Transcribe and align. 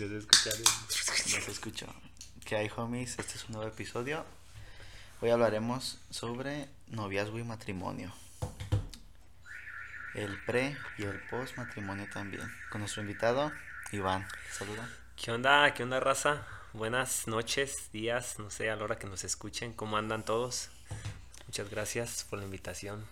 Ya 0.00 0.08
se 0.08 0.16
escucha. 0.16 0.50
Ya 1.26 1.40
se 1.42 1.50
escuchó. 1.50 1.86
¿Qué 2.46 2.56
hay, 2.56 2.70
homies? 2.74 3.18
Este 3.18 3.34
es 3.34 3.44
un 3.44 3.56
nuevo 3.56 3.68
episodio. 3.68 4.24
Hoy 5.20 5.28
hablaremos 5.28 5.98
sobre 6.08 6.70
noviazgo 6.86 7.38
y 7.38 7.44
matrimonio. 7.44 8.10
El 10.14 10.42
pre 10.44 10.74
y 10.96 11.02
el 11.02 11.20
post 11.28 11.58
matrimonio 11.58 12.08
también. 12.10 12.50
Con 12.70 12.80
nuestro 12.80 13.02
invitado, 13.02 13.52
Iván. 13.92 14.26
Saluda. 14.50 14.88
¿Qué 15.16 15.32
onda? 15.32 15.74
¿Qué 15.74 15.82
onda, 15.82 16.00
raza? 16.00 16.46
Buenas 16.72 17.26
noches, 17.26 17.92
días, 17.92 18.38
no 18.38 18.48
sé, 18.48 18.70
a 18.70 18.76
la 18.76 18.84
hora 18.84 18.98
que 18.98 19.06
nos 19.06 19.24
escuchen. 19.24 19.74
¿Cómo 19.74 19.98
andan 19.98 20.24
todos? 20.24 20.70
Muchas 21.46 21.68
gracias 21.68 22.24
por 22.24 22.38
la 22.38 22.46
invitación. 22.46 23.04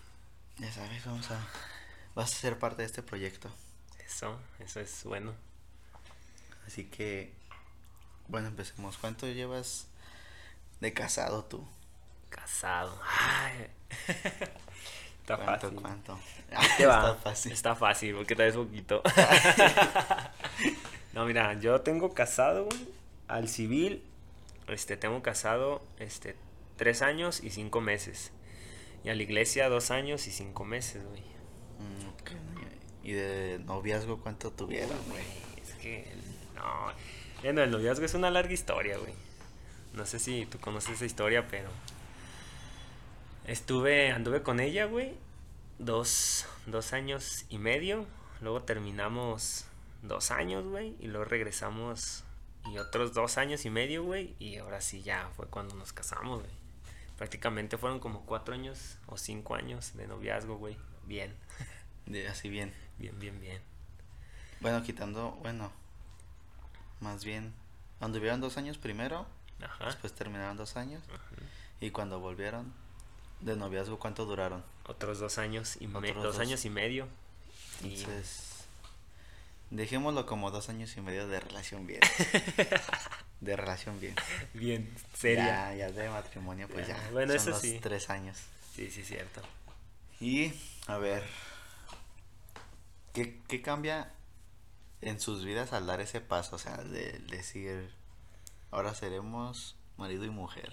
Ya 0.57 0.73
sabes, 0.73 1.05
vamos 1.05 1.31
a. 1.33 1.39
Vas 2.15 2.33
a 2.33 2.37
ser 2.37 2.59
parte 2.59 2.81
de 2.81 2.87
este 2.87 3.03
proyecto. 3.03 3.51
Eso, 4.07 4.41
eso 4.59 4.81
es 4.81 5.05
bueno. 5.05 5.35
Así 6.69 6.85
que. 6.85 7.33
Bueno, 8.29 8.49
empecemos. 8.49 8.99
¿Cuánto 8.99 9.27
llevas 9.27 9.89
de 10.81 10.93
casado 10.93 11.47
tú? 11.47 11.67
Casado. 12.29 13.01
Ay. 13.03 13.69
Está 15.23 15.37
¿Cuánto? 15.39 15.69
fácil. 15.69 15.81
¿Cuánto? 15.81 16.21
Te 16.77 16.85
va. 16.85 16.99
Está 16.99 17.15
fácil. 17.15 17.53
Está 17.53 17.75
fácil, 17.75 18.15
porque 18.17 18.37
traes 18.37 18.55
poquito. 18.55 19.03
no, 21.15 21.25
mira, 21.25 21.59
yo 21.59 21.81
tengo 21.81 22.13
casado, 22.13 22.67
güey, 22.67 22.89
al 23.29 23.49
civil, 23.49 24.05
este, 24.67 24.99
tengo 24.99 25.23
casado, 25.23 25.81
este, 25.99 26.37
tres 26.77 27.01
años 27.01 27.43
y 27.43 27.49
cinco 27.49 27.81
meses. 27.81 28.31
Y 29.05 29.09
a 29.09 29.15
la 29.15 29.23
iglesia, 29.23 29.71
dos 29.71 29.91
años 29.91 30.27
y 30.27 30.33
cinco 30.33 30.67
meses, 30.67 31.03
güey. 31.07 31.23
Mm, 31.79 32.09
ok. 32.09 32.31
¿Y 33.05 33.13
de 33.13 33.59
noviazgo 33.65 34.21
cuánto 34.21 34.51
tuvieron, 34.51 34.99
güey? 35.09 35.25
Es 35.63 35.73
que, 35.77 36.13
no. 36.59 36.93
Bueno, 37.43 37.63
el 37.63 37.71
noviazgo 37.71 38.05
es 38.05 38.15
una 38.15 38.31
larga 38.31 38.53
historia, 38.53 38.99
güey. 38.99 39.15
No 39.95 40.05
sé 40.07 40.19
si 40.19 40.47
tú 40.47 40.59
conoces 40.59 40.97
esa 40.97 41.07
historia, 41.07 41.47
pero. 41.49 41.71
Estuve, 43.47 44.11
anduve 44.11 44.43
con 44.43 44.61
ella, 44.61 44.85
güey. 44.85 45.15
Dos, 45.79 46.47
dos 46.67 46.93
años 46.93 47.47
y 47.49 47.59
medio. 47.59 48.07
Luego 48.41 48.63
terminamos 48.63 49.65
dos 50.03 50.31
años, 50.31 50.65
güey. 50.65 50.95
Y 51.01 51.07
luego 51.07 51.25
regresamos 51.25 52.25
y 52.67 52.79
otros 52.79 53.15
dos 53.15 53.39
años 53.39 53.65
y 53.65 53.71
medio, 53.71 54.05
güey. 54.05 54.35
Y 54.39 54.57
ahora 54.59 54.81
sí 54.81 55.03
ya 55.03 55.31
fue 55.37 55.47
cuando 55.47 55.75
nos 55.75 55.93
casamos, 55.93 56.41
güey. 56.41 56.53
Prácticamente 57.17 57.79
fueron 57.79 57.99
como 57.99 58.25
cuatro 58.27 58.55
años 58.55 58.99
o 59.07 59.17
cinco 59.17 59.55
años 59.55 59.97
de 59.97 60.07
noviazgo, 60.07 60.57
güey. 60.57 60.77
Bien, 61.05 61.35
así 62.29 62.49
bien. 62.49 62.73
bien, 62.99 63.19
bien, 63.19 63.41
bien. 63.41 63.63
Bueno, 64.61 64.83
quitando, 64.83 65.33
bueno, 65.43 65.73
más 67.01 67.25
bien, 67.25 67.53
anduvieron 68.01 68.41
dos 68.41 68.57
años 68.57 68.79
primero, 68.79 69.27
Ajá. 69.63 69.87
después 69.87 70.13
terminaron 70.15 70.57
dos 70.57 70.77
años, 70.77 71.03
Ajá. 71.09 71.21
y 71.81 71.91
cuando 71.91 72.21
volvieron 72.21 72.73
de 73.41 73.57
noviazgo, 73.57 73.99
¿cuánto 73.99 74.25
duraron? 74.25 74.65
Otros 74.87 75.19
dos 75.21 75.39
años 75.39 75.77
y 75.81 75.87
me- 75.87 76.13
dos, 76.13 76.23
dos. 76.23 76.39
años 76.39 76.65
y 76.65 76.71
medio. 76.71 77.07
Y 77.83 77.95
Entonces, 78.01 78.65
dejémoslo 79.71 80.27
como 80.27 80.51
dos 80.51 80.69
años 80.69 80.97
y 80.97 81.01
medio 81.01 81.29
de 81.29 81.39
relación 81.41 81.87
bien. 81.87 82.01
de 83.41 83.55
relación 83.57 84.01
bien. 84.01 84.17
bien 84.55 84.93
seria. 85.15 85.73
Ya, 85.73 85.75
ya 85.75 85.91
de 85.93 86.09
matrimonio, 86.11 86.67
pues 86.69 86.89
Ya, 86.89 86.97
ya. 86.97 87.11
bueno, 87.13 87.29
son 87.35 87.37
eso 87.41 87.51
los 87.51 87.61
sí. 87.61 87.79
tres 87.81 88.11
años. 88.11 88.37
Sí, 88.75 88.91
sí, 88.91 89.05
cierto. 89.05 89.41
Y, 90.21 90.53
a 90.89 90.99
ver, 90.99 91.23
¿qué, 93.13 93.41
qué 93.49 93.63
cambia 93.63 94.11
en 95.01 95.21
sus 95.21 95.45
vidas 95.45 95.73
al 95.73 95.87
dar 95.87 96.01
ese 96.01 96.21
paso? 96.21 96.57
O 96.57 96.59
sea, 96.59 96.77
de 96.79 97.19
decir, 97.31 97.91
ahora 98.71 98.95
seremos 98.95 99.77
marido 99.97 100.25
y 100.25 100.31
mujer. 100.31 100.73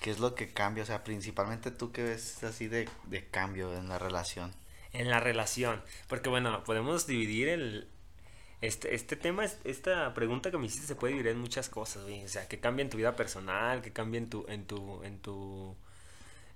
¿Qué 0.00 0.10
es 0.10 0.18
lo 0.18 0.34
que 0.34 0.52
cambia? 0.52 0.82
O 0.82 0.86
sea, 0.86 1.02
principalmente 1.02 1.70
tú 1.70 1.90
que 1.92 2.02
ves 2.02 2.42
así 2.44 2.68
de, 2.68 2.88
de 3.04 3.26
cambio 3.28 3.74
en 3.74 3.88
la 3.88 3.98
relación. 3.98 4.52
En 4.92 5.08
la 5.10 5.18
relación. 5.20 5.82
Porque 6.08 6.28
bueno, 6.28 6.62
podemos 6.64 7.06
dividir 7.06 7.48
el. 7.48 7.88
Este, 8.60 8.94
este 8.94 9.16
tema, 9.16 9.44
es- 9.44 9.58
esta 9.64 10.12
pregunta 10.14 10.50
que 10.50 10.58
me 10.58 10.66
hiciste 10.66 10.86
se 10.86 10.94
puede 10.94 11.14
dividir 11.14 11.32
en 11.32 11.38
muchas 11.40 11.68
cosas, 11.68 12.02
güey. 12.04 12.24
O 12.24 12.28
sea, 12.28 12.46
que 12.48 12.60
cambia 12.60 12.82
en 12.82 12.90
tu 12.90 12.96
vida 12.98 13.16
personal, 13.16 13.80
que 13.82 13.92
cambia 13.92 14.18
en 14.18 14.28
tu, 14.30 14.44
en 14.48 14.66
tu, 14.66 15.02
en 15.04 15.18
tu, 15.20 15.76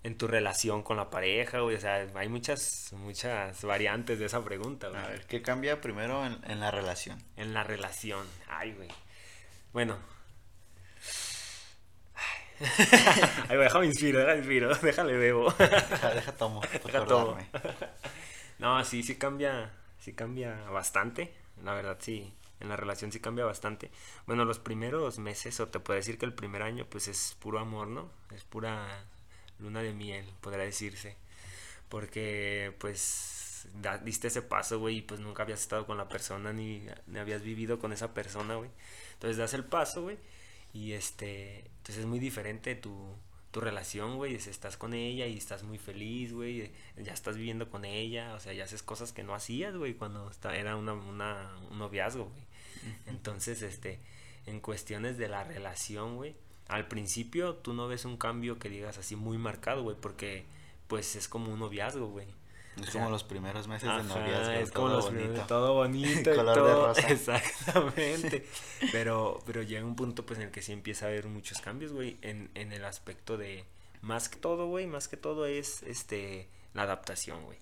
en 0.05 0.17
tu 0.17 0.27
relación 0.27 0.83
con 0.83 0.97
la 0.97 1.11
pareja, 1.11 1.61
güey. 1.61 1.77
O 1.77 1.81
sea, 1.81 2.07
hay 2.15 2.29
muchas, 2.29 2.93
muchas 2.93 3.63
variantes 3.63 4.19
de 4.19 4.27
esa 4.27 4.45
pregunta, 4.45 4.89
güey. 4.89 5.01
A 5.01 5.09
ver, 5.09 5.27
¿qué 5.27 5.43
cambia 5.43 5.81
primero 5.81 6.25
en, 6.25 6.39
en 6.45 6.61
la 6.61 6.71
relación? 6.71 7.19
En 7.37 7.55
la 7.55 7.65
relación. 7.65 8.27
Ay, 8.49 8.73
güey. 8.73 8.89
Bueno. 9.73 9.97
Ay, 12.15 13.47
güey, 13.49 13.61
déjame 13.61 13.87
inspiro, 13.87 14.21
déjame 14.21 14.39
inspiro, 14.39 14.75
déjale 14.83 15.13
bebo. 15.17 15.53
Deja, 15.59 16.15
deja 16.15 16.33
tomo, 16.33 16.61
Deja 16.85 17.05
tomo. 17.05 17.39
No, 18.59 18.85
sí, 18.85 19.03
sí 19.03 19.17
cambia, 19.17 19.73
sí 19.99 20.13
cambia 20.13 20.55
bastante. 20.71 21.33
La 21.63 21.75
verdad, 21.75 21.99
sí, 22.01 22.33
en 22.61 22.69
la 22.69 22.77
relación 22.77 23.13
sí 23.13 23.21
cambia 23.21 23.45
bastante. 23.45 23.91
Bueno, 24.27 24.45
los 24.45 24.59
primeros 24.59 25.19
meses, 25.19 25.59
o 25.61 25.69
te 25.69 25.81
puedo 25.81 25.97
decir 25.97 26.19
que 26.19 26.27
el 26.27 26.35
primer 26.35 26.63
año, 26.63 26.87
pues 26.89 27.09
es 27.09 27.37
puro 27.41 27.59
amor, 27.59 27.89
¿no? 27.89 28.11
Es 28.35 28.45
pura 28.45 29.05
luna 29.61 29.83
de 29.83 29.93
miel, 29.93 30.25
podría 30.41 30.65
decirse. 30.65 31.17
Porque, 31.89 32.75
pues, 32.79 33.67
da- 33.81 33.99
diste 33.99 34.29
ese 34.29 34.43
paso, 34.43 34.79
güey, 34.79 34.99
y 34.99 35.03
pues 35.03 35.21
nunca 35.21 35.43
habías 35.43 35.61
estado 35.61 35.87
con 35.87 35.97
la 35.99 36.09
persona, 36.09 36.53
ni, 36.53 36.83
ni 37.07 37.19
habías 37.19 37.43
vivido 37.43 37.79
con 37.79 37.93
esa 37.93 38.15
persona, 38.15 38.57
güey. 38.57 38.71
Entonces 39.15 39.37
das 39.37 39.55
el 39.55 39.65
paso, 39.65 40.03
güey, 40.03 40.19
y 40.73 40.93
este, 40.93 41.61
entonces 41.61 41.99
es 41.99 42.07
muy 42.07 42.19
diferente 42.19 42.75
tu, 42.75 42.95
tu 43.51 43.61
relación, 43.61 44.17
güey, 44.17 44.35
es- 44.35 44.47
estás 44.47 44.77
con 44.77 44.93
ella 44.95 45.27
y 45.27 45.37
estás 45.39 45.63
muy 45.63 45.79
feliz, 45.79 46.33
güey, 46.33 46.71
ya 46.99 47.13
estás 47.15 47.37
viviendo 47.37 47.71
con 47.71 47.85
ella, 47.85 48.35
o 48.35 48.41
sea, 48.41 48.53
ya 48.53 48.65
haces 48.65 48.83
cosas 48.83 49.13
que 49.13 49.23
no 49.25 49.35
hacías, 49.35 49.75
güey, 49.77 49.95
cuando 49.95 50.31
era 50.53 50.77
una, 50.77 50.93
una, 50.93 51.51
un 51.71 51.79
noviazgo, 51.79 52.27
güey. 52.27 52.43
Entonces, 53.07 53.63
este, 53.63 53.99
en 54.47 54.61
cuestiones 54.61 55.17
de 55.19 55.29
la 55.29 55.43
relación, 55.45 56.17
güey, 56.17 56.37
al 56.69 56.87
principio 56.89 57.55
tú 57.57 57.73
no 57.73 57.89
ves 57.89 58.05
un 58.05 58.17
cambio 58.17 58.59
que 58.59 58.69
digas 58.69 58.99
así 58.99 59.17
muy 59.17 59.39
marcado, 59.39 59.83
güey, 59.83 59.97
porque 60.01 60.45
pues 60.87 61.17
es 61.17 61.29
como 61.29 61.53
un 61.53 61.59
noviazgo, 61.59 62.07
güey. 62.09 62.27
Es 62.77 62.89
O 62.89 62.93
sea, 62.93 63.01
como 63.01 63.11
los 63.11 63.25
primeros 63.25 63.67
meses 63.67 63.89
de 63.89 63.95
Ajá, 63.97 64.03
noviazgo. 64.05 64.53
es 64.53 64.71
todo 64.71 64.83
como 64.85 64.95
los 64.95 65.05
bonito. 65.07 65.23
primeros- 65.25 65.47
todo 65.49 65.75
bonito 65.75 66.31
Color 66.37 66.55
de 66.57 66.63
todo- 66.63 66.87
rosa. 66.87 67.09
exactamente 67.13 68.47
pero 68.93 69.43
pero 69.47 69.63
llega 69.63 69.85
un 69.85 69.97
punto 69.97 70.25
pues 70.25 70.39
en 70.39 70.47
el 70.47 70.51
que 70.53 70.63
sí 70.63 70.73
empieza 70.73 71.07
a 71.07 71.09
haber 71.09 71.27
muchos 71.27 71.61
cambios 71.61 71.93
güey 71.93 72.19
en, 72.23 72.51
en 72.55 72.73
el 72.73 72.85
aspecto 72.85 73.37
de 73.37 73.65
más 74.01 74.29
que 74.29 74.37
todo 74.37 74.67
güey 74.69 74.87
más 74.87 75.09
que 75.09 75.17
todo 75.17 75.47
es 75.47 75.83
este 75.83 76.49
la 76.75 76.83
adaptación 76.83 77.45
güey 77.45 77.59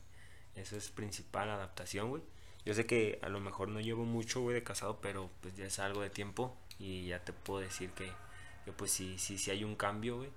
eso 0.54 0.76
es 0.76 0.90
principal 0.90 1.48
adaptación 1.48 2.10
güey 2.10 2.22
yo 2.66 2.74
sé 2.74 2.84
que 2.84 3.18
a 3.22 3.30
lo 3.30 3.40
mejor 3.40 3.68
no 3.68 3.80
llevo 3.80 4.04
mucho 4.04 4.42
güey 4.42 4.54
de 4.54 4.62
casado 4.62 5.00
pero 5.00 5.30
pues 5.40 5.54
ya 5.56 5.64
es 5.64 5.78
algo 5.78 6.02
de 6.02 6.10
tiempo 6.10 6.54
y 6.78 7.06
ya 7.06 7.24
te 7.24 7.32
puedo 7.32 7.60
decir 7.60 7.88
que, 7.92 8.12
que 8.66 8.72
pues 8.72 8.90
sí 8.90 9.16
sí 9.18 9.38
sí 9.38 9.50
hay 9.50 9.64
un 9.64 9.76
cambio 9.76 10.18
güey 10.18 10.28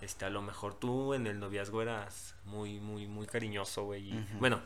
este, 0.00 0.24
a 0.24 0.30
lo 0.30 0.42
mejor 0.42 0.74
tú 0.74 1.14
en 1.14 1.26
el 1.28 1.38
noviazgo 1.38 1.80
eras 1.80 2.34
muy, 2.44 2.78
muy, 2.80 3.06
muy 3.06 3.26
cariñoso, 3.26 3.84
güey. 3.84 4.12
Bueno, 4.38 4.60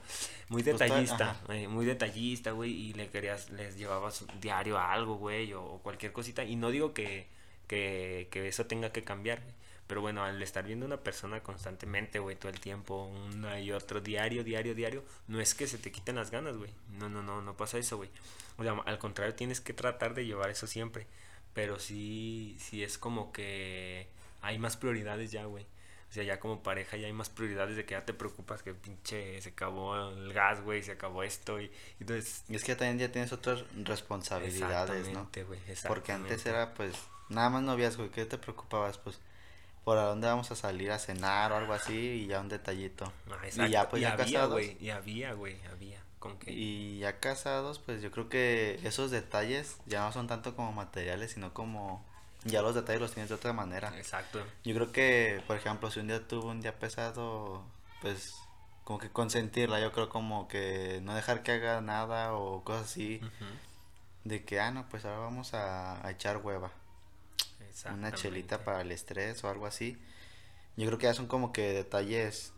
muy 0.49 0.63
Pues, 0.65 0.79
ta- 0.79 0.85
detallista, 0.87 1.41
eh, 1.51 1.69
muy 1.69 1.85
detallista, 1.85 2.51
güey, 2.53 2.73
y 2.73 2.93
le 2.95 3.09
querías, 3.11 3.51
les 3.51 3.77
llevabas 3.77 4.25
diario 4.41 4.79
a 4.79 4.91
algo, 4.93 5.17
güey, 5.17 5.53
o, 5.53 5.63
o 5.63 5.79
cualquier 5.83 6.13
cosita. 6.13 6.43
Y 6.43 6.57
no 6.57 6.71
digo 6.71 6.93
que, 6.93 7.29
que, 7.69 8.27
que 8.33 8.49
eso 8.49 8.67
tenga 8.67 8.91
que 8.91 9.05
cambiar, 9.05 9.41
pero 9.87 10.01
bueno, 10.01 10.25
al 10.25 10.43
estar 10.43 10.65
viendo 10.65 10.87
una 10.87 10.97
persona 11.05 11.41
constantemente, 11.43 12.19
güey, 12.19 12.35
todo 12.35 12.51
el 12.51 12.59
tiempo, 12.59 13.05
una 13.05 13.61
y 13.61 13.71
otro, 13.71 14.01
diario, 14.01 14.43
diario, 14.43 14.75
diario, 14.75 15.05
no 15.29 15.41
es 15.41 15.55
que 15.55 15.69
se 15.69 15.79
te 15.79 15.93
quiten 15.93 16.17
las 16.17 16.33
ganas, 16.33 16.57
güey. 16.57 16.71
No, 16.99 17.09
no, 17.09 17.23
no, 17.23 17.43
no 17.43 17.57
pasa 17.57 17.79
eso, 17.79 17.97
güey. 17.99 18.11
O 18.57 18.65
sea, 18.65 18.73
al 18.73 18.99
contrario, 18.99 19.35
tienes 19.35 19.61
que 19.61 19.73
tratar 19.75 20.15
de 20.15 20.27
llevar 20.27 20.51
eso 20.51 20.67
siempre. 20.67 21.07
Pero 21.59 21.81
sí, 21.81 22.57
sí 22.61 22.85
es 22.85 22.99
como 22.99 23.33
que 23.33 24.07
hay 24.43 24.61
más 24.61 24.77
prioridades 24.77 25.33
ya, 25.33 25.45
güey. 25.47 25.65
O 26.09 26.13
sea, 26.13 26.23
ya 26.23 26.39
como 26.39 26.63
pareja 26.63 26.97
ya 26.97 27.09
hay 27.09 27.13
más 27.13 27.31
prioridades 27.31 27.75
de 27.75 27.85
que 27.85 27.95
ya 27.95 28.05
te 28.05 28.15
preocupas 28.15 28.63
que 28.63 28.75
pinche 28.75 29.43
se 29.43 29.49
acabó 29.49 29.97
el 29.97 30.33
gas, 30.33 30.61
güey, 30.61 30.85
se 30.85 30.93
acabó 30.93 31.25
esto 31.25 31.61
y, 31.61 31.65
y 31.65 31.71
entonces 32.03 32.45
Y 32.49 32.55
es 32.55 32.63
que 32.63 32.77
también 32.77 33.01
ya 33.01 33.11
tienes 33.11 33.33
otras 33.33 33.65
responsabilidades, 33.75 35.09
¿no? 35.09 35.29
Exactamente, 35.33 35.43
güey, 35.43 35.61
Porque 35.89 36.13
antes 36.13 36.47
era 36.47 36.75
pues 36.75 36.95
nada 37.29 37.51
más 37.51 37.65
noviazgo, 37.65 38.05
¿y 38.05 38.11
¿qué 38.11 38.25
te 38.25 38.39
preocupabas? 38.39 38.99
Pues 38.99 39.19
por 39.83 39.99
a 39.99 40.03
dónde 40.03 40.29
vamos 40.29 40.53
a 40.53 40.55
salir 40.55 40.93
a 40.93 41.01
cenar 41.01 41.51
o 41.51 41.57
algo 41.57 41.73
así 41.73 41.93
y 41.93 42.27
ya 42.29 42.41
un 42.41 42.49
detallito. 42.49 43.13
Ah, 43.33 43.67
y 43.67 43.71
ya 43.71 43.89
pues 43.89 44.01
ya 44.01 44.13
había, 44.13 44.45
güey, 44.45 44.77
y 44.81 44.91
había, 44.91 45.33
güey, 45.33 45.57
había. 45.73 46.01
Con 46.19 46.39
que 46.39 46.53
Y 46.53 46.99
ya 46.99 47.21
casados, 47.21 47.79
pues 47.79 48.03
yo 48.03 48.11
creo 48.11 48.29
que 48.29 48.81
esos 48.83 49.11
detalles 49.11 49.77
ya 49.87 50.01
no 50.05 50.13
son 50.13 50.27
tanto 50.27 50.57
como 50.57 50.73
materiales, 50.73 51.33
sino 51.33 51.55
como 51.55 52.05
ya 52.45 52.63
los 52.63 52.75
detalles 52.75 53.01
los 53.01 53.13
tienes 53.13 53.29
de 53.29 53.35
otra 53.37 53.53
manera. 53.53 53.97
Exacto. 53.97 54.45
Yo 54.65 54.75
creo 54.75 54.93
que, 54.93 55.43
por 55.47 55.57
ejemplo, 55.57 55.91
si 55.91 56.01
un 56.01 56.09
día 56.09 56.27
tuvo 56.27 56.51
un 56.51 56.61
día 56.61 56.79
pesado, 56.79 57.65
pues 58.01 58.35
como 58.85 58.99
que 58.99 59.11
consentirla, 59.11 59.81
yo 59.81 59.93
creo 59.93 60.09
como 60.09 60.49
que 60.49 61.01
no 61.03 61.15
dejar 61.15 61.43
que 61.43 61.53
haga 61.53 61.81
nada 61.81 62.35
o 62.35 62.65
cosas 62.65 62.87
así, 62.87 63.21
de 64.25 64.45
que, 64.45 64.61
ah, 64.61 64.71
no, 64.71 64.89
pues 64.89 65.05
ahora 65.05 65.19
vamos 65.19 65.55
a, 65.55 66.05
a 66.07 66.11
echar 66.11 66.39
hueva. 66.39 66.73
Una 67.93 68.13
chelita 68.13 68.65
para 68.65 68.81
el 68.81 68.91
estrés 68.91 69.45
o 69.45 69.49
algo 69.49 69.67
así. 69.67 69.99
Yo 70.77 70.87
creo 70.87 70.99
que 70.99 71.05
ya 71.05 71.15
son 71.15 71.27
como 71.27 71.53
que 71.53 71.73
detalles, 71.73 72.53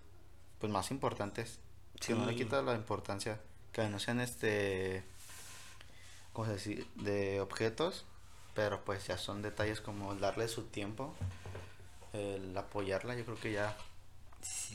pues 0.59 0.73
más 0.73 0.91
importantes. 0.91 1.59
Que 1.99 2.15
no 2.15 2.25
le 2.25 2.35
quita 2.35 2.63
la 2.63 2.75
importancia. 2.75 3.41
Que 3.73 3.89
no 3.89 3.99
sean 3.99 4.21
este, 4.21 5.03
¿cómo 6.33 6.47
se 6.47 6.55
dice? 6.55 6.87
De 6.97 7.41
objetos, 7.41 8.05
pero 8.55 8.85
pues 8.85 9.07
ya 9.07 9.17
son 9.17 9.43
detalles 9.43 9.81
como 9.81 10.15
darle 10.17 10.49
su 10.49 10.65
tiempo, 10.65 11.15
el 12.13 12.57
apoyarla, 12.57 13.15
yo 13.15 13.25
creo 13.25 13.41
que 13.41 13.53
ya 13.53 13.77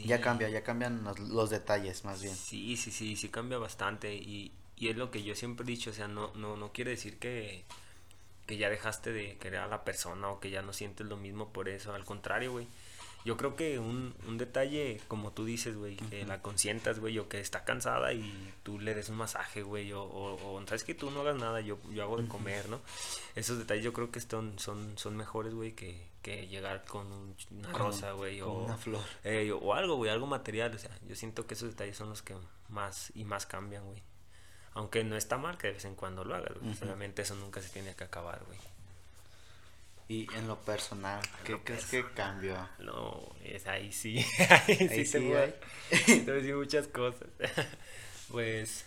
ya 0.03 0.21
cambia, 0.21 0.49
ya 0.49 0.63
cambian 0.63 1.03
los, 1.03 1.49
detalles 1.49 2.05
más 2.05 2.21
bien. 2.21 2.35
Sí, 2.35 2.77
sí, 2.77 2.91
sí, 2.91 3.15
sí 3.15 3.29
cambia 3.29 3.57
bastante 3.57 4.13
y, 4.13 4.51
y 4.75 4.89
es 4.89 4.97
lo 4.97 5.11
que 5.11 5.23
yo 5.23 5.35
siempre 5.35 5.63
he 5.63 5.67
dicho, 5.67 5.89
o 5.89 5.93
sea, 5.93 6.07
no, 6.07 6.33
no, 6.35 6.55
no 6.57 6.71
quiere 6.71 6.91
decir 6.91 7.17
que, 7.17 7.63
que 8.45 8.57
ya 8.57 8.69
dejaste 8.69 9.11
de 9.11 9.37
querer 9.37 9.61
a 9.61 9.67
la 9.67 9.83
persona 9.83 10.29
o 10.29 10.39
que 10.39 10.49
ya 10.49 10.61
no 10.61 10.73
sientes 10.73 11.07
lo 11.07 11.17
mismo 11.17 11.49
por 11.49 11.69
eso, 11.69 11.93
al 11.93 12.05
contrario, 12.05 12.51
güey. 12.51 12.67
Yo 13.25 13.37
creo 13.37 13.55
que 13.55 13.79
un, 13.79 14.13
un 14.27 14.37
detalle, 14.37 15.01
como 15.07 15.31
tú 15.31 15.45
dices, 15.45 15.75
güey, 15.75 15.95
que 15.95 16.25
la 16.25 16.43
consientas, 16.43 16.99
güey, 16.99 17.17
o 17.17 17.27
que 17.27 17.39
está 17.39 17.65
cansada 17.65 18.13
y 18.13 18.53
tú 18.61 18.79
le 18.79 18.93
des 18.93 19.09
un 19.09 19.17
masaje, 19.17 19.63
güey, 19.63 19.91
o, 19.93 20.03
o, 20.03 20.63
sabes 20.67 20.83
que 20.83 20.93
tú 20.93 21.09
no 21.09 21.21
hagas 21.21 21.35
nada, 21.35 21.59
yo, 21.61 21.79
yo 21.91 22.03
hago 22.03 22.17
de 22.17 22.27
comer, 22.27 22.69
¿no? 22.69 22.79
Esos 23.33 23.57
detalles 23.57 23.83
yo 23.83 23.93
creo 23.93 24.11
que 24.11 24.19
son, 24.21 24.59
son, 24.59 24.95
son 24.99 25.17
mejores, 25.17 25.55
güey, 25.55 25.73
que, 25.73 26.07
que 26.21 26.47
llegar 26.47 26.85
con 26.85 27.35
una 27.49 27.73
rosa, 27.73 28.11
güey, 28.11 28.41
o 28.41 28.51
una 28.51 28.77
flor. 28.77 29.01
Eh, 29.23 29.51
o 29.51 29.73
algo, 29.73 29.95
güey, 29.95 30.11
algo 30.11 30.27
material, 30.27 30.75
o 30.75 30.77
sea, 30.77 30.95
yo 31.07 31.15
siento 31.15 31.47
que 31.47 31.55
esos 31.55 31.69
detalles 31.69 31.97
son 31.97 32.09
los 32.09 32.21
que 32.21 32.35
más 32.69 33.11
y 33.15 33.25
más 33.25 33.47
cambian, 33.47 33.85
güey. 33.85 34.03
Aunque 34.73 35.03
no 35.03 35.15
está 35.15 35.37
mal 35.39 35.57
que 35.57 35.67
de 35.67 35.73
vez 35.73 35.85
en 35.85 35.95
cuando 35.95 36.23
lo 36.23 36.35
hagas, 36.35 36.59
güey. 36.59 36.75
Solamente 36.75 37.21
eso 37.23 37.33
nunca 37.35 37.61
se 37.61 37.69
tiene 37.69 37.95
que 37.95 38.03
acabar, 38.03 38.43
güey. 38.45 38.59
Y 40.07 40.31
en 40.35 40.47
lo 40.47 40.59
personal, 40.61 41.19
¿qué 41.43 41.59
crees 41.63 41.85
que 41.85 42.05
cambió? 42.13 42.69
No, 42.77 43.35
es 43.43 43.65
ahí 43.65 43.91
sí. 43.91 44.23
ahí, 44.67 45.05
sí, 45.05 45.11
te 45.11 45.19
voy. 45.19 45.53
te 46.05 46.31
decir 46.31 46.55
muchas 46.55 46.87
cosas. 46.87 47.27
pues. 48.31 48.85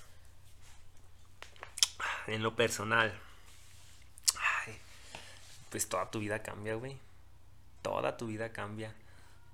En 2.29 2.43
lo 2.43 2.55
personal. 2.55 3.13
pues 5.71 5.89
toda 5.89 6.09
tu 6.11 6.21
vida 6.21 6.41
cambia, 6.43 6.75
güey. 6.75 6.97
Toda 7.83 8.17
tu 8.17 8.29
vida 8.29 8.53
cambia. 8.53 8.95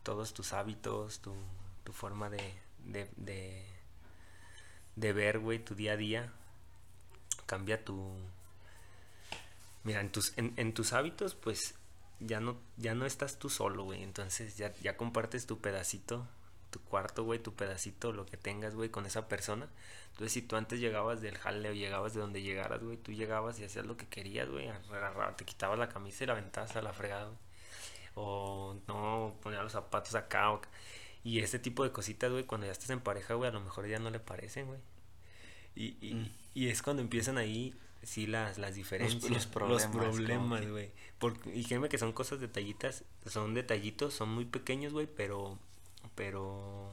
Todos 0.03 0.35
tus 0.35 0.53
hábitos, 0.53 1.21
tu, 1.21 1.35
tu 1.83 1.93
forma 1.95 2.29
de, 2.29 2.55
de, 2.81 3.09
de, 3.17 3.65
de 4.97 5.13
ver, 5.15 5.39
güey, 5.39 5.61
tu 5.61 5.75
día 5.75 5.93
a 5.93 5.97
día. 5.97 6.31
Cambia 7.47 7.83
tu, 7.83 8.15
Mira, 9.85 10.01
en 10.01 10.11
tus, 10.11 10.37
en, 10.37 10.55
en 10.57 10.75
tus 10.75 10.93
hábitos, 10.93 11.35
pues 11.35 11.75
ya 12.21 12.41
no, 12.41 12.59
ya 12.77 12.95
no 12.95 13.07
estás 13.07 13.39
tú 13.39 13.51
solo, 13.51 13.85
güey. 13.85 14.03
Entonces 14.03 14.57
ya, 14.57 14.75
ya 14.83 14.97
compartes 14.97 15.47
tu 15.47 15.61
pedacito, 15.61 16.27
tu 16.71 16.81
cuarto, 16.81 17.25
güey, 17.25 17.39
tu 17.39 17.55
pedacito, 17.55 18.13
lo 18.13 18.27
que 18.27 18.37
tengas, 18.37 18.75
güey, 18.75 18.89
con 18.91 19.07
esa 19.07 19.29
persona. 19.29 19.69
Entonces, 20.11 20.33
si 20.33 20.43
tú 20.43 20.57
antes 20.57 20.81
llegabas 20.81 21.21
del 21.21 21.37
jale 21.39 21.71
o 21.71 21.73
llegabas 21.73 22.15
de 22.15 22.21
donde 22.21 22.43
llegaras, 22.43 22.83
güey, 22.83 22.97
tú 22.97 23.13
llegabas 23.13 23.59
y 23.59 23.65
hacías 23.65 23.85
lo 23.87 23.97
que 23.97 24.07
querías, 24.07 24.49
güey, 24.49 24.71
te 25.37 25.45
quitabas 25.45 25.79
la 25.79 25.89
camisa 25.89 26.25
y 26.25 26.27
la 26.29 26.35
aventabas 26.35 26.75
a 26.77 26.83
la 26.83 26.93
fregada, 26.93 27.31
O 28.15 28.77
no, 28.89 29.37
ponías 29.43 29.63
los 29.63 29.73
zapatos 29.73 30.15
acá. 30.15 30.53
O, 30.53 30.61
y 31.25 31.41
ese 31.41 31.59
tipo 31.59 31.85
de 31.85 31.93
cositas, 31.93 32.31
güey, 32.31 32.45
cuando 32.45 32.67
ya 32.67 32.73
estás 32.73 32.91
en 32.91 33.01
pareja, 33.01 33.35
güey, 33.35 33.51
a 33.51 33.53
lo 33.53 33.61
mejor 33.61 33.87
ya 33.89 33.99
no 33.99 34.11
le 34.11 34.21
parecen, 34.21 34.67
güey. 34.67 34.81
Y, 35.75 35.97
y, 36.01 36.15
mm. 36.15 36.33
y 36.55 36.69
es 36.69 36.83
cuando 36.83 37.03
empiezan 37.03 37.39
ahí 37.39 37.75
sí 38.05 38.27
las, 38.27 38.59
las 38.59 38.75
diferencias, 38.75 39.31
los, 39.31 39.47
problemas, 39.47 40.67
güey. 40.69 40.91
Y 41.55 41.65
créeme 41.65 41.89
que 41.89 41.99
son 41.99 42.13
cosas 42.13 42.41
detallitas, 42.41 43.05
son 43.27 43.55
detallitos, 43.55 44.15
son 44.15 44.29
muy 44.31 44.45
pequeños, 44.45 44.93
güey, 44.93 45.07
pero, 45.07 45.59
pero, 46.15 46.93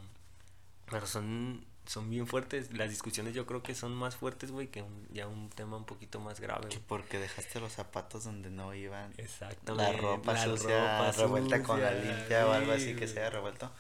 pero 0.90 1.06
son, 1.06 1.66
son 1.86 2.10
bien 2.10 2.28
fuertes. 2.28 2.74
Las 2.74 2.90
discusiones 2.90 3.34
yo 3.34 3.46
creo 3.46 3.62
que 3.62 3.76
son 3.76 3.94
más 3.94 4.16
fuertes, 4.16 4.52
güey, 4.52 4.68
que 4.68 4.84
ya 5.12 5.28
un 5.28 5.50
tema 5.50 5.78
un 5.78 5.86
poquito 5.86 6.20
más 6.20 6.40
grave. 6.40 6.70
Porque 6.88 7.20
dejaste 7.20 7.60
los 7.60 7.74
zapatos 7.74 8.24
donde 8.24 8.50
no 8.50 8.74
iban. 8.74 9.14
Exacto. 9.18 9.76
La 9.76 9.92
ropa 9.92 10.38
sucia, 10.38 11.12
revuelta 11.12 11.62
con 11.64 11.82
la 11.82 11.92
limpia 11.92 12.48
o 12.48 12.52
algo 12.52 12.72
así 12.72 12.96
que 12.96 13.08
sea 13.08 13.30
revuelto. 13.30 13.72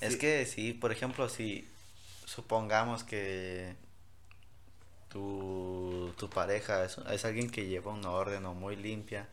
Es 0.00 0.16
que 0.16 0.46
sí, 0.46 0.72
por 0.72 0.92
ejemplo, 0.92 1.28
si 1.28 1.68
supongamos 2.24 3.04
que 3.04 3.76
tu, 5.10 6.14
tu 6.16 6.30
pareja 6.30 6.84
es, 6.84 6.98
es, 6.98 7.24
alguien 7.24 7.50
que 7.50 7.66
lleva 7.66 7.92
un 7.92 8.06
orden 8.06 8.46
o 8.46 8.54
muy 8.54 8.76
limpia 8.76 9.28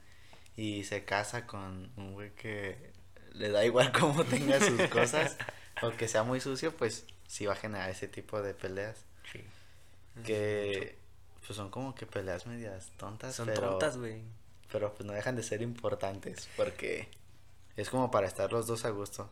y 0.57 0.83
se 0.83 1.05
casa 1.05 1.45
con 1.45 1.91
un 1.95 2.13
güey 2.13 2.31
que 2.31 2.91
le 3.33 3.49
da 3.49 3.63
igual 3.63 3.91
cómo 3.97 4.25
tenga 4.25 4.59
sus 4.59 4.81
cosas 4.89 5.37
o 5.81 5.91
que 5.91 6.07
sea 6.07 6.23
muy 6.23 6.41
sucio, 6.41 6.75
pues 6.75 7.05
sí 7.27 7.45
va 7.45 7.53
a 7.53 7.57
generar 7.57 7.89
ese 7.89 8.07
tipo 8.07 8.41
de 8.41 8.53
peleas. 8.53 8.97
Sí. 9.31 9.43
Que 10.25 10.97
pues 11.45 11.55
son 11.55 11.69
como 11.69 11.93
que 11.93 12.05
peleas 12.07 12.47
medias 12.47 12.91
tontas. 12.97 13.35
Son 13.35 13.53
tontas, 13.53 13.97
güey. 13.97 14.21
Pero 14.71 14.93
pues 14.93 15.05
no 15.05 15.13
dejan 15.13 15.35
de 15.35 15.43
ser 15.43 15.61
importantes 15.61 16.49
porque 16.57 17.07
es 17.77 17.89
como 17.89 18.11
para 18.11 18.27
estar 18.27 18.51
los 18.51 18.65
dos 18.67 18.83
a 18.83 18.89
gusto. 18.89 19.29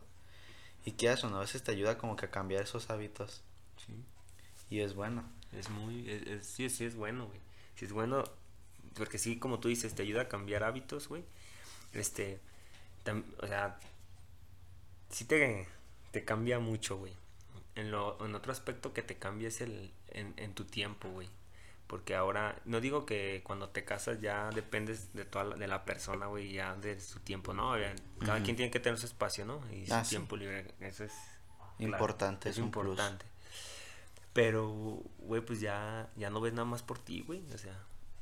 Y 0.84 0.92
quieras 0.92 1.24
o 1.24 1.28
no, 1.28 1.38
a 1.38 1.40
veces 1.40 1.64
te 1.64 1.72
ayuda 1.72 1.98
como 1.98 2.14
que 2.14 2.26
a 2.26 2.30
cambiar 2.30 2.62
esos 2.62 2.88
hábitos. 2.88 3.42
Sí. 3.84 4.04
Y 4.70 4.80
es 4.80 4.94
bueno. 4.94 5.24
Es 5.52 5.70
muy, 5.70 6.08
es, 6.08 6.46
sí, 6.46 6.68
sí 6.68 6.84
es 6.84 6.94
bueno, 6.94 7.26
güey. 7.26 7.40
Sí 7.76 7.84
es 7.84 7.92
bueno, 7.92 8.24
porque 8.94 9.18
sí, 9.18 9.38
como 9.38 9.60
tú 9.60 9.68
dices, 9.68 9.94
te 9.94 10.02
ayuda 10.02 10.22
a 10.22 10.28
cambiar 10.28 10.64
hábitos, 10.64 11.08
güey. 11.08 11.24
Este, 11.92 12.40
o 13.40 13.46
sea, 13.46 13.78
sí 15.10 15.24
te, 15.24 15.66
te 16.10 16.24
cambia 16.24 16.58
mucho, 16.58 16.96
güey. 16.96 17.12
En, 17.74 17.90
lo, 17.90 18.24
en 18.24 18.34
otro 18.34 18.52
aspecto 18.52 18.92
que 18.92 19.02
te 19.02 19.16
cambia 19.16 19.48
es 19.48 19.60
el, 19.60 19.92
en, 20.08 20.34
en 20.36 20.54
tu 20.54 20.64
tiempo, 20.64 21.08
güey. 21.10 21.28
Porque 21.86 22.16
ahora, 22.16 22.60
no 22.64 22.80
digo 22.80 23.06
que 23.06 23.42
cuando 23.44 23.68
te 23.68 23.84
casas 23.84 24.20
ya 24.20 24.50
dependes 24.50 25.12
de 25.12 25.24
toda 25.24 25.44
la, 25.44 25.56
de 25.56 25.68
la 25.68 25.84
persona, 25.84 26.26
güey, 26.26 26.52
ya 26.52 26.74
de 26.74 27.00
su 27.00 27.20
tiempo, 27.20 27.54
¿no? 27.54 27.74
Cada 28.24 28.42
quien 28.42 28.56
tiene 28.56 28.72
que 28.72 28.80
tener 28.80 28.98
su 28.98 29.06
espacio, 29.06 29.44
¿no? 29.44 29.60
Y 29.72 29.86
su 29.86 29.94
ah, 29.94 30.02
tiempo 30.02 30.36
libre, 30.36 30.66
eso 30.80 31.04
es 31.04 31.12
importante. 31.78 32.48
es, 32.48 32.58
importante. 32.58 33.24
Pero, 34.36 35.02
güey, 35.16 35.40
pues 35.40 35.62
ya, 35.62 36.10
ya 36.14 36.28
no 36.28 36.42
ves 36.42 36.52
nada 36.52 36.66
más 36.66 36.82
por 36.82 36.98
ti, 36.98 37.22
güey. 37.22 37.42
O 37.54 37.56
sea, 37.56 37.74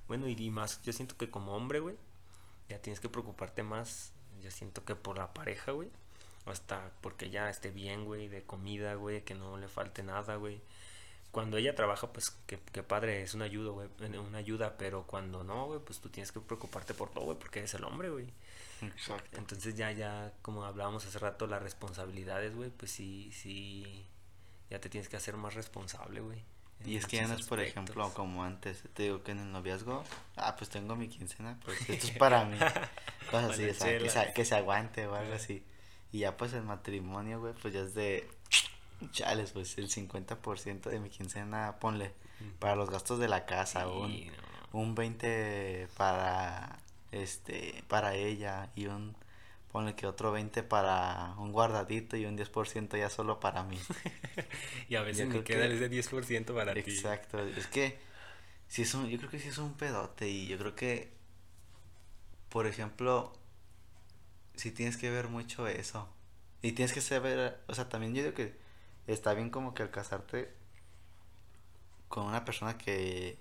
bueno, 0.06 0.28
y, 0.28 0.48
más, 0.48 0.80
yo 0.84 0.92
siento 0.92 1.16
que 1.16 1.28
como 1.28 1.56
hombre, 1.56 1.80
güey, 1.80 1.96
ya 2.68 2.78
tienes 2.78 3.00
que 3.00 3.08
preocuparte 3.08 3.64
más, 3.64 4.12
yo 4.40 4.52
siento 4.52 4.84
que 4.84 4.94
por 4.94 5.18
la 5.18 5.34
pareja, 5.34 5.72
güey. 5.72 5.90
Hasta 6.46 6.92
porque 7.00 7.30
ya 7.30 7.50
esté 7.50 7.72
bien, 7.72 8.04
güey, 8.04 8.28
de 8.28 8.44
comida, 8.44 8.94
güey, 8.94 9.24
que 9.24 9.34
no 9.34 9.58
le 9.58 9.66
falte 9.66 10.04
nada, 10.04 10.36
güey. 10.36 10.60
Cuando 11.32 11.56
ella 11.56 11.74
trabaja, 11.74 12.12
pues 12.12 12.30
que, 12.46 12.58
padre, 12.84 13.22
es 13.22 13.34
una 13.34 13.46
ayuda, 13.46 13.72
güey, 13.72 13.88
una 14.16 14.38
ayuda, 14.38 14.76
pero 14.78 15.08
cuando 15.08 15.42
no, 15.42 15.66
güey, 15.66 15.80
pues 15.80 15.98
tú 15.98 16.10
tienes 16.10 16.30
que 16.30 16.38
preocuparte 16.38 16.94
por 16.94 17.10
todo, 17.10 17.24
güey, 17.24 17.38
porque 17.40 17.58
eres 17.58 17.74
el 17.74 17.82
hombre, 17.82 18.10
güey. 18.10 18.32
Exacto. 18.82 19.36
Entonces 19.36 19.74
ya, 19.74 19.90
ya, 19.90 20.32
como 20.42 20.64
hablábamos 20.64 21.04
hace 21.06 21.18
rato, 21.18 21.48
las 21.48 21.60
responsabilidades, 21.60 22.54
güey, 22.54 22.70
pues 22.70 22.92
sí, 22.92 23.32
sí, 23.32 24.06
ya 24.70 24.80
te 24.80 24.88
tienes 24.88 25.08
que 25.08 25.16
hacer 25.16 25.36
más 25.36 25.54
responsable, 25.54 26.20
güey. 26.20 26.42
Y 26.84 26.96
es 26.96 27.06
que 27.06 27.16
ya 27.16 27.26
no 27.26 27.34
es, 27.34 27.46
por 27.46 27.60
ejemplo, 27.60 28.12
como 28.12 28.44
antes, 28.44 28.82
te 28.92 29.04
digo 29.04 29.22
que 29.22 29.32
en 29.32 29.38
el 29.38 29.52
noviazgo, 29.52 30.04
ah, 30.36 30.54
pues 30.56 30.68
tengo 30.68 30.96
mi 30.96 31.08
quincena, 31.08 31.58
pues 31.64 31.80
esto 31.88 32.08
es 32.08 32.18
para 32.18 32.44
mí. 32.44 32.58
Cosas 33.30 33.52
así, 33.52 33.64
o 33.64 33.74
sea, 33.74 33.98
que 33.98 34.10
se, 34.10 34.32
que 34.34 34.44
se 34.44 34.54
aguante 34.54 35.06
o 35.06 35.14
algo 35.14 35.34
así. 35.34 35.64
Y 36.12 36.20
ya 36.20 36.36
pues 36.36 36.52
el 36.52 36.62
matrimonio, 36.62 37.40
güey, 37.40 37.54
pues 37.54 37.72
ya 37.72 37.80
es 37.80 37.94
de, 37.94 38.28
chales, 39.12 39.52
pues 39.52 39.78
el 39.78 39.88
50% 39.88 40.82
de 40.82 41.00
mi 41.00 41.10
quincena, 41.10 41.76
ponle, 41.80 42.12
para 42.58 42.76
los 42.76 42.90
gastos 42.90 43.18
de 43.18 43.28
la 43.28 43.46
casa, 43.46 43.88
un, 43.88 44.30
un 44.72 44.94
20 44.94 45.88
para, 45.96 46.78
este, 47.12 47.82
para 47.88 48.14
ella 48.14 48.70
y 48.74 48.86
un 48.86 49.16
ponle 49.74 49.96
que 49.96 50.06
otro 50.06 50.30
20 50.30 50.62
para 50.62 51.34
un 51.36 51.50
guardadito 51.50 52.16
y 52.16 52.26
un 52.26 52.38
10% 52.38 52.96
ya 52.96 53.10
solo 53.10 53.40
para 53.40 53.64
mí. 53.64 53.76
y 54.88 54.94
a 54.94 55.02
veces 55.02 55.26
me 55.26 55.42
queda 55.42 55.66
ese 55.66 55.90
10% 55.90 56.54
para 56.54 56.74
ti. 56.74 56.78
Exacto, 56.78 57.40
es 57.40 57.66
que 57.66 57.98
si 58.68 58.82
es 58.82 58.94
un, 58.94 59.08
yo 59.08 59.18
creo 59.18 59.30
que 59.32 59.40
sí 59.40 59.48
es 59.48 59.58
un 59.58 59.74
pedote 59.74 60.28
y 60.28 60.46
yo 60.46 60.58
creo 60.58 60.76
que, 60.76 61.10
por 62.50 62.68
ejemplo, 62.68 63.36
si 64.54 64.70
tienes 64.70 64.96
que 64.96 65.10
ver 65.10 65.26
mucho 65.26 65.66
eso. 65.66 66.08
Y 66.62 66.70
tienes 66.70 66.92
que 66.92 67.00
saber, 67.00 67.60
o 67.66 67.74
sea, 67.74 67.88
también 67.88 68.14
yo 68.14 68.22
digo 68.22 68.34
que 68.36 68.56
está 69.08 69.34
bien 69.34 69.50
como 69.50 69.74
que 69.74 69.82
al 69.82 69.90
casarte 69.90 70.54
con 72.06 72.26
una 72.26 72.44
persona 72.44 72.78
que, 72.78 73.38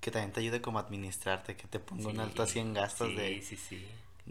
que 0.00 0.10
también 0.10 0.32
te 0.32 0.40
ayude 0.40 0.62
como 0.62 0.78
a 0.78 0.82
administrarte, 0.84 1.56
que 1.56 1.68
te 1.68 1.78
ponga 1.78 2.08
un 2.08 2.20
alto 2.20 2.42
así 2.42 2.58
en 2.58 2.72
gastos 2.72 3.14
de... 3.14 3.42
Sí, 3.42 3.42
sí, 3.42 3.56
sí 3.58 3.86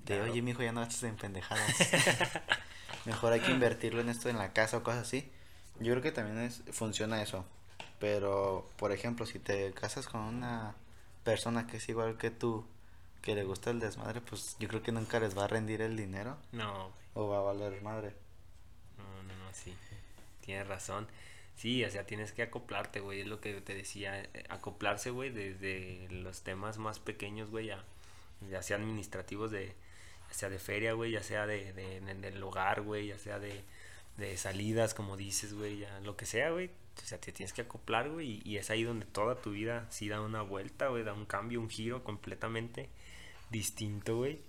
de, 0.05 0.21
oye, 0.21 0.41
mi 0.41 0.51
hijo, 0.51 0.63
ya 0.63 0.71
no 0.71 0.81
gastas 0.81 1.03
en 1.03 1.15
pendejadas. 1.17 1.75
Mejor 3.05 3.33
hay 3.33 3.39
que 3.39 3.51
invertirlo 3.51 4.01
en 4.01 4.09
esto 4.09 4.29
en 4.29 4.37
la 4.37 4.53
casa 4.53 4.77
o 4.77 4.83
cosas 4.83 5.07
así. 5.07 5.29
Yo 5.79 5.91
creo 5.93 6.01
que 6.01 6.11
también 6.11 6.39
es, 6.39 6.63
funciona 6.71 7.21
eso. 7.21 7.45
Pero, 7.99 8.69
por 8.77 8.91
ejemplo, 8.91 9.25
si 9.25 9.39
te 9.39 9.71
casas 9.73 10.07
con 10.07 10.21
una 10.21 10.75
persona 11.23 11.67
que 11.67 11.77
es 11.77 11.89
igual 11.89 12.17
que 12.17 12.31
tú, 12.31 12.65
que 13.21 13.35
le 13.35 13.43
gusta 13.43 13.69
el 13.71 13.79
desmadre, 13.79 14.21
pues 14.21 14.55
yo 14.59 14.67
creo 14.67 14.81
que 14.83 14.91
nunca 14.91 15.19
les 15.19 15.37
va 15.37 15.45
a 15.45 15.47
rendir 15.47 15.81
el 15.81 15.95
dinero. 15.97 16.37
No, 16.51 16.91
O 17.13 17.27
va 17.27 17.39
a 17.39 17.41
valer 17.41 17.81
madre. 17.81 18.13
No, 18.97 19.23
no, 19.23 19.35
no, 19.45 19.53
sí. 19.53 19.73
Tienes 20.41 20.67
razón. 20.67 21.07
Sí, 21.55 21.83
o 21.83 21.89
sea, 21.89 22.05
tienes 22.05 22.31
que 22.33 22.43
acoplarte, 22.43 22.99
güey. 22.99 23.21
Es 23.21 23.27
lo 23.27 23.41
que 23.41 23.59
te 23.61 23.73
decía. 23.73 24.19
eh, 24.21 24.43
Acoplarse, 24.49 25.09
güey, 25.09 25.31
desde 25.31 26.07
los 26.11 26.41
temas 26.43 26.77
más 26.77 26.99
pequeños, 26.99 27.49
güey, 27.49 27.67
ya, 27.67 27.83
ya 28.49 28.61
sea 28.61 28.77
administrativos 28.77 29.49
de, 29.49 29.75
sea 30.33 30.49
de 30.49 30.59
feria, 30.59 30.93
güey, 30.93 31.11
ya 31.11 31.23
sea 31.23 31.45
de, 31.47 31.73
de- 31.73 31.99
de- 32.01 32.15
del 32.15 32.41
hogar, 32.43 32.81
güey, 32.81 33.07
ya 33.07 33.17
sea 33.17 33.39
de, 33.39 33.63
de 34.17 34.37
salidas, 34.37 34.93
como 34.93 35.17
dices, 35.17 35.53
güey, 35.53 35.79
ya 35.79 35.99
lo 36.01 36.15
que 36.17 36.25
sea, 36.25 36.51
güey. 36.51 36.69
O 37.01 37.05
sea, 37.05 37.19
te 37.19 37.31
tienes 37.31 37.53
que 37.53 37.61
acoplar, 37.61 38.09
güey, 38.09 38.41
y, 38.45 38.49
y 38.53 38.57
es 38.57 38.69
ahí 38.71 38.83
donde 38.83 39.05
toda 39.05 39.35
tu 39.41 39.51
vida 39.51 39.85
sí 39.89 40.09
da 40.09 40.19
una 40.21 40.41
vuelta, 40.41 40.87
güey, 40.87 41.03
da 41.03 41.13
un 41.13 41.25
cambio, 41.25 41.61
un 41.61 41.69
giro 41.69 42.03
completamente 42.03 42.89
distinto, 43.51 44.17
güey. 44.17 44.39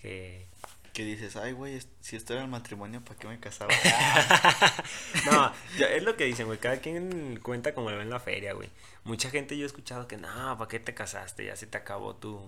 Que, 0.00 0.46
Que 0.92 1.04
dices, 1.04 1.36
ay, 1.36 1.52
güey, 1.52 1.80
si 2.00 2.16
esto 2.16 2.34
era 2.34 2.42
el 2.42 2.48
matrimonio, 2.50 3.02
¿para 3.02 3.18
qué 3.18 3.26
me 3.28 3.40
casaba? 3.40 3.72
No, 5.26 5.52
ya 5.78 5.86
es 5.88 6.02
lo 6.02 6.16
que 6.16 6.24
dicen, 6.24 6.46
güey. 6.46 6.58
Cada 6.58 6.78
quien 6.78 7.38
cuenta 7.42 7.74
como 7.74 7.90
lo 7.90 7.96
ve 7.96 8.02
en 8.02 8.10
la 8.10 8.20
feria, 8.20 8.52
güey. 8.52 8.68
Mucha 9.04 9.30
gente 9.30 9.56
yo 9.56 9.64
he 9.64 9.66
escuchado 9.66 10.06
que, 10.08 10.16
no, 10.16 10.56
¿para 10.58 10.68
qué 10.68 10.80
te 10.80 10.94
casaste? 10.94 11.44
Ya 11.46 11.56
se 11.56 11.66
te 11.66 11.78
acabó 11.78 12.14
tu, 12.16 12.40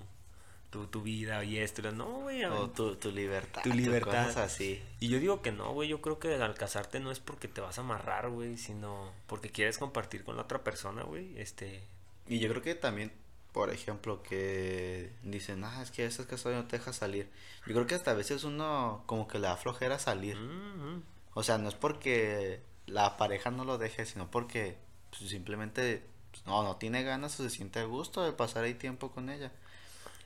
tu, 0.70 0.86
tu 0.86 1.02
vida 1.02 1.42
y 1.44 1.58
esto. 1.58 1.90
No, 1.92 2.20
güey. 2.22 2.44
o 2.44 2.70
tu, 2.70 2.96
tu 2.96 3.10
libertad. 3.10 3.62
Tu 3.62 3.72
libertad. 3.72 4.26
Cosas 4.26 4.52
así. 4.52 4.82
Y 5.00 5.08
yo 5.08 5.18
digo 5.18 5.42
que 5.42 5.52
no, 5.52 5.72
güey. 5.72 5.88
Yo 5.88 6.00
creo 6.00 6.18
que 6.18 6.34
al 6.34 6.54
casarte 6.54 7.00
no 7.00 7.10
es 7.10 7.20
porque 7.20 7.48
te 7.48 7.60
vas 7.60 7.78
a 7.78 7.82
amarrar, 7.82 8.30
güey. 8.30 8.56
Sino 8.56 9.12
porque 9.26 9.50
quieres 9.50 9.78
compartir 9.78 10.24
con 10.24 10.36
la 10.36 10.42
otra 10.42 10.62
persona, 10.64 11.02
güey. 11.02 11.38
Este. 11.38 11.82
Y 12.26 12.38
yo 12.38 12.48
creo 12.50 12.62
que 12.62 12.74
también, 12.74 13.12
por 13.52 13.70
ejemplo, 13.70 14.22
que 14.22 15.12
dicen, 15.22 15.64
ah, 15.64 15.82
es 15.82 15.90
que 15.90 16.04
estás 16.04 16.26
casado 16.26 16.54
y 16.54 16.58
no 16.58 16.66
te 16.66 16.78
dejas 16.78 16.96
salir. 16.96 17.30
Yo 17.66 17.74
creo 17.74 17.86
que 17.86 17.94
hasta 17.94 18.10
a 18.10 18.14
veces 18.14 18.44
uno 18.44 19.02
como 19.06 19.28
que 19.28 19.38
le 19.38 19.48
da 19.48 19.56
flojera 19.56 19.98
salir. 19.98 20.36
mm. 20.36 21.02
O 21.34 21.42
sea, 21.42 21.56
no 21.56 21.68
es 21.68 21.74
porque 21.74 22.62
la 22.86 23.16
pareja 23.16 23.50
no 23.50 23.64
lo 23.64 23.78
deje, 23.78 24.06
sino 24.06 24.30
porque 24.30 24.76
pues, 25.10 25.30
simplemente 25.30 26.02
pues, 26.30 26.44
no, 26.46 26.62
no 26.62 26.76
tiene 26.76 27.02
ganas 27.02 27.38
o 27.38 27.44
se 27.44 27.50
siente 27.50 27.78
a 27.78 27.84
gusto 27.84 28.24
de 28.24 28.32
pasar 28.32 28.64
ahí 28.64 28.74
tiempo 28.74 29.10
con 29.10 29.30
ella. 29.30 29.52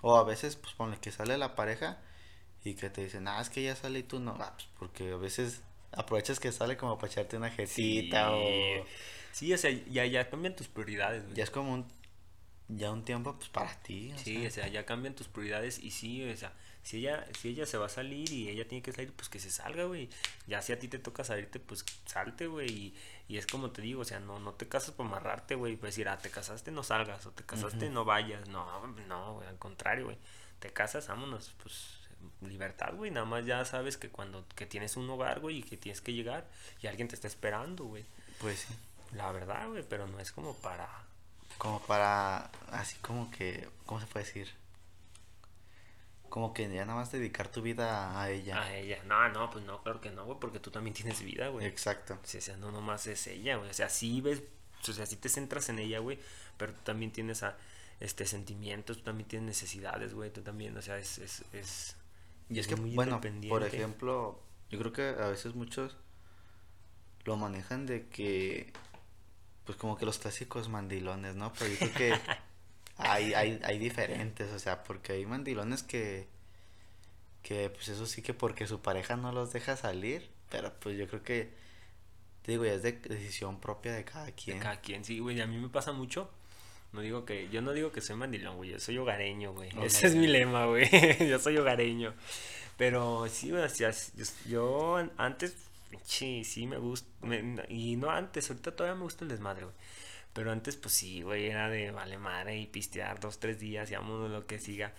O 0.02 0.16
a 0.16 0.24
veces, 0.24 0.56
pues 0.56 0.74
ponle 0.74 0.98
que 0.98 1.10
sale 1.12 1.38
la 1.38 1.54
pareja 1.54 1.98
y 2.64 2.74
que 2.74 2.90
te 2.90 3.02
dicen, 3.04 3.26
ah, 3.28 3.40
es 3.40 3.50
que 3.50 3.62
ya 3.62 3.74
sale 3.76 4.00
y 4.00 4.02
tú 4.02 4.20
no. 4.20 4.36
Ah, 4.40 4.52
pues 4.54 4.68
porque 4.78 5.12
a 5.12 5.16
veces 5.16 5.62
aprovechas 5.92 6.40
que 6.40 6.52
sale 6.52 6.76
como 6.76 6.98
para 6.98 7.10
echarte 7.12 7.36
una 7.36 7.50
jetita 7.50 8.30
Sí. 8.30 8.34
o 8.82 8.84
Sí, 9.32 9.52
o 9.54 9.58
sea, 9.58 9.70
ya, 9.70 10.04
ya 10.06 10.28
cambian 10.28 10.54
tus 10.56 10.68
prioridades, 10.68 11.22
güey. 11.24 11.34
ya 11.36 11.44
es 11.44 11.50
como 11.50 11.72
un, 11.72 11.86
ya 12.68 12.90
un 12.90 13.04
tiempo 13.04 13.34
pues 13.36 13.48
para 13.50 13.74
ti. 13.82 14.12
o 14.14 14.18
Sí, 14.18 14.36
sea. 14.38 14.48
o 14.48 14.50
sea, 14.50 14.68
ya 14.68 14.84
cambian 14.86 15.14
tus 15.14 15.28
prioridades 15.28 15.78
y 15.78 15.90
sí, 15.90 16.22
o 16.28 16.36
sea, 16.36 16.52
si 16.82 16.98
ella, 16.98 17.26
si 17.38 17.48
ella 17.48 17.64
se 17.64 17.78
va 17.78 17.86
a 17.86 17.88
salir 17.88 18.30
y 18.32 18.48
ella 18.48 18.66
tiene 18.66 18.82
que 18.82 18.92
salir, 18.92 19.12
pues 19.12 19.28
que 19.28 19.38
se 19.38 19.50
salga, 19.50 19.84
güey. 19.84 20.10
Ya 20.46 20.62
si 20.62 20.72
a 20.72 20.78
ti 20.78 20.88
te 20.88 20.98
toca 20.98 21.22
salirte, 21.22 21.60
pues 21.60 21.84
salte, 22.06 22.48
güey. 22.48 22.70
Y, 22.70 22.94
y 23.28 23.38
es 23.38 23.46
como 23.46 23.70
te 23.70 23.82
digo, 23.82 24.02
o 24.02 24.04
sea, 24.04 24.18
no, 24.18 24.40
no 24.40 24.54
te 24.54 24.68
casas 24.68 24.94
para 24.94 25.08
amarrarte, 25.08 25.54
güey. 25.54 25.76
Pues 25.76 25.94
decir, 25.94 26.08
ah, 26.08 26.18
te 26.18 26.30
casaste, 26.30 26.72
no 26.72 26.82
salgas, 26.82 27.24
o 27.26 27.30
te 27.30 27.44
casaste, 27.44 27.88
no 27.88 28.04
vayas. 28.04 28.48
No, 28.48 28.86
no, 29.08 29.34
güey, 29.34 29.48
al 29.48 29.58
contrario, 29.58 30.06
güey. 30.06 30.18
Te 30.58 30.72
casas, 30.72 31.06
vámonos, 31.08 31.54
pues 31.62 32.02
libertad, 32.40 32.94
güey. 32.94 33.10
Nada 33.10 33.26
más 33.26 33.46
ya 33.46 33.64
sabes 33.64 33.96
que 33.96 34.08
cuando 34.08 34.44
que 34.54 34.66
tienes 34.66 34.96
un 34.96 35.08
hogar, 35.08 35.40
güey, 35.40 35.58
y 35.58 35.62
que 35.62 35.76
tienes 35.76 36.00
que 36.00 36.12
llegar 36.12 36.48
y 36.80 36.86
alguien 36.88 37.08
te 37.08 37.14
está 37.14 37.28
esperando, 37.28 37.84
güey. 37.84 38.04
Pues 38.40 38.60
sí. 38.60 38.74
La 39.12 39.30
verdad, 39.30 39.68
güey, 39.68 39.84
pero 39.88 40.06
no 40.06 40.18
es 40.20 40.32
como 40.32 40.54
para... 40.56 40.88
Como 41.58 41.80
para, 41.82 42.50
así 42.70 42.96
como 42.98 43.30
que, 43.30 43.68
¿cómo 43.86 44.00
se 44.00 44.06
puede 44.06 44.24
decir? 44.24 44.61
Como 46.32 46.54
que 46.54 46.66
ya 46.72 46.86
nada 46.86 46.98
más 46.98 47.12
dedicar 47.12 47.48
tu 47.48 47.60
vida 47.60 48.18
a 48.18 48.30
ella. 48.30 48.62
A 48.62 48.74
ella. 48.74 49.02
No, 49.04 49.28
no, 49.28 49.50
pues 49.50 49.66
no, 49.66 49.82
claro 49.82 50.00
que 50.00 50.10
no, 50.10 50.24
güey, 50.24 50.38
porque 50.40 50.60
tú 50.60 50.70
también 50.70 50.94
tienes 50.94 51.20
vida, 51.20 51.48
güey. 51.48 51.66
Exacto. 51.66 52.18
O 52.24 52.26
sea, 52.26 52.56
no 52.56 52.72
nomás 52.72 53.06
es 53.06 53.26
ella, 53.26 53.56
güey. 53.56 53.68
O 53.68 53.74
sea, 53.74 53.90
sí 53.90 54.22
ves, 54.22 54.42
o 54.88 54.92
sea, 54.94 55.04
sí 55.04 55.16
te 55.16 55.28
centras 55.28 55.68
en 55.68 55.78
ella, 55.78 55.98
güey, 55.98 56.18
pero 56.56 56.72
tú 56.72 56.80
también 56.84 57.12
tienes 57.12 57.42
a, 57.42 57.58
este, 58.00 58.24
sentimientos, 58.24 58.96
tú 58.96 59.02
también 59.02 59.28
tienes 59.28 59.46
necesidades, 59.46 60.14
güey, 60.14 60.32
tú 60.32 60.40
también, 60.40 60.74
o 60.74 60.80
sea, 60.80 60.96
es, 60.96 61.18
es, 61.18 61.44
es 61.52 61.96
Y 62.48 62.60
es 62.60 62.66
que, 62.66 62.76
muy 62.76 62.94
bueno, 62.94 63.20
por 63.50 63.62
ejemplo, 63.62 64.42
yo 64.70 64.78
creo 64.78 64.92
que 64.94 65.22
a 65.22 65.28
veces 65.28 65.54
muchos 65.54 65.98
lo 67.24 67.36
manejan 67.36 67.84
de 67.84 68.08
que, 68.08 68.72
pues 69.66 69.76
como 69.76 69.98
que 69.98 70.06
los 70.06 70.16
clásicos 70.16 70.70
mandilones, 70.70 71.36
¿no? 71.36 71.52
Pero 71.52 71.72
yo 71.72 71.76
creo 71.76 71.92
que 71.92 72.14
hay, 73.04 73.34
hay, 73.34 73.60
hay 73.64 73.78
diferentes, 73.78 74.50
o 74.52 74.58
sea, 74.58 74.82
porque 74.84 75.12
hay 75.14 75.26
mandilones 75.26 75.82
que, 75.82 76.26
que, 77.42 77.70
pues 77.70 77.88
eso 77.88 78.06
sí 78.06 78.22
que 78.22 78.34
porque 78.34 78.66
su 78.66 78.80
pareja 78.80 79.16
no 79.16 79.32
los 79.32 79.52
deja 79.52 79.76
salir, 79.76 80.28
pero 80.50 80.72
pues 80.80 80.96
yo 80.98 81.08
creo 81.08 81.22
que, 81.22 81.50
te 82.42 82.52
digo, 82.52 82.64
ya 82.64 82.74
es 82.74 82.82
de 82.82 82.92
decisión 82.92 83.60
propia 83.60 83.92
de 83.94 84.04
cada 84.04 84.26
de 84.26 84.32
quien. 84.34 84.58
cada 84.60 84.80
quien, 84.80 85.04
sí, 85.04 85.18
güey, 85.20 85.40
a 85.40 85.46
mí 85.46 85.58
me 85.58 85.68
pasa 85.68 85.92
mucho. 85.92 86.30
No 86.92 87.00
digo 87.02 87.24
que, 87.24 87.48
yo 87.50 87.62
no 87.62 87.72
digo 87.72 87.92
que 87.92 88.00
soy 88.02 88.16
mandilón, 88.16 88.56
güey, 88.56 88.70
yo 88.70 88.80
soy 88.80 88.98
hogareño, 88.98 89.52
güey. 89.54 89.70
Ese 89.82 90.08
es 90.08 90.14
mi 90.16 90.26
lema, 90.26 90.66
güey. 90.66 90.88
yo 91.28 91.38
soy 91.38 91.56
hogareño. 91.58 92.14
Pero 92.78 93.26
sí, 93.28 93.50
güey, 93.50 93.64
yo, 93.78 93.88
yo 94.48 94.96
an- 94.96 95.12
antes, 95.18 95.54
sí, 96.04 96.44
sí 96.44 96.66
me 96.66 96.78
gusta, 96.78 97.08
me- 97.26 97.64
y 97.68 97.96
no 97.96 98.10
antes, 98.10 98.50
ahorita 98.50 98.76
todavía 98.76 98.96
me 98.96 99.04
gusta 99.04 99.24
el 99.24 99.30
desmadre, 99.30 99.64
güey. 99.64 99.76
Pero 100.32 100.50
antes, 100.50 100.76
pues 100.76 100.94
sí, 100.94 101.22
güey, 101.22 101.46
era 101.46 101.68
de 101.68 101.90
vale 101.90 102.16
madre 102.18 102.58
y 102.58 102.66
pistear 102.66 103.20
dos, 103.20 103.38
tres 103.38 103.58
días 103.60 103.90
y 103.90 103.94
vámonos 103.94 104.30
lo 104.30 104.46
que 104.46 104.58
siga. 104.58 104.94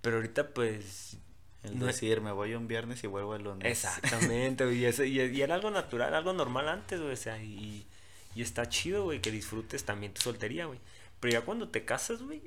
Pero 0.00 0.16
ahorita, 0.16 0.48
pues, 0.54 1.16
El 1.62 1.78
no 1.78 1.88
es- 1.88 1.94
decir, 1.96 2.20
me 2.20 2.32
voy 2.32 2.54
un 2.54 2.66
viernes 2.66 3.04
y 3.04 3.06
vuelvo 3.06 3.36
el 3.36 3.44
lunes. 3.44 3.70
Exactamente, 3.70 4.64
güey. 4.64 4.78
Y, 4.78 4.84
eso- 4.86 5.04
y, 5.04 5.20
y 5.20 5.42
era 5.42 5.54
algo 5.54 5.70
natural, 5.70 6.14
algo 6.14 6.32
normal 6.32 6.68
antes, 6.68 6.98
güey. 7.00 7.12
O 7.12 7.16
sea, 7.16 7.40
y, 7.42 7.86
y 8.34 8.42
está 8.42 8.68
chido, 8.68 9.04
güey, 9.04 9.20
que 9.20 9.30
disfrutes 9.30 9.84
también 9.84 10.12
tu 10.14 10.20
soltería, 10.22 10.66
güey. 10.66 10.80
Pero 11.20 11.32
ya 11.32 11.42
cuando 11.42 11.68
te 11.68 11.84
casas, 11.84 12.20
güey, 12.22 12.42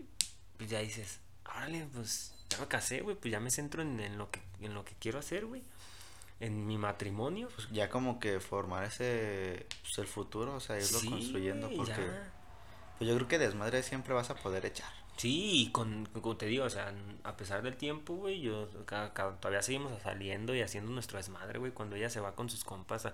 pues 0.57 0.69
ya 0.69 0.79
dices, 0.81 1.19
órale, 1.45 1.87
pues 1.93 2.33
ya 2.49 2.57
me 2.57 2.67
casé, 2.67 2.99
güey, 3.01 3.15
pues 3.15 3.31
ya 3.31 3.39
me 3.39 3.49
centro 3.51 3.81
en, 3.81 3.99
en 4.01 4.17
lo 4.17 4.29
que 4.29 4.41
en 4.59 4.73
lo 4.73 4.83
que 4.83 4.93
quiero 4.99 5.19
hacer, 5.19 5.45
güey. 5.45 5.61
En 6.39 6.67
mi 6.67 6.77
matrimonio. 6.77 7.47
Pues 7.55 7.69
ya 7.71 7.89
como 7.89 8.19
que 8.19 8.39
formar 8.39 8.83
ese, 8.83 9.65
pues 9.81 9.97
el 9.99 10.07
futuro, 10.07 10.55
o 10.55 10.59
sea, 10.59 10.77
irlo 10.77 10.99
Sí, 10.99 11.09
construyendo, 11.09 11.69
porque 11.75 11.91
ya. 11.93 12.33
pues 12.97 13.09
yo 13.09 13.15
creo 13.15 13.27
que 13.27 13.39
desmadre 13.39 13.83
siempre 13.83 14.13
vas 14.13 14.29
a 14.29 14.35
poder 14.35 14.65
echar. 14.65 14.91
Sí, 15.17 15.61
y 15.61 15.71
con, 15.71 16.07
como 16.07 16.35
te 16.35 16.45
digo, 16.45 16.65
o 16.65 16.69
sea, 16.69 16.93
a 17.23 17.37
pesar 17.37 17.61
del 17.61 17.77
tiempo, 17.77 18.15
güey, 18.15 18.41
yo 18.41 18.67
ca- 18.85 19.13
ca- 19.13 19.37
todavía 19.39 19.61
seguimos 19.61 19.93
saliendo 20.01 20.53
y 20.53 20.61
haciendo 20.61 20.91
nuestro 20.91 21.17
desmadre, 21.17 21.57
güey, 21.57 21.71
cuando 21.71 21.95
ella 21.95 22.09
se 22.09 22.19
va 22.19 22.35
con 22.35 22.49
sus 22.49 22.65
compas. 22.65 23.07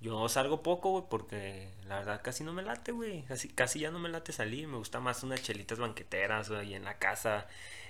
Yo 0.00 0.28
salgo 0.28 0.62
poco, 0.62 0.90
güey, 0.92 1.04
porque 1.10 1.72
la 1.88 1.96
verdad 1.98 2.20
casi 2.22 2.44
no 2.44 2.52
me 2.52 2.62
late, 2.62 2.92
güey. 2.92 3.24
Casi, 3.24 3.48
casi 3.48 3.80
ya 3.80 3.90
no 3.90 3.98
me 3.98 4.08
late 4.08 4.30
salir. 4.32 4.68
Me 4.68 4.76
gusta 4.76 5.00
más 5.00 5.24
unas 5.24 5.42
chelitas 5.42 5.80
banqueteras, 5.80 6.48
güey, 6.48 6.74
en 6.74 6.84
la 6.84 6.96
casa. 6.98 7.48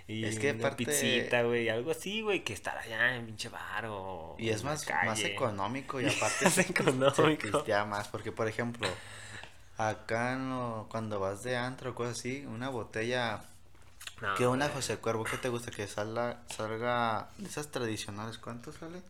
Y 0.09 0.25
Es 0.25 0.39
que 0.39 0.51
una 0.53 0.69
aparte- 0.69 0.87
pizzita, 0.87 1.43
güey, 1.43 1.69
algo 1.69 1.91
así, 1.91 2.23
güey, 2.23 2.43
que 2.43 2.55
estar 2.55 2.77
allá 2.79 3.15
en 3.15 3.27
pinche 3.27 3.51
bar 3.51 3.85
o 3.87 4.35
Y 4.39 4.49
es 4.49 4.65
más, 4.65 4.85
más 5.05 5.21
económico 5.21 6.01
y 6.01 6.07
aparte 6.09 6.51
se- 6.51 6.63
económico. 6.63 7.37
pistea 7.59 7.85
más, 7.85 8.09
porque 8.09 8.33
por 8.33 8.49
ejemplo, 8.49 8.89
acá 9.77 10.37
no, 10.37 10.87
cuando 10.91 11.21
vas 11.21 11.43
de 11.43 11.57
antro 11.57 11.91
o 11.91 11.95
cosas 11.95 12.19
así, 12.19 12.45
una 12.47 12.69
botella, 12.71 13.45
No, 14.23 14.35
que 14.35 14.47
una 14.47 14.69
José 14.71 14.97
Cuervo, 14.97 15.25
¿qué 15.25 15.37
te 15.37 15.49
gusta? 15.51 15.71
Que 15.71 15.87
salga, 15.87 16.39
salga 16.49 17.29
de 17.39 17.47
esas 17.49 17.69
tradicionales, 17.71 18.39
¿cuánto 18.39 18.73
sale? 18.73 19.03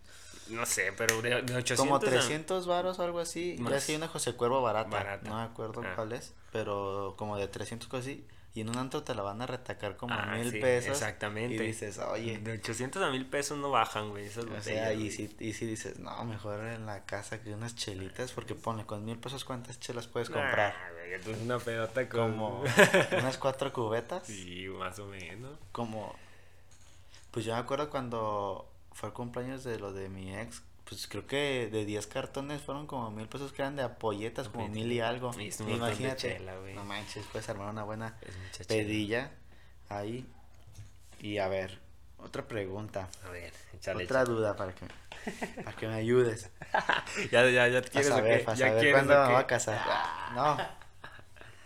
No 0.49 0.65
sé, 0.67 0.93
pero 0.97 1.21
de, 1.23 1.43
de 1.43 1.55
800 1.57 1.77
Como 1.77 1.97
a- 1.97 2.01
300 2.01 2.67
varos 2.67 2.99
o 2.99 3.03
algo 3.05 3.21
así. 3.21 3.57
Ya 3.59 3.63
Más. 3.63 3.83
sí 3.85 3.93
hay 3.93 3.99
una 3.99 4.09
José 4.09 4.33
Cuervo 4.35 4.63
barata, 4.63 4.89
Barata. 4.91 5.29
no 5.29 5.37
me 5.37 5.43
acuerdo 5.43 5.83
Ah. 5.85 5.93
cuál 5.95 6.13
es, 6.13 6.35
pero 6.53 7.15
como 7.17 7.37
de 7.37 7.47
300 7.49 7.89
cosas 7.89 8.07
así. 8.07 8.25
Y 8.55 8.63
en 8.63 8.71
un 8.71 8.79
antro 8.79 9.03
te 9.05 9.15
la 9.15 9.23
van 9.23 9.41
a 9.43 9.47
retacar 9.47 9.97
como 9.97 10.15
Ah, 10.15 10.35
mil 10.35 10.51
sí, 10.51 10.59
pesos. 10.59 10.91
Exactamente. 10.91 11.55
Y 11.63 11.67
dices, 11.69 11.99
oye, 11.99 12.39
De 12.39 12.53
800 12.53 13.01
a 13.03 13.11
1000 13.11 13.27
pesos 13.27 13.57
no 13.59 13.71
bajan, 13.71 14.09
güey. 14.11 14.25
Esas 14.27 14.45
O 14.45 14.49
botellas, 14.49 14.65
sea, 14.65 14.93
y 14.95 15.11
si, 15.11 15.35
y 15.39 15.53
si 15.53 15.67
dices, 15.67 15.99
no, 15.99 16.25
mejor 16.25 16.65
en 16.65 16.87
la 16.87 17.05
casa 17.05 17.41
que 17.41 17.53
unas 17.55 17.77
chelitas, 17.77 18.33
porque 18.33 18.55
ponle 18.55 18.85
con 18.85 19.05
mil 19.05 19.19
pesos 19.19 19.45
cuántas 19.45 19.79
chelas 19.79 20.07
puedes 20.09 20.29
comprar. 20.31 20.75
Nah, 20.75 20.93
güey, 20.95 21.15
entonces 21.15 21.43
una 21.43 21.59
pedota 21.59 22.09
con... 22.09 22.33
Como 22.33 22.63
unas 23.19 23.39
cuatro 23.39 23.73
cubetas. 23.73 24.27
sí, 24.27 24.67
más 24.77 24.99
o 24.99 25.07
menos. 25.07 25.57
Como, 25.71 26.17
pues 27.31 27.45
yo 27.45 27.53
me 27.55 27.61
acuerdo 27.61 27.91
cuando 27.91 28.69
fue 28.93 29.11
el 29.11 29.13
cumpleaños 29.15 29.63
de 29.63 29.79
lo 29.79 29.93
de 29.93 30.09
mi 30.09 30.35
ex, 30.37 30.63
pues 30.89 31.07
creo 31.07 31.27
que 31.27 31.69
de 31.71 31.85
10 31.85 32.07
cartones 32.07 32.63
fueron 32.63 32.87
como 32.87 33.11
mil 33.11 33.29
pesos 33.29 33.53
que 33.53 33.61
eran 33.61 33.77
de 33.77 33.83
apoyetas, 33.83 34.49
como 34.49 34.69
mil 34.69 34.91
y 34.91 35.01
algo. 35.01 35.31
Y 35.39 35.49
es 35.49 35.61
un 35.61 35.69
montón 35.69 35.89
de 35.89 35.95
Imagínate, 35.95 36.37
chela, 36.37 36.55
no 36.75 36.85
manches, 36.85 37.27
puedes 37.31 37.49
armar 37.49 37.69
una 37.69 37.85
buena 37.85 38.19
pedilla 38.67 39.33
ahí. 39.91 40.27
Y 41.21 41.39
a 41.39 41.49
ver, 41.49 41.79
otra 42.19 42.47
pregunta, 42.49 43.09
A 43.27 43.31
ver, 43.31 43.53
échale. 43.75 44.05
otra 44.05 44.23
échale. 44.23 44.35
duda 44.37 44.57
para 44.57 44.73
que, 44.75 44.87
para 45.63 45.77
que 45.77 45.89
me 45.89 45.95
ayudes. 45.95 46.51
Ya, 47.33 47.49
ya, 47.51 47.69
ya 47.69 47.83
quieres 47.83 48.09
saber, 48.09 48.47
¿Ya 48.47 48.57
saber 48.57 48.93
cuándo 48.93 49.29
me 49.29 49.37
a 49.37 49.47
casar. 49.47 49.79
Ah, 49.85 50.33
No. 50.35 50.79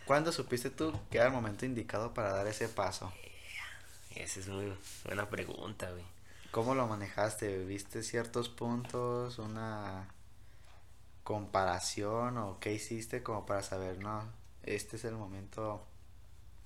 ¿Cuándo 0.04 0.32
supiste 0.32 0.70
tú 0.70 0.98
que 1.10 1.18
era 1.18 1.28
el 1.28 1.32
momento 1.32 1.64
indicado 1.64 2.12
para 2.12 2.32
dar 2.32 2.46
ese 2.48 2.68
paso? 2.68 3.12
Esa 4.16 4.40
es 4.40 4.48
muy 4.48 4.72
buena 5.04 5.28
pregunta, 5.28 5.90
güey. 5.90 6.04
¿Cómo 6.52 6.74
lo 6.74 6.86
manejaste? 6.86 7.64
¿Viste 7.64 8.02
ciertos 8.02 8.50
puntos? 8.50 9.38
¿Una 9.38 10.06
comparación? 11.24 12.36
¿O 12.36 12.60
qué 12.60 12.74
hiciste 12.74 13.22
como 13.22 13.46
para 13.46 13.62
saber, 13.62 13.98
no, 14.00 14.30
este 14.62 14.96
es 14.96 15.06
el 15.06 15.14
momento 15.14 15.82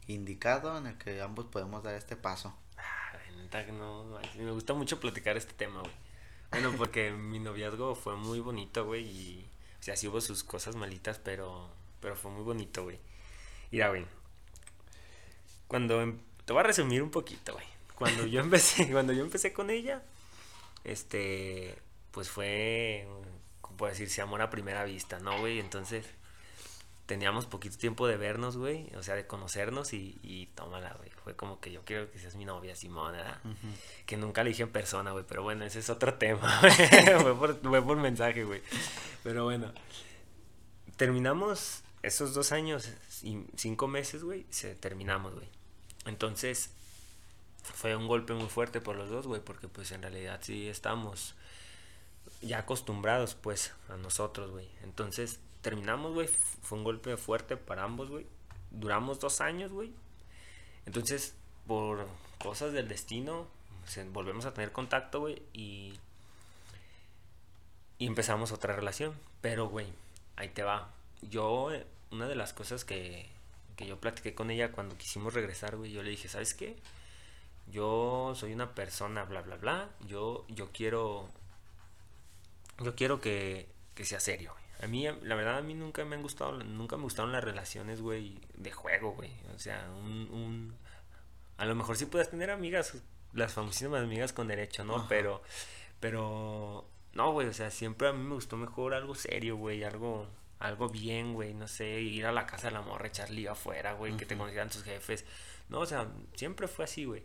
indicado 0.09 0.77
en 0.77 0.89
el 0.89 0.99
que 0.99 1.23
ambos 1.23 1.47
podemos 1.47 1.85
dar 1.85 1.95
este 1.95 2.17
paso? 2.17 2.53
Ah, 2.77 3.13
no, 3.73 4.19
me 4.37 4.51
gusta 4.51 4.75
mucho 4.75 4.99
platicar 4.99 5.37
este 5.37 5.55
tema, 5.55 5.79
güey. 5.79 5.95
Bueno, 6.51 6.73
porque 6.77 7.13
mi 7.17 7.39
noviazgo 7.39 7.95
fue 7.95 8.17
muy 8.17 8.41
bonito, 8.41 8.85
güey, 8.87 9.05
y... 9.05 9.49
O 9.79 9.83
sea, 9.85 9.97
sí 9.97 10.09
hubo 10.09 10.21
sus 10.21 10.43
cosas 10.43 10.75
malitas, 10.75 11.21
pero... 11.21 11.71
Pero 12.01 12.17
fue 12.17 12.33
muy 12.33 12.43
bonito, 12.43 12.83
güey. 12.83 12.99
Mira, 13.71 13.91
güey. 13.91 14.05
Cuando... 15.69 16.03
Em, 16.03 16.19
te 16.45 16.53
voy 16.53 16.59
a 16.59 16.65
resumir 16.65 17.05
un 17.05 17.13
poquito, 17.13 17.53
güey. 17.53 17.76
Cuando 17.97 18.27
yo 18.27 18.41
empecé, 18.41 18.89
cuando 18.93 19.13
yo 19.13 19.23
empecé 19.23 19.53
con 19.53 19.71
ella, 19.71 20.03
este... 20.85 21.77
Pues 22.13 22.31
fue... 22.31 23.07
¿Cómo 23.61 23.77
puedo 23.77 23.93
decirse? 23.93 24.23
Amor 24.23 24.41
a 24.41 24.49
primera 24.49 24.85
vista, 24.85 25.19
¿no, 25.19 25.39
güey? 25.41 25.59
Entonces 25.59 26.07
teníamos 27.07 27.47
poquito 27.47 27.79
tiempo 27.79 28.09
de 28.09 28.17
vernos, 28.17 28.57
güey, 28.57 28.93
o 28.97 29.03
sea, 29.03 29.15
de 29.15 29.27
conocernos 29.27 29.93
y, 29.93 30.19
y 30.23 30.47
tómala, 30.55 30.93
güey. 30.99 31.11
Fue 31.23 31.37
como 31.37 31.61
que 31.61 31.73
yo 31.73 31.83
quiero 31.85 32.11
que 32.11 32.19
seas 32.19 32.35
mi 32.35 32.45
novia, 32.45 32.75
Simón, 32.75 33.13
¿verdad? 33.13 33.41
Que 34.05 34.17
nunca 34.17 34.43
le 34.43 34.51
dije 34.51 34.65
en 34.65 34.71
persona, 34.71 35.13
güey, 35.13 35.25
pero 35.27 35.43
bueno, 35.43 35.65
ese 35.65 35.79
es 35.79 35.89
otro 35.89 36.15
tema, 36.15 36.61
fue, 37.23 37.35
por, 37.35 37.61
fue 37.61 37.83
por 37.83 37.97
mensaje, 37.97 38.45
güey. 38.45 38.61
Pero 39.23 39.45
bueno, 39.45 39.73
terminamos 40.97 41.83
esos 42.03 42.35
dos 42.35 42.53
años 42.53 42.91
y 43.23 43.45
cinco 43.57 43.87
meses, 43.87 44.23
güey, 44.25 44.45
se 44.51 44.75
terminamos, 44.75 45.35
güey. 45.35 45.49
Entonces, 46.07 46.71
fue 47.75 47.97
un 47.97 48.07
golpe 48.07 48.33
muy 48.33 48.49
fuerte 48.49 48.81
por 48.81 48.97
los 48.97 49.11
dos, 49.11 49.27
güey, 49.27 49.41
porque 49.41 49.69
pues 49.69 49.91
en 49.93 50.03
realidad 50.03 50.41
sí 50.43 50.69
estamos 50.69 51.35
ya 52.41 52.59
acostumbrados, 52.59 53.35
pues, 53.35 53.73
a 53.89 53.97
nosotros, 53.97 54.51
güey. 54.51 54.69
Entonces, 54.83 55.41
terminamos, 55.63 56.15
güey. 56.15 56.29
Fue 56.63 56.79
un 56.79 56.85
golpe 56.85 57.17
fuerte 57.17 57.57
para 57.57 57.85
ambos, 57.85 58.11
güey. 58.11 58.27
Duramos 58.71 59.21
dos 59.21 59.41
años, 59.41 59.73
güey. 59.73 59.93
Entonces, 60.87 61.35
por 61.67 62.07
cosas 62.39 62.73
del 62.73 62.89
destino, 62.89 63.47
volvemos 64.13 64.47
a 64.47 64.55
tener 64.55 64.73
contacto, 64.73 65.21
güey. 65.21 65.43
Y, 65.53 65.95
y 67.99 68.07
empezamos 68.07 68.53
otra 68.53 68.75
relación. 68.75 69.15
Pero, 69.41 69.69
güey, 69.69 69.87
ahí 70.37 70.49
te 70.49 70.63
va. 70.63 70.91
Yo, 71.23 71.71
una 72.11 72.29
de 72.29 72.37
las 72.37 72.53
cosas 72.53 72.85
que, 72.85 73.29
que 73.77 73.87
yo 73.87 73.99
platiqué 73.99 74.35
con 74.35 74.51
ella 74.51 74.73
cuando 74.73 74.97
quisimos 74.97 75.35
regresar, 75.35 75.77
güey, 75.77 75.93
yo 75.93 76.03
le 76.03 76.11
dije, 76.11 76.29
¿sabes 76.29 76.55
qué? 76.55 76.77
Yo 77.69 78.33
soy 78.37 78.53
una 78.53 78.75
persona, 78.75 79.25
bla, 79.25 79.43
bla, 79.43 79.57
bla. 79.57 79.91
Yo, 80.07 80.47
yo 80.49 80.71
quiero. 80.73 81.29
Yo 82.83 82.95
quiero 82.95 83.21
que, 83.21 83.69
que 83.95 84.05
sea 84.05 84.21
serio, 84.21 84.53
güey. 84.53 84.65
A 84.83 84.87
mí, 84.87 85.07
la 85.23 85.35
verdad, 85.35 85.59
a 85.59 85.63
mí 85.63 85.75
nunca 85.75 86.05
me 86.05 86.17
han 86.17 86.23
gustado, 86.23 86.53
nunca 86.53 86.97
me 86.97 87.05
gustaron 87.05 87.33
las 87.33 87.43
relaciones, 87.43 88.03
güey, 88.03 88.39
de 88.55 88.73
juego, 88.73 89.13
güey. 89.13 89.31
O 89.55 89.59
sea, 89.59 89.89
un, 89.91 90.29
un... 90.31 90.77
A 91.57 91.65
lo 91.65 91.75
mejor 91.75 91.97
sí 91.97 92.05
puedes 92.05 92.29
tener 92.29 92.51
amigas, 92.51 93.03
las 93.33 93.55
famosísimas 93.55 94.03
amigas 94.03 94.35
con 94.35 94.49
derecho, 94.49 94.85
¿no? 94.85 95.09
Pero, 95.09 95.43
pero... 95.99 96.87
No, 97.15 97.33
güey, 97.33 97.49
o 97.49 97.55
sea, 97.55 97.71
siempre 97.71 98.09
a 98.09 98.13
mí 98.13 98.23
me 98.23 98.35
gustó 98.35 98.59
mejor 98.59 98.93
algo 98.93 99.15
serio, 99.15 99.57
güey, 99.57 99.83
algo... 99.83 100.29
Algo 100.59 100.89
bien, 100.89 101.35
güey, 101.35 101.53
no 101.53 101.69
sé, 101.69 102.01
ir 102.01 102.25
a 102.25 102.33
la 102.33 102.47
casa 102.47 102.69
de 102.69 102.73
la 102.73 102.81
morra, 102.81 103.09
echar 103.09 103.29
lío 103.29 103.53
afuera, 103.53 103.93
güey, 103.93 104.17
que 104.17 104.25
te 104.25 104.39
conocieran 104.39 104.71
tus 104.71 104.85
jefes. 104.85 105.27
No, 105.69 105.81
o 105.81 105.87
sea, 105.87 106.09
siempre 106.35 106.67
fue 106.67 106.87
así, 106.87 107.05
güey. 107.05 107.25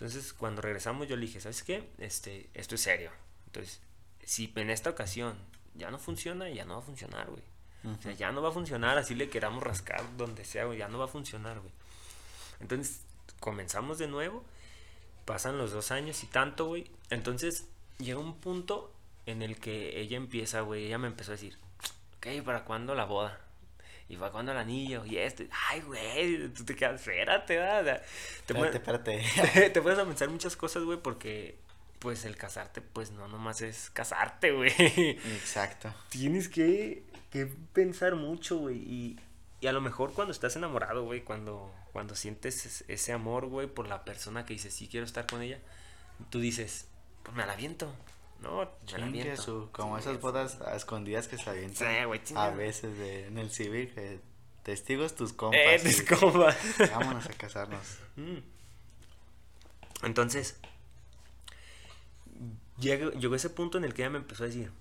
Entonces, 0.00 0.32
cuando 0.32 0.62
regresamos, 0.62 1.08
yo 1.08 1.16
le 1.16 1.26
dije, 1.26 1.42
¿sabes 1.42 1.62
qué? 1.62 1.90
Este, 1.98 2.48
esto 2.54 2.74
es 2.74 2.80
serio. 2.80 3.10
Entonces, 3.44 3.82
si 4.24 4.50
en 4.56 4.70
esta 4.70 4.88
ocasión 4.88 5.36
ya 5.74 5.90
no 5.90 5.98
funciona 5.98 6.48
ya 6.48 6.64
no 6.64 6.76
va 6.76 6.78
a 6.80 6.82
funcionar, 6.82 7.28
güey. 7.28 7.42
O 7.84 8.00
sea, 8.00 8.12
ya 8.12 8.32
no 8.32 8.40
va 8.40 8.48
a 8.48 8.52
funcionar, 8.52 8.96
así 8.96 9.14
le 9.14 9.28
queramos 9.28 9.62
rascar 9.62 10.02
donde 10.16 10.46
sea, 10.46 10.64
güey, 10.64 10.78
ya 10.78 10.88
no 10.88 10.98
va 10.98 11.04
a 11.04 11.08
funcionar, 11.08 11.60
güey. 11.60 11.72
Entonces, 12.60 13.02
comenzamos 13.40 13.98
de 13.98 14.06
nuevo, 14.06 14.42
pasan 15.26 15.58
los 15.58 15.70
dos 15.70 15.90
años 15.90 16.22
y 16.22 16.28
tanto, 16.28 16.64
güey. 16.64 16.90
Entonces, 17.10 17.66
llega 17.98 18.18
un 18.18 18.38
punto 18.38 18.94
en 19.26 19.42
el 19.42 19.58
que 19.58 20.00
ella 20.00 20.16
empieza, 20.16 20.62
güey, 20.62 20.86
ella 20.86 20.96
me 20.96 21.08
empezó 21.08 21.32
a 21.32 21.36
decir, 21.36 21.58
ok, 22.16 22.42
¿para 22.42 22.64
cuándo 22.64 22.94
la 22.94 23.04
boda? 23.04 23.38
¿Y 24.10 24.16
para 24.16 24.32
cuándo 24.32 24.50
el 24.50 24.58
anillo? 24.58 25.06
Y 25.06 25.18
esto, 25.18 25.44
ay, 25.68 25.82
güey, 25.82 26.48
tú 26.48 26.64
te 26.64 26.74
quedas, 26.74 27.00
espérate, 27.00 27.56
¿verdad? 27.56 28.02
te 28.44 28.52
espérate, 28.52 28.78
espérate. 28.78 29.70
Te, 29.70 29.80
puedes 29.80 30.00
pensar 30.00 30.28
muchas 30.30 30.56
cosas, 30.56 30.82
güey, 30.82 31.00
porque 31.00 31.60
pues 32.00 32.24
el 32.24 32.36
casarte, 32.36 32.80
pues 32.80 33.12
no 33.12 33.28
nomás 33.28 33.60
es 33.60 33.88
casarte, 33.90 34.50
güey. 34.50 34.72
Exacto. 34.80 35.94
Tienes 36.08 36.48
que, 36.48 37.04
que 37.30 37.46
pensar 37.46 38.16
mucho, 38.16 38.58
güey. 38.58 38.78
Y, 38.78 39.20
y, 39.60 39.68
a 39.68 39.72
lo 39.72 39.80
mejor 39.80 40.12
cuando 40.12 40.32
estás 40.32 40.56
enamorado, 40.56 41.04
güey, 41.04 41.22
cuando, 41.22 41.72
cuando 41.92 42.16
sientes 42.16 42.82
ese 42.88 43.12
amor, 43.12 43.46
güey, 43.46 43.68
por 43.68 43.86
la 43.86 44.04
persona 44.04 44.44
que 44.44 44.54
dices, 44.54 44.74
sí 44.74 44.88
quiero 44.88 45.06
estar 45.06 45.28
con 45.28 45.40
ella, 45.40 45.60
tú 46.30 46.40
dices, 46.40 46.88
pues 47.22 47.36
me 47.36 47.46
la 47.46 47.52
aviento. 47.52 47.94
No, 48.40 48.64
la 48.64 49.06
aviento. 49.06 49.68
como 49.72 49.98
esas 49.98 50.20
bodas 50.20 50.58
escondidas 50.74 51.28
que 51.28 51.36
se 51.36 51.50
avientan. 51.50 51.88
Sí, 51.88 52.04
güey, 52.04 52.20
a 52.34 52.50
veces 52.50 52.96
de, 52.96 53.26
en 53.26 53.38
el 53.38 53.50
civil, 53.50 53.92
que 53.92 54.20
testigos 54.62 55.14
tus 55.14 55.32
compas. 55.32 55.60
Eh, 55.62 55.80
tus 55.82 56.18
compas. 56.18 56.56
Vámonos 56.90 57.26
a 57.26 57.32
casarnos. 57.34 57.98
Mm. 58.16 58.38
Entonces, 60.04 60.58
llegó, 62.78 63.10
llegó 63.10 63.34
ese 63.34 63.50
punto 63.50 63.76
en 63.76 63.84
el 63.84 63.92
que 63.92 64.02
ella 64.02 64.10
me 64.10 64.18
empezó 64.18 64.44
a 64.44 64.46
decir, 64.46 64.72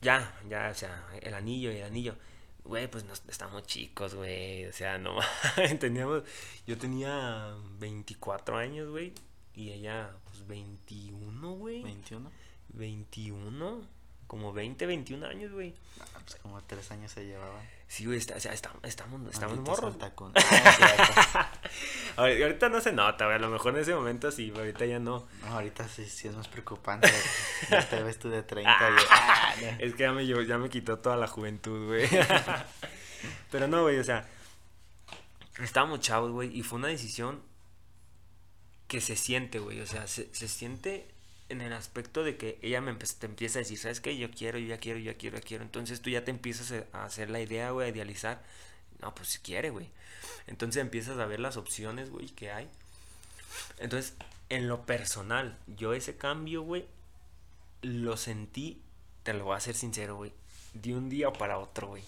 ya, 0.00 0.34
ya, 0.48 0.68
o 0.70 0.74
sea, 0.74 1.06
el 1.20 1.34
anillo 1.34 1.70
y 1.70 1.76
el 1.76 1.84
anillo. 1.84 2.16
Güey, 2.64 2.88
pues 2.88 3.04
nos, 3.04 3.22
estamos 3.28 3.64
chicos, 3.64 4.14
güey. 4.14 4.66
O 4.66 4.72
sea, 4.72 4.98
no 4.98 5.16
teníamos. 5.80 6.22
Yo 6.66 6.76
tenía 6.78 7.54
24 7.78 8.56
años, 8.56 8.88
güey. 8.90 9.14
Y 9.54 9.70
ella, 9.70 10.10
pues 10.24 10.46
21, 10.46 11.54
güey. 11.54 11.82
¿21? 11.82 12.28
21. 12.74 14.02
Como 14.26 14.52
20, 14.52 14.86
21 14.86 15.26
años, 15.26 15.52
güey. 15.52 15.74
Ah, 16.00 16.20
pues 16.24 16.36
como 16.36 16.62
3 16.62 16.90
años 16.92 17.12
se 17.12 17.26
llevaban. 17.26 17.60
Sí, 17.92 18.06
güey, 18.06 18.16
está, 18.16 18.36
o 18.36 18.40
sea, 18.40 18.54
estamos, 18.54 18.80
estamos, 18.84 19.20
estamos 19.30 19.58
morros. 19.58 19.94
Ah, 22.16 22.24
ahorita 22.24 22.70
no 22.70 22.80
se 22.80 22.92
nota, 22.92 23.26
güey. 23.26 23.36
A 23.36 23.40
lo 23.40 23.50
mejor 23.50 23.74
en 23.74 23.82
ese 23.82 23.94
momento 23.94 24.30
sí, 24.30 24.50
ahorita 24.54 24.86
ya 24.86 24.98
no. 24.98 25.26
No, 25.42 25.48
ahorita 25.48 25.86
sí, 25.88 26.06
sí 26.06 26.28
es 26.28 26.34
más 26.34 26.48
preocupante. 26.48 27.10
ya 27.70 27.86
te 27.86 28.02
ves 28.02 28.18
tú 28.18 28.30
de 28.30 28.42
30 28.42 28.70
ah, 29.10 29.54
Es 29.78 29.94
que 29.94 30.04
ya 30.04 30.12
me, 30.12 30.26
ya 30.26 30.56
me 30.56 30.70
quitó 30.70 30.98
toda 30.98 31.16
la 31.16 31.26
juventud, 31.26 31.86
güey. 31.86 32.08
Pero 33.50 33.68
no, 33.68 33.82
güey, 33.82 33.98
o 33.98 34.04
sea. 34.04 34.26
Estábamos 35.58 36.00
chavos, 36.00 36.32
güey. 36.32 36.56
Y 36.58 36.62
fue 36.62 36.78
una 36.78 36.88
decisión 36.88 37.42
que 38.88 39.02
se 39.02 39.16
siente, 39.16 39.58
güey. 39.58 39.80
O 39.80 39.86
sea, 39.86 40.06
se, 40.06 40.34
se 40.34 40.48
siente 40.48 41.11
en 41.52 41.60
el 41.60 41.72
aspecto 41.72 42.24
de 42.24 42.36
que 42.36 42.58
ella 42.62 42.80
me 42.80 42.94
te 42.94 43.26
empieza 43.26 43.58
a 43.58 43.62
decir, 43.62 43.78
¿sabes 43.78 44.00
qué? 44.00 44.16
Yo 44.16 44.30
quiero, 44.30 44.58
yo 44.58 44.66
ya 44.66 44.78
quiero, 44.78 44.98
yo 44.98 45.12
ya 45.12 45.18
quiero, 45.18 45.36
ya 45.38 45.42
quiero. 45.42 45.64
Entonces 45.64 46.00
tú 46.00 46.10
ya 46.10 46.24
te 46.24 46.30
empiezas 46.30 46.84
a 46.92 47.04
hacer 47.04 47.30
la 47.30 47.40
idea, 47.40 47.70
güey, 47.70 47.86
a 47.86 47.90
idealizar. 47.90 48.42
No, 49.00 49.14
pues 49.14 49.28
si 49.28 49.38
quiere, 49.40 49.70
güey. 49.70 49.88
Entonces 50.46 50.80
empiezas 50.80 51.18
a 51.18 51.26
ver 51.26 51.40
las 51.40 51.56
opciones, 51.56 52.10
güey, 52.10 52.26
que 52.28 52.50
hay. 52.50 52.68
Entonces, 53.78 54.14
en 54.48 54.68
lo 54.68 54.86
personal, 54.86 55.58
yo 55.66 55.92
ese 55.92 56.16
cambio, 56.16 56.62
güey, 56.62 56.86
lo 57.82 58.16
sentí, 58.16 58.80
te 59.22 59.34
lo 59.34 59.44
voy 59.44 59.56
a 59.56 59.60
ser 59.60 59.74
sincero, 59.74 60.16
güey, 60.16 60.32
de 60.74 60.94
un 60.94 61.08
día 61.08 61.32
para 61.32 61.58
otro, 61.58 61.88
güey. 61.88 62.02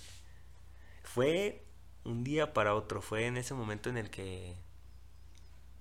Fue 1.02 1.62
un 2.04 2.24
día 2.24 2.52
para 2.52 2.74
otro, 2.74 3.02
fue 3.02 3.26
en 3.26 3.36
ese 3.36 3.54
momento 3.54 3.90
en 3.90 3.98
el 3.98 4.10
que 4.10 4.54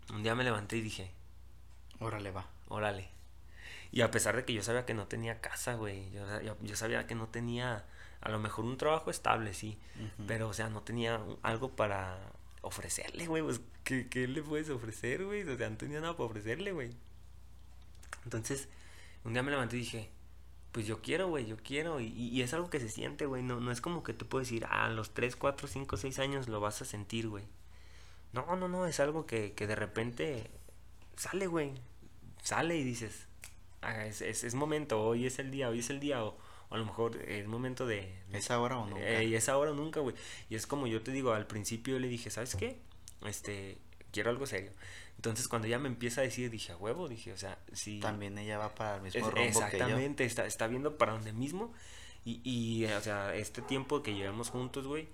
un 0.10 0.24
día 0.24 0.36
me 0.36 0.44
levanté 0.44 0.78
y 0.78 0.82
dije, 0.82 1.12
órale 2.00 2.32
va. 2.32 2.48
Órale, 2.70 3.08
y 3.94 4.02
a 4.02 4.10
pesar 4.10 4.36
de 4.36 4.44
que 4.44 4.54
yo 4.54 4.64
sabía 4.64 4.88
que 4.88 4.96
no 4.96 5.06
tenía 5.06 5.40
casa, 5.40 5.76
güey. 5.76 6.10
Yo, 6.64 6.76
sabía 6.76 7.06
que 7.06 7.14
no 7.14 7.28
tenía, 7.28 7.86
a 8.22 8.30
lo 8.30 8.40
mejor 8.40 8.66
un 8.66 8.76
trabajo 8.76 9.12
estable, 9.12 9.54
sí. 9.54 9.78
Pero, 10.26 10.50
o 10.50 10.54
sea, 10.54 10.68
no 10.68 10.82
tenía 10.82 11.22
algo 11.44 11.76
para 11.76 12.18
ofrecerle, 12.62 13.28
güey. 13.28 13.44
Pues, 13.44 13.62
¿qué, 13.84 14.10
¿qué, 14.10 14.28
le 14.28 14.42
puedes 14.42 14.72
ofrecer, 14.72 15.24
güey? 15.24 15.48
O 15.48 15.56
sea, 15.56 15.70
no 15.70 15.78
tenía 15.78 16.00
nada 16.00 16.14
para 16.14 16.26
ofrecerle, 16.26 16.72
güey. 16.72 16.90
Entonces, 18.24 18.68
un 19.26 19.34
día 19.34 19.44
me 19.44 19.52
levanté 19.52 19.76
y 19.76 19.82
dije, 19.82 20.10
pues 20.72 20.88
yo 20.88 21.04
quiero, 21.04 21.28
güey, 21.28 21.46
yo 21.46 21.58
quiero. 21.58 22.00
Y, 22.00 22.08
y, 22.08 22.42
es 22.42 22.52
algo 22.56 22.72
que 22.72 22.80
se 22.80 22.90
siente, 22.90 23.28
güey. 23.28 23.44
No, 23.44 23.60
no 23.60 23.72
es 23.72 23.80
como 23.80 24.02
que 24.02 24.14
te 24.14 24.26
puedes 24.26 24.48
decir, 24.48 24.66
ah, 24.72 24.86
a 24.86 24.90
los 24.90 25.14
3, 25.14 25.36
4, 25.36 25.68
5, 25.68 25.98
6 25.98 26.18
años 26.18 26.48
lo 26.48 26.60
vas 26.60 26.82
a 26.82 26.86
sentir, 26.86 27.30
güey. 27.30 27.44
No, 28.32 28.56
no, 28.56 28.68
no, 28.68 28.88
es 28.88 29.00
algo 29.00 29.28
que, 29.28 29.54
que 29.54 29.68
de 29.68 29.76
repente 29.76 30.50
sale, 31.16 31.46
güey. 31.46 31.76
Sale 32.42 32.76
y 32.76 32.84
dices, 32.84 33.28
Ah, 33.84 34.06
es, 34.06 34.22
es, 34.22 34.54
momento, 34.56 35.02
hoy 35.02 35.26
es 35.26 35.40
el 35.40 35.52
día, 35.52 35.70
hoy 35.70 35.80
es 35.80 35.90
el 35.90 36.00
día, 36.00 36.24
o, 36.24 36.38
a 36.70 36.78
lo 36.78 36.86
mejor 36.86 37.18
es 37.18 37.46
momento 37.48 37.86
de... 37.86 38.14
¿Es 38.32 38.50
ahora 38.52 38.78
o 38.80 38.88
nunca? 38.88 39.02
Eh, 39.04 39.36
es 39.36 39.50
ahora 39.50 39.72
o 39.72 39.76
nunca, 39.76 40.00
güey. 40.00 40.16
Y 40.50 40.56
es 40.56 40.66
como 40.68 40.88
yo 40.88 41.02
te 41.02 41.12
digo, 41.12 41.34
al 41.34 41.48
principio 41.48 42.00
le 42.00 42.08
dije, 42.08 42.30
¿sabes 42.30 42.56
qué? 42.56 42.78
Este, 43.26 43.78
quiero 44.12 44.30
algo 44.30 44.46
serio. 44.46 44.72
Entonces 45.16 45.48
cuando 45.48 45.68
ella 45.68 45.80
me 45.80 45.88
empieza 45.88 46.22
a 46.22 46.24
decir, 46.24 46.50
dije, 46.50 46.72
a 46.72 46.78
huevo, 46.78 47.08
dije, 47.08 47.32
o 47.32 47.38
sea, 47.38 47.60
sí. 47.74 48.00
También 48.00 48.38
ella 48.38 48.58
va 48.58 48.74
para 48.74 48.96
el 48.98 49.02
mismo 49.04 49.20
Es- 49.20 49.26
rumbo 49.26 49.38
que 49.38 49.44
yo. 49.52 49.52
exactamente, 49.66 50.26
está, 50.26 50.46
está 50.46 50.68
viendo 50.68 50.98
para 50.98 51.14
donde 51.14 51.34
mismo. 51.34 51.74
Y, 52.26 52.42
y, 52.44 52.86
o 52.86 53.02
sea, 53.02 53.36
este 53.36 53.62
tiempo 53.62 54.02
que 54.02 54.14
llevamos 54.16 54.50
juntos, 54.50 54.88
güey, 54.88 55.08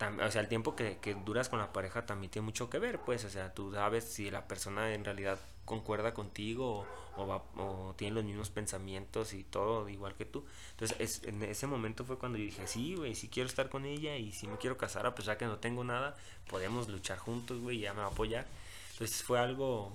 o 0.00 0.30
sea, 0.30 0.40
el 0.40 0.48
tiempo 0.48 0.76
que, 0.76 0.98
que 0.98 1.14
duras 1.14 1.48
con 1.48 1.58
la 1.58 1.72
pareja 1.72 2.06
también 2.06 2.30
tiene 2.30 2.46
mucho 2.46 2.70
que 2.70 2.78
ver, 2.78 3.00
pues, 3.00 3.24
o 3.24 3.30
sea, 3.30 3.52
tú 3.52 3.72
sabes 3.72 4.04
si 4.04 4.30
la 4.30 4.46
persona 4.46 4.94
en 4.94 5.04
realidad 5.04 5.38
concuerda 5.64 6.14
contigo 6.14 6.86
o, 7.16 7.22
o 7.22 7.26
va, 7.26 7.42
o 7.56 7.94
tiene 7.96 8.14
los 8.14 8.24
mismos 8.24 8.48
pensamientos 8.48 9.34
y 9.34 9.44
todo 9.44 9.88
igual 9.88 10.14
que 10.14 10.24
tú. 10.24 10.44
Entonces, 10.70 10.96
es, 11.00 11.24
en 11.24 11.42
ese 11.42 11.66
momento 11.66 12.04
fue 12.04 12.16
cuando 12.16 12.38
yo 12.38 12.44
dije, 12.44 12.66
sí, 12.66 12.94
güey, 12.94 13.14
sí 13.14 13.28
quiero 13.28 13.48
estar 13.48 13.68
con 13.68 13.84
ella 13.84 14.16
y 14.16 14.32
si 14.32 14.46
me 14.46 14.56
quiero 14.56 14.76
casar, 14.78 15.04
a 15.06 15.14
pesar 15.14 15.36
que 15.36 15.46
no 15.46 15.58
tengo 15.58 15.84
nada, 15.84 16.16
podemos 16.48 16.88
luchar 16.88 17.18
juntos, 17.18 17.60
güey, 17.60 17.78
y 17.78 17.80
ella 17.80 17.94
me 17.94 18.00
va 18.00 18.06
a 18.06 18.10
apoyar. 18.10 18.46
Entonces 18.92 19.22
fue 19.22 19.38
algo, 19.40 19.92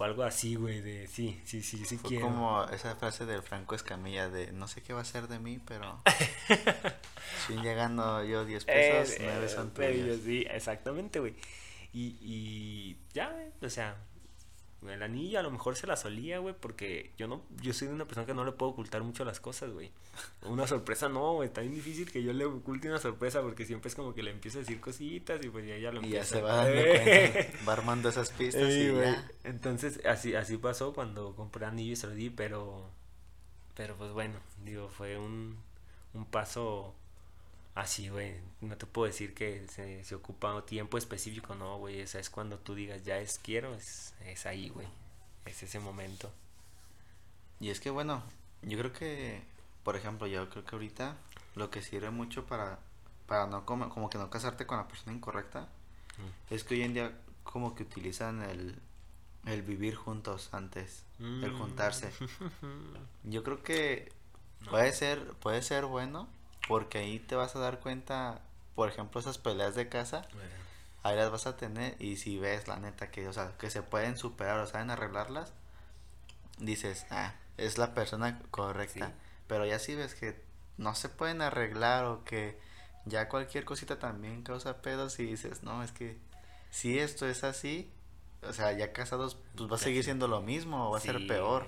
fue 0.00 0.06
algo 0.06 0.22
así, 0.22 0.54
güey, 0.54 0.80
de 0.80 1.06
sí, 1.08 1.38
sí, 1.44 1.62
sí, 1.62 1.84
sí 1.84 1.98
Fue 1.98 2.08
quiero. 2.08 2.24
como 2.24 2.64
esa 2.70 2.96
frase 2.96 3.26
del 3.26 3.42
Franco 3.42 3.74
Escamilla 3.74 4.30
de 4.30 4.50
no 4.50 4.66
sé 4.66 4.82
qué 4.82 4.94
va 4.94 5.02
a 5.02 5.04
ser 5.04 5.28
de 5.28 5.38
mí, 5.38 5.60
pero 5.66 6.00
si 7.46 7.54
llegando 7.56 8.24
yo 8.24 8.46
10 8.46 8.64
pesos, 8.64 9.16
Eh, 9.20 9.22
9 9.24 9.44
eh, 9.44 9.48
son 9.48 9.70
pero 9.72 9.92
yo 9.92 10.02
tuyos. 10.04 10.20
sí, 10.24 10.46
exactamente, 10.50 11.20
güey. 11.20 11.34
Y, 11.92 12.16
y 12.22 12.96
ya, 13.12 13.30
o 13.60 13.68
sea, 13.68 13.96
el 14.88 15.02
anillo 15.02 15.38
a 15.38 15.42
lo 15.42 15.50
mejor 15.50 15.76
se 15.76 15.86
la 15.86 15.96
solía, 15.96 16.38
güey, 16.38 16.54
porque 16.58 17.12
yo 17.18 17.28
no, 17.28 17.42
yo 17.60 17.72
soy 17.74 17.88
una 17.88 18.06
persona 18.06 18.26
que 18.26 18.34
no 18.34 18.44
le 18.44 18.52
puedo 18.52 18.72
ocultar 18.72 19.02
mucho 19.02 19.24
las 19.24 19.40
cosas, 19.40 19.70
güey. 19.72 19.90
Una 20.42 20.66
sorpresa 20.66 21.08
no, 21.08 21.34
güey, 21.34 21.48
está 21.48 21.60
bien 21.60 21.74
difícil 21.74 22.10
que 22.10 22.22
yo 22.22 22.32
le 22.32 22.44
oculte 22.46 22.88
una 22.88 22.98
sorpresa 22.98 23.42
porque 23.42 23.66
siempre 23.66 23.88
es 23.88 23.94
como 23.94 24.14
que 24.14 24.22
le 24.22 24.30
empiezo 24.30 24.58
a 24.58 24.60
decir 24.62 24.80
cositas 24.80 25.44
y 25.44 25.50
pues 25.50 25.66
ya, 25.66 25.76
ya 25.78 25.92
lo 25.92 26.00
Y 26.00 26.10
ya 26.12 26.22
empieza. 26.22 26.24
se 26.24 26.40
va 26.40 26.56
dando 26.56 26.88
cuenta, 26.88 27.46
va 27.68 27.72
armando 27.74 28.08
esas 28.08 28.30
pistas 28.30 28.76
y 28.76 28.88
güey. 28.88 29.02
ya. 29.02 29.30
Entonces, 29.44 30.00
así, 30.06 30.34
así 30.34 30.56
pasó 30.56 30.92
cuando 30.94 31.34
compré 31.36 31.66
anillo 31.66 31.92
y 31.92 31.96
se 31.96 32.06
lo 32.06 32.14
di, 32.14 32.30
pero, 32.30 32.90
pero 33.74 33.96
pues 33.96 34.12
bueno, 34.12 34.40
digo, 34.64 34.88
fue 34.88 35.18
un, 35.18 35.58
un 36.14 36.24
paso 36.26 36.94
así, 37.80 38.08
güey. 38.08 38.34
No 38.60 38.76
te 38.76 38.86
puedo 38.86 39.06
decir 39.06 39.34
que 39.34 39.66
se, 39.68 40.04
se 40.04 40.14
ocupa 40.14 40.54
un 40.54 40.64
tiempo 40.64 40.98
específico, 40.98 41.54
no, 41.54 41.78
güey. 41.78 42.02
O 42.02 42.06
sea, 42.06 42.20
es 42.20 42.30
cuando 42.30 42.58
tú 42.58 42.74
digas, 42.74 43.02
ya 43.04 43.18
es 43.18 43.38
quiero, 43.42 43.74
es, 43.74 44.14
es 44.24 44.46
ahí, 44.46 44.68
güey. 44.68 44.88
Es 45.46 45.62
ese 45.62 45.80
momento. 45.80 46.30
Y 47.60 47.70
es 47.70 47.80
que 47.80 47.90
bueno, 47.90 48.22
yo 48.62 48.78
creo 48.78 48.92
que, 48.92 49.42
por 49.84 49.96
ejemplo, 49.96 50.26
yo 50.26 50.48
creo 50.48 50.64
que 50.64 50.76
ahorita 50.76 51.16
lo 51.56 51.70
que 51.70 51.82
sirve 51.82 52.10
mucho 52.10 52.46
para, 52.46 52.78
para 53.26 53.46
no 53.46 53.64
como, 53.66 53.88
como 53.90 54.08
que 54.08 54.18
no 54.18 54.30
casarte 54.30 54.66
con 54.66 54.78
la 54.78 54.88
persona 54.88 55.12
incorrecta, 55.12 55.68
es 56.50 56.64
que 56.64 56.74
hoy 56.74 56.82
en 56.82 56.94
día 56.94 57.18
como 57.44 57.74
que 57.74 57.82
utilizan 57.82 58.42
el, 58.42 58.78
el 59.46 59.62
vivir 59.62 59.94
juntos 59.94 60.50
antes, 60.52 61.04
el 61.18 61.52
Mm. 61.52 61.58
juntarse. 61.58 62.12
Yo 63.24 63.42
creo 63.42 63.62
que 63.62 64.12
puede 64.68 64.92
ser, 64.92 65.32
puede 65.34 65.62
ser 65.62 65.86
bueno, 65.86 66.28
porque 66.70 66.98
ahí 66.98 67.18
te 67.18 67.34
vas 67.34 67.56
a 67.56 67.58
dar 67.58 67.80
cuenta, 67.80 68.42
por 68.76 68.88
ejemplo, 68.88 69.20
esas 69.20 69.38
peleas 69.38 69.74
de 69.74 69.88
casa, 69.88 70.22
ahí 71.02 71.16
las 71.16 71.32
vas 71.32 71.48
a 71.48 71.56
tener 71.56 72.00
y 72.00 72.16
si 72.16 72.38
ves 72.38 72.68
la 72.68 72.76
neta 72.76 73.10
que, 73.10 73.26
o 73.26 73.32
sea, 73.32 73.56
que 73.58 73.70
se 73.70 73.82
pueden 73.82 74.16
superar 74.16 74.60
o 74.60 74.68
saben 74.68 74.88
arreglarlas, 74.88 75.52
dices, 76.58 77.06
ah, 77.10 77.34
es 77.56 77.76
la 77.76 77.92
persona 77.92 78.40
correcta. 78.52 79.08
Sí. 79.08 79.12
Pero 79.48 79.66
ya 79.66 79.80
si 79.80 79.96
ves 79.96 80.14
que 80.14 80.40
no 80.78 80.94
se 80.94 81.08
pueden 81.08 81.42
arreglar 81.42 82.04
o 82.04 82.22
que 82.22 82.56
ya 83.04 83.28
cualquier 83.28 83.64
cosita 83.64 83.98
también 83.98 84.44
causa 84.44 84.80
pedos 84.80 85.18
y 85.18 85.24
dices, 85.24 85.64
no, 85.64 85.82
es 85.82 85.90
que 85.90 86.18
si 86.70 87.00
esto 87.00 87.26
es 87.26 87.42
así, 87.42 87.90
o 88.48 88.52
sea, 88.52 88.70
ya 88.70 88.92
casados, 88.92 89.36
pues 89.56 89.68
va 89.68 89.74
a 89.74 89.80
seguir 89.80 90.04
siendo 90.04 90.28
lo 90.28 90.40
mismo 90.40 90.86
o 90.86 90.92
va 90.92 90.98
a 90.98 91.00
ser 91.00 91.26
peor. 91.26 91.66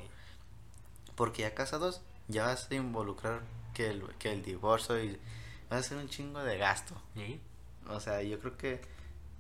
Porque 1.17 1.43
ya 1.43 1.57
casados 1.57 2.03
ya 2.29 2.47
vas 2.47 2.71
a 2.71 2.75
involucrar 2.77 3.41
que 3.73 3.89
el, 3.89 4.03
que 4.19 4.33
el 4.33 4.43
divorcio 4.43 5.03
y 5.03 5.19
va 5.71 5.79
a 5.79 5.83
ser 5.83 5.99
un 5.99 6.09
chingo 6.09 6.43
de 6.43 6.59
gasto. 6.59 6.95
¿Sí? 7.15 7.41
O 7.89 8.01
sea, 8.01 8.23
yo 8.23 8.39
creo 8.41 8.57
que, 8.57 8.81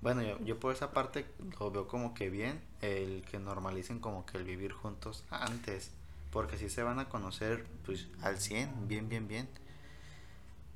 bueno, 0.00 0.22
yo, 0.22 0.38
yo 0.44 0.58
por 0.58 0.74
esa 0.74 0.92
parte 0.92 1.26
lo 1.60 1.70
veo 1.70 1.86
como 1.86 2.14
que 2.14 2.30
bien, 2.30 2.60
el 2.80 3.24
que 3.30 3.38
normalicen 3.38 4.00
como 4.00 4.26
que 4.26 4.38
el 4.38 4.44
vivir 4.44 4.72
juntos 4.72 5.24
antes, 5.30 5.90
porque 6.30 6.56
si 6.56 6.68
se 6.68 6.82
van 6.82 6.98
a 6.98 7.08
conocer 7.08 7.66
pues 7.84 8.08
al 8.22 8.40
100, 8.40 8.88
bien, 8.88 9.08
bien, 9.08 9.28
bien. 9.28 9.48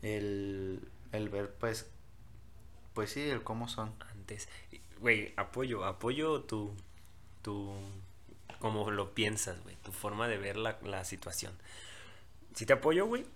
El, 0.03 0.89
el 1.13 1.29
ver 1.29 1.53
pues, 1.55 1.87
pues 2.95 3.11
sí, 3.11 3.23
el 3.23 3.43
cómo 3.43 3.69
son. 3.69 3.93
antes. 4.11 4.49
Güey, 5.01 5.33
apoyo, 5.37 5.85
apoyo 5.85 6.43
tu, 6.43 6.75
tu, 7.43 7.75
como 8.61 8.91
lo 8.91 9.15
piensas, 9.15 9.63
güey, 9.63 9.77
tu 9.77 9.93
forma 9.93 10.29
de 10.29 10.39
ver 10.39 10.57
la, 10.57 10.79
la 10.85 11.05
situación. 11.05 11.53
Si 12.55 12.65
te 12.67 12.73
apoyo, 12.75 13.07
güey, 13.07 13.27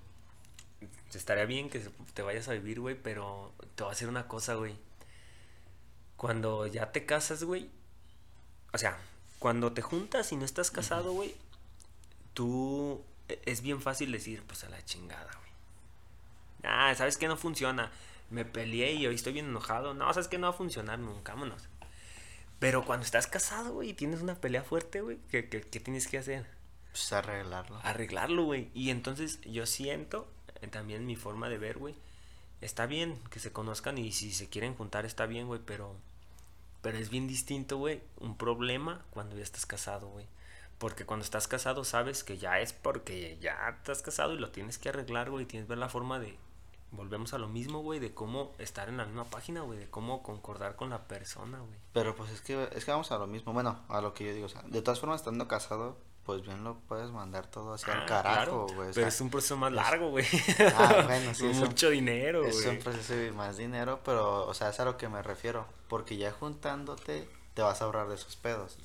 estaría 1.18 1.44
bien 1.44 1.70
que 1.70 1.80
te 2.14 2.22
vayas 2.22 2.48
a 2.48 2.52
vivir, 2.52 2.80
güey, 2.80 2.94
pero 2.94 3.52
te 3.74 3.82
voy 3.82 3.90
a 3.90 3.92
hacer 3.92 4.08
una 4.08 4.28
cosa, 4.28 4.54
güey. 4.54 4.76
Cuando 6.16 6.66
ya 6.66 6.92
te 6.92 7.06
casas, 7.06 7.44
güey, 7.44 7.70
o 8.72 8.78
sea, 8.78 8.98
cuando 9.38 9.72
te 9.72 9.82
juntas 9.82 10.32
y 10.32 10.36
no 10.36 10.44
estás 10.44 10.70
casado, 10.70 11.12
güey, 11.12 11.34
tú, 12.34 13.02
e- 13.28 13.40
es 13.46 13.62
bien 13.62 13.80
fácil 13.80 14.12
decir, 14.12 14.42
pues 14.46 14.64
a 14.64 14.68
la 14.68 14.84
chingada, 14.84 15.30
güey. 15.32 15.50
Ah, 16.64 16.94
¿sabes 16.94 17.16
qué? 17.16 17.26
No 17.26 17.36
funciona. 17.36 17.90
Me 18.28 18.44
peleé 18.44 18.92
y 18.92 19.06
hoy 19.06 19.14
estoy 19.14 19.32
bien 19.32 19.46
enojado. 19.46 19.94
No, 19.94 20.12
¿sabes 20.12 20.28
qué? 20.28 20.38
No 20.38 20.48
va 20.48 20.54
a 20.54 20.56
funcionar 20.56 20.98
nunca, 20.98 21.32
vámonos. 21.32 21.68
Pero 22.58 22.84
cuando 22.84 23.04
estás 23.04 23.26
casado, 23.26 23.72
güey, 23.72 23.90
y 23.90 23.94
tienes 23.94 24.20
una 24.20 24.34
pelea 24.34 24.62
fuerte, 24.62 25.00
güey, 25.00 25.18
¿qué, 25.30 25.48
qué, 25.48 25.62
qué 25.62 25.80
tienes 25.80 26.06
que 26.06 26.18
hacer? 26.18 26.46
Pues 26.92 27.12
arreglarlo. 27.12 27.80
Arreglarlo, 27.82 28.44
güey. 28.44 28.70
Y 28.74 28.90
entonces 28.90 29.40
yo 29.42 29.64
siento, 29.64 30.30
también 30.68 31.06
mi 31.06 31.16
forma 31.16 31.48
de 31.48 31.58
ver, 31.58 31.78
güey, 31.78 31.94
está 32.60 32.86
bien 32.86 33.18
que 33.30 33.40
se 33.40 33.52
conozcan 33.52 33.98
y 33.98 34.12
si 34.12 34.32
se 34.32 34.48
quieren 34.48 34.74
juntar 34.74 35.06
está 35.06 35.26
bien, 35.26 35.46
güey, 35.46 35.60
pero, 35.64 35.94
pero 36.82 36.98
es 36.98 37.10
bien 37.10 37.26
distinto, 37.26 37.78
güey, 37.78 38.02
un 38.18 38.36
problema 38.36 39.04
cuando 39.10 39.36
ya 39.36 39.42
estás 39.42 39.66
casado, 39.66 40.08
güey. 40.08 40.26
Porque 40.78 41.04
cuando 41.04 41.24
estás 41.24 41.46
casado 41.46 41.84
sabes 41.84 42.24
que 42.24 42.38
ya 42.38 42.58
es 42.60 42.72
porque 42.72 43.38
ya 43.40 43.76
estás 43.78 44.02
casado 44.02 44.32
y 44.32 44.38
lo 44.38 44.50
tienes 44.50 44.78
que 44.78 44.88
arreglar, 44.88 45.30
güey, 45.30 45.44
tienes 45.44 45.66
que 45.66 45.70
ver 45.70 45.78
la 45.78 45.88
forma 45.88 46.18
de... 46.18 46.38
Volvemos 46.92 47.34
a 47.34 47.38
lo 47.38 47.48
mismo, 47.48 47.82
güey, 47.82 48.00
de 48.00 48.14
cómo 48.14 48.52
estar 48.58 48.88
en 48.88 48.96
la 48.96 49.04
misma 49.04 49.24
página, 49.24 49.60
güey, 49.60 49.78
de 49.78 49.88
cómo 49.88 50.24
concordar 50.24 50.74
con 50.74 50.90
la 50.90 51.06
persona, 51.06 51.60
güey. 51.60 51.78
Pero 51.92 52.16
pues 52.16 52.30
es 52.30 52.40
que, 52.40 52.68
es 52.72 52.84
que 52.84 52.90
vamos 52.90 53.12
a 53.12 53.18
lo 53.18 53.28
mismo, 53.28 53.52
bueno, 53.52 53.78
a 53.88 54.00
lo 54.00 54.12
que 54.12 54.24
yo 54.24 54.34
digo, 54.34 54.48
de 54.66 54.82
todas 54.82 54.98
formas 54.98 55.20
estando 55.20 55.46
casado, 55.46 55.98
pues 56.24 56.42
bien 56.42 56.62
lo 56.64 56.76
puedes 56.80 57.10
mandar 57.10 57.46
todo 57.46 57.74
hacia 57.74 57.92
el 57.94 58.00
Ah, 58.02 58.06
carajo, 58.06 58.66
claro, 58.66 58.66
güey. 58.76 58.90
o 58.90 58.92
Pero 58.92 58.94
sea, 58.94 59.08
es 59.08 59.20
un 59.20 59.30
proceso 59.30 59.56
más 59.56 59.70
es- 59.70 59.76
largo, 59.76 60.10
güey. 60.10 60.26
Ah, 60.76 61.02
bueno, 61.06 61.34
sí, 61.34 61.46
es 61.50 61.56
un- 61.58 61.68
Mucho 61.68 61.90
dinero, 61.90 62.44
Es 62.44 62.62
güey. 62.62 62.76
un 62.76 62.82
proceso 62.82 63.14
de 63.14 63.32
más 63.32 63.56
dinero, 63.56 64.00
pero, 64.04 64.46
o 64.46 64.54
sea, 64.54 64.68
es 64.70 64.78
a 64.80 64.84
lo 64.84 64.96
que 64.96 65.08
me 65.08 65.22
refiero. 65.22 65.66
Porque 65.88 66.16
ya 66.16 66.30
juntándote, 66.32 67.28
te 67.54 67.62
vas 67.62 67.80
a 67.82 67.84
ahorrar 67.86 68.08
de 68.08 68.14
esos 68.14 68.36
pedos. 68.36 68.78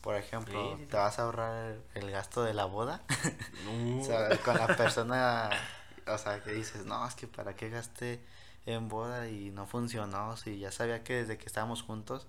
Por 0.00 0.16
ejemplo, 0.16 0.58
Sí, 0.62 0.68
sí, 0.76 0.82
sí. 0.84 0.86
te 0.90 0.96
vas 0.96 1.18
a 1.18 1.22
ahorrar 1.24 1.72
el, 1.94 2.02
el 2.04 2.10
gasto 2.10 2.42
de 2.42 2.54
la 2.54 2.64
boda. 2.64 3.02
No. 3.66 4.00
o 4.00 4.04
sea, 4.04 4.34
con 4.38 4.56
la 4.56 4.66
persona, 4.68 5.50
o 6.06 6.16
sea, 6.16 6.42
que 6.42 6.52
dices, 6.52 6.86
no, 6.86 7.06
es 7.06 7.14
que 7.14 7.26
para 7.26 7.54
qué 7.54 7.68
gasté 7.68 8.24
en 8.64 8.88
boda 8.88 9.28
y 9.28 9.50
no 9.50 9.66
funcionó. 9.66 10.36
Si 10.38 10.58
ya 10.58 10.72
sabía 10.72 11.04
que 11.04 11.14
desde 11.14 11.36
que 11.36 11.44
estábamos 11.46 11.82
juntos, 11.82 12.26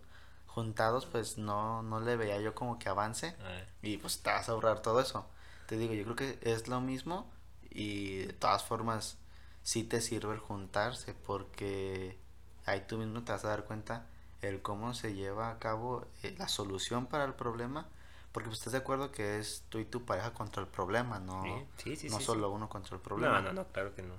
juntados, 0.54 1.06
pues 1.06 1.38
no, 1.38 1.82
no 1.82 2.00
le 2.02 2.18
veía 2.18 2.40
yo 2.42 2.54
como 2.54 2.78
que 2.78 2.90
avance. 2.90 3.36
Y 3.82 3.98
pues 3.98 4.22
te 4.22 4.30
vas 4.30 4.50
a 4.50 4.52
ahorrar 4.52 4.82
todo 4.82 5.00
eso. 5.00 5.26
Te 5.66 5.78
digo, 5.78 5.94
yo 5.94 6.04
creo 6.04 6.16
que 6.16 6.40
es 6.42 6.68
lo 6.68 6.82
mismo 6.82 7.30
y 7.70 8.18
de 8.26 8.34
todas 8.34 8.64
formas 8.64 9.18
sí 9.64 9.84
te 9.84 10.02
sirve 10.02 10.34
el 10.34 10.40
juntarse 10.40 11.14
porque 11.14 12.18
ahí 12.66 12.84
tú 12.88 12.98
mismo 12.98 13.24
te 13.24 13.32
vas 13.32 13.46
a 13.46 13.50
dar 13.50 13.64
cuenta 13.64 14.06
el 14.42 14.62
cómo 14.62 14.94
se 14.94 15.14
lleva 15.14 15.52
a 15.52 15.60
cabo 15.60 16.06
eh, 16.24 16.36
la 16.38 16.48
solución 16.48 17.06
para 17.06 17.24
el 17.26 17.34
problema. 17.34 17.88
Porque 18.34 18.48
pues, 18.48 18.60
estás 18.60 18.74
de 18.74 18.80
acuerdo 18.80 19.12
que 19.12 19.40
es 19.40 19.64
tú 19.70 19.80
y 19.80 19.86
tu 19.86 20.06
pareja 20.06 20.34
contra 20.34 20.62
el 20.62 20.68
problema, 20.68 21.20
no, 21.20 21.66
Sí, 21.78 21.96
sí, 21.96 22.10
sí, 22.10 22.10
no 22.10 22.20
solo 22.22 22.50
uno 22.50 22.70
contra 22.70 22.96
el 22.96 23.02
problema. 23.02 23.42
No, 23.42 23.48
no, 23.48 23.54
no, 23.54 23.68
claro 23.68 23.94
que 23.94 24.04
no. 24.04 24.16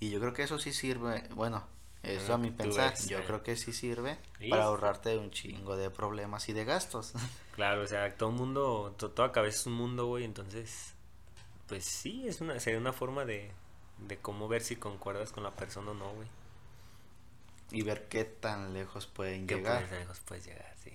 Y 0.00 0.10
yo 0.10 0.20
creo 0.20 0.32
que 0.34 0.42
eso 0.42 0.58
sí 0.58 0.72
sirve, 0.72 1.26
bueno, 1.34 1.64
eso 2.04 2.32
Ah, 2.32 2.34
a 2.34 2.38
mi 2.38 2.50
pensar, 2.50 2.94
yo 3.08 3.18
eh. 3.18 3.24
creo 3.26 3.42
que 3.42 3.56
sí 3.56 3.72
sirve 3.72 4.18
Sí, 4.38 4.48
para 4.50 4.64
ahorrarte 4.64 5.16
un 5.18 5.30
chingo 5.30 5.76
de 5.76 5.90
problemas 5.90 6.48
y 6.48 6.52
de 6.52 6.64
gastos. 6.64 7.12
Claro, 7.54 7.82
o 7.82 7.86
sea, 7.86 8.16
todo 8.16 8.30
mundo, 8.32 8.94
to- 8.98 9.10
toda 9.12 9.30
cabeza 9.32 9.58
es 9.60 9.66
un 9.66 9.74
mundo, 9.74 10.06
güey, 10.06 10.24
entonces, 10.24 10.92
pues 11.68 11.84
sí, 11.84 12.26
es 12.26 12.40
una, 12.40 12.58
sería 12.60 12.80
una 12.80 12.92
forma 12.92 13.24
de, 13.24 13.52
de 13.98 14.18
cómo 14.18 14.48
ver 14.48 14.62
si 14.62 14.76
concuerdas 14.76 15.30
con 15.32 15.44
la 15.44 15.52
persona 15.54 15.92
o 15.92 15.94
no, 15.94 16.12
güey. 16.14 16.28
y 17.70 17.82
ver 17.82 18.08
qué 18.08 18.24
tan 18.24 18.72
lejos 18.74 19.06
pueden 19.06 19.46
¿Qué 19.46 19.56
llegar. 19.56 19.84
puedes 19.84 20.00
lejos 20.00 20.20
puedes 20.20 20.46
llegar, 20.46 20.74
sí. 20.82 20.92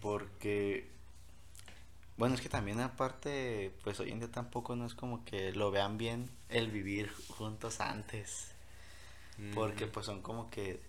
Porque, 0.00 0.88
Bueno, 2.16 2.34
es 2.34 2.40
que 2.40 2.48
también 2.48 2.80
aparte, 2.80 3.72
pues 3.82 3.98
hoy 4.00 4.10
en 4.10 4.18
día 4.20 4.30
tampoco 4.30 4.76
no 4.76 4.86
es 4.86 4.94
como 4.94 5.24
que 5.24 5.52
lo 5.52 5.70
vean 5.70 5.98
bien 5.98 6.30
el 6.48 6.70
vivir 6.70 7.12
juntos 7.28 7.80
antes. 7.80 8.52
Porque 9.54 9.86
pues 9.86 10.06
son 10.06 10.22
como 10.22 10.50
que, 10.50 10.80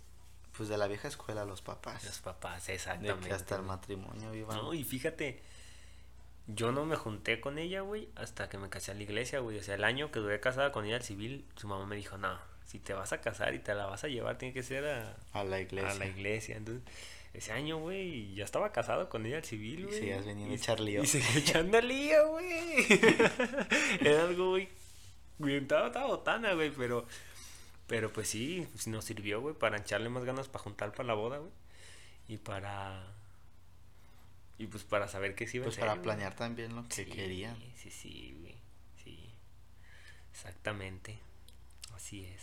pues 0.57 0.69
de 0.69 0.77
la 0.77 0.87
vieja 0.87 1.07
escuela 1.07 1.45
los 1.45 1.61
papás. 1.61 2.03
Los 2.03 2.19
papás, 2.19 2.67
De 2.67 2.73
exactamente. 2.75 3.27
que 3.29 3.33
hasta 3.33 3.55
el 3.55 3.63
matrimonio 3.63 4.31
vivan. 4.31 4.57
No, 4.57 4.73
y 4.73 4.83
fíjate, 4.83 5.41
yo 6.47 6.71
no 6.71 6.85
me 6.85 6.95
junté 6.95 7.39
con 7.39 7.57
ella, 7.57 7.81
güey, 7.81 8.09
hasta 8.15 8.49
que 8.49 8.57
me 8.57 8.69
casé 8.69 8.91
a 8.91 8.93
la 8.95 9.03
iglesia, 9.03 9.39
güey. 9.39 9.57
O 9.57 9.63
sea, 9.63 9.75
el 9.75 9.83
año 9.83 10.11
que 10.11 10.19
duré 10.19 10.39
casada 10.39 10.71
con 10.71 10.85
ella 10.85 10.97
al 10.97 11.03
civil, 11.03 11.45
su 11.55 11.67
mamá 11.67 11.85
me 11.85 11.95
dijo, 11.95 12.17
no, 12.17 12.37
si 12.65 12.79
te 12.79 12.93
vas 12.93 13.13
a 13.13 13.21
casar 13.21 13.53
y 13.53 13.59
te 13.59 13.73
la 13.75 13.85
vas 13.85 14.03
a 14.03 14.07
llevar, 14.07 14.37
tiene 14.37 14.53
que 14.53 14.63
ser 14.63 14.85
a, 14.85 15.15
a 15.33 15.43
la 15.43 15.59
iglesia. 15.61 15.91
a 15.91 15.95
la 15.95 16.05
iglesia. 16.07 16.57
Entonces, 16.57 16.83
ese 17.33 17.53
año, 17.53 17.77
güey, 17.77 18.33
ya 18.35 18.43
estaba 18.43 18.73
casado 18.73 19.07
con 19.07 19.25
ella 19.25 19.37
al 19.37 19.45
civil, 19.45 19.81
Y 19.81 19.83
güey. 19.83 19.97
seguías 19.99 20.25
viniendo 20.25 20.51
a 20.53 20.57
Y- 20.57 20.57
echar 20.57 20.79
lío. 20.81 21.03
Y 21.03 21.07
seguía 21.07 21.37
echando 21.39 21.79
lío, 21.79 22.27
güey. 22.31 22.47
Era 24.01 24.23
algo, 24.23 24.57
güey, 25.39 25.55
estaba 25.57 26.05
botana, 26.07 26.53
güey, 26.53 26.71
pero... 26.71 27.05
Pero 27.91 28.12
pues 28.13 28.30
sí, 28.30 28.67
pues, 28.71 28.88
nos 28.88 29.06
sirvió, 29.06 29.41
güey, 29.41 29.54
para 29.56 29.77
echarle 29.77 30.10
más 30.10 30.23
ganas 30.23 30.47
para 30.47 30.63
juntar 30.63 30.91
para 30.93 31.08
la 31.08 31.13
boda, 31.13 31.38
güey. 31.39 31.51
Y 32.27 32.38
para... 32.38 33.04
Y 34.58 34.67
pues 34.67 34.84
para 34.84 35.08
saber 35.08 35.36
qué 35.36 35.47
se 35.47 35.58
iba 35.58 35.65
Pues 35.65 35.77
a 35.77 35.82
hacer, 35.82 35.89
para 35.89 36.01
güey. 36.01 36.04
planear 36.04 36.36
también 36.36 36.75
lo 36.75 36.88
que 36.88 36.95
Sí, 36.95 37.06
querían. 37.06 37.56
Sí, 37.75 37.89
sí, 37.91 38.38
güey. 38.39 38.56
Sí. 39.04 39.30
Exactamente. 40.32 41.19
Así 41.95 42.25
es. 42.25 42.41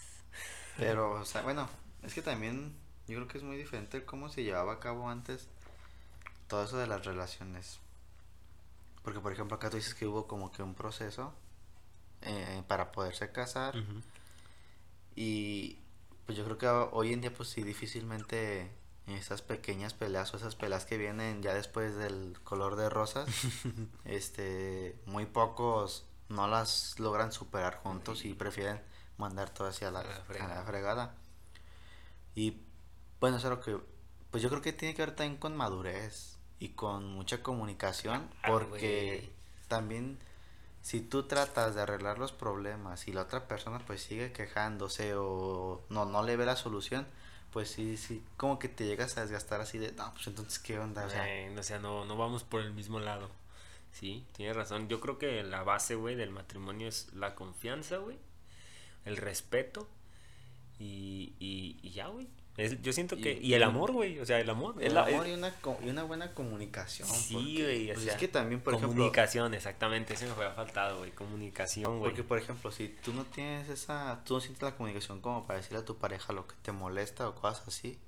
Pero, 0.76 1.12
o 1.12 1.24
sea, 1.24 1.42
bueno, 1.42 1.68
es 2.02 2.14
que 2.14 2.22
también 2.22 2.74
yo 3.08 3.16
creo 3.16 3.28
que 3.28 3.38
es 3.38 3.44
muy 3.44 3.56
diferente 3.56 4.04
cómo 4.04 4.28
se 4.28 4.44
llevaba 4.44 4.74
a 4.74 4.80
cabo 4.80 5.08
antes 5.08 5.48
todo 6.48 6.64
eso 6.64 6.78
de 6.78 6.87
las 6.87 7.04
relaciones. 7.04 7.80
Porque, 9.02 9.20
por 9.20 9.32
ejemplo, 9.32 9.56
acá 9.56 9.70
tú 9.70 9.76
dices 9.76 9.94
que 9.94 10.06
hubo 10.06 10.26
como 10.26 10.52
que 10.52 10.62
un 10.62 10.74
proceso 10.74 11.32
eh, 12.22 12.62
para 12.68 12.92
poderse 12.92 13.30
casar. 13.32 13.76
Ujú. 13.76 14.02
Y 15.20 15.81
pues 16.26 16.38
yo 16.38 16.44
creo 16.44 16.59
que 16.59 16.68
hoy 16.68 17.12
en 17.12 17.20
día, 17.20 17.35
pues 17.35 17.48
sí, 17.48 17.64
difícilmente 17.64 18.70
esas 19.09 19.42
pequeñas 19.42 19.92
peleas 19.92 20.33
o 20.33 20.37
esas 20.37 20.54
peleas 20.54 20.87
que 20.87 20.96
vienen 20.96 21.42
ya 21.42 21.54
después 21.54 21.96
del 21.96 22.38
color 22.44 22.76
de 22.76 22.88
rosas, 22.88 23.28
este, 24.04 24.96
muy 25.07 25.26
pocos 25.26 26.07
no 26.28 26.46
las 26.46 27.00
logran 27.00 27.33
superar 27.33 27.78
juntos 27.78 28.24
y 28.24 28.35
prefieren 28.35 28.81
mandar 29.16 29.50
todo 29.50 29.66
hacia 29.66 29.90
la, 29.90 30.00
A 30.02 30.04
la 30.04 30.44
a 30.44 30.54
la 30.54 30.62
fregada. 30.62 31.16
Y 32.37 32.61
bueno, 33.18 33.38
eso 33.38 33.48
es 33.48 33.59
lo 33.59 33.61
que, 33.61 33.76
pues 34.31 34.40
yo 34.40 34.50
creo 34.50 34.62
que 34.62 34.72
tiene 34.72 34.94
que 34.94 35.02
ver 35.02 35.16
también 35.16 35.40
con 35.40 35.57
madurez 35.57 36.38
y 36.61 36.68
con 36.68 37.04
mucha 37.07 37.42
comunicación, 37.42 38.31
Ah, 38.44 38.50
porque 38.52 39.33
también 39.66 40.20
si 40.82 41.00
tú 41.00 41.24
tratas 41.24 41.74
de 41.74 41.82
arreglar 41.82 42.18
los 42.18 42.32
problemas 42.32 43.08
y 43.08 43.12
la 43.12 43.22
otra 43.22 43.46
persona 43.46 43.78
pues 43.80 44.02
sigue 44.02 44.32
quejándose 44.32 45.14
o 45.14 45.82
no, 45.90 46.04
no 46.06 46.22
le 46.22 46.36
ve 46.36 46.46
la 46.46 46.56
solución, 46.56 47.06
pues 47.52 47.70
sí, 47.70 47.96
sí, 47.96 48.22
como 48.36 48.58
que 48.58 48.68
te 48.68 48.86
llegas 48.86 49.16
a 49.18 49.22
desgastar 49.22 49.60
así 49.60 49.78
de, 49.78 49.92
no, 49.92 50.12
pues 50.14 50.26
entonces 50.26 50.58
qué 50.58 50.78
onda, 50.78 51.04
o 51.06 51.10
sea, 51.10 51.26
Eh, 51.28 51.62
sea, 51.62 51.78
no, 51.78 52.04
no 52.04 52.16
vamos 52.16 52.44
por 52.44 52.60
el 52.60 52.72
mismo 52.72 53.00
lado. 53.00 53.28
Sí, 53.92 54.24
tienes 54.36 54.54
razón. 54.54 54.88
Yo 54.88 55.00
creo 55.00 55.18
que 55.18 55.42
la 55.42 55.62
base, 55.62 55.94
güey, 55.94 56.14
del 56.14 56.30
matrimonio 56.30 56.88
es 56.88 57.12
la 57.14 57.34
confianza, 57.34 57.96
güey. 57.96 58.18
El 59.04 59.16
respeto. 59.16 59.88
Y, 60.78 61.32
y, 61.40 61.78
y 61.82 61.90
ya, 61.90 62.08
güey. 62.08 62.28
Es- 62.58 62.82
yo 62.82 62.92
siento 62.92 63.16
que... 63.16 63.32
Y- 63.40 63.46
Y 63.46 63.54
el 63.54 63.62
amor, 63.62 63.92
güey. 63.92 64.18
O 64.18 64.26
sea, 64.26 64.38
el 64.40 64.50
amor. 64.50 64.74
el 64.82 64.96
amor 64.98 65.26
es- 65.26 65.32
y 65.32 65.34
una, 65.38 65.54
y 65.84 65.88
una 65.88 66.02
buena 66.02 66.34
comunicación. 66.34 67.08
Sí, 67.08 67.62
güey, 67.62 67.90
o 67.90 67.94
pues 67.94 68.04
sea, 68.04 68.12
es 68.14 68.18
que 68.18 68.28
también, 68.28 68.60
por 68.60 68.74
ejemplo, 68.74 68.94
comunicación, 68.96 69.54
exactamente. 69.54 70.14
Ese 70.14 70.26
me 70.26 70.32
fue 70.34 70.50
faltado, 70.52 70.98
güey. 70.98 71.12
Comunicación, 71.12 71.98
güey. 72.00 72.10
Porque, 72.10 72.24
por 72.24 72.36
ejemplo, 72.38 72.70
si 72.72 72.88
tú 72.88 73.12
no 73.14 73.24
tienes 73.24 73.68
esa, 73.68 74.22
tú 74.24 74.34
no 74.34 74.40
sientes 74.40 74.62
la 74.62 74.74
comunicación 74.76 75.20
como 75.20 75.46
para 75.46 75.58
decirle 75.60 75.78
a 75.78 75.84
tu 75.84 75.96
pareja 75.96 76.32
lo 76.32 76.46
que 76.46 76.56
te 76.62 76.72
molesta 76.72 77.28
o 77.28 77.34
cosas 77.36 77.66
así, 77.68 77.98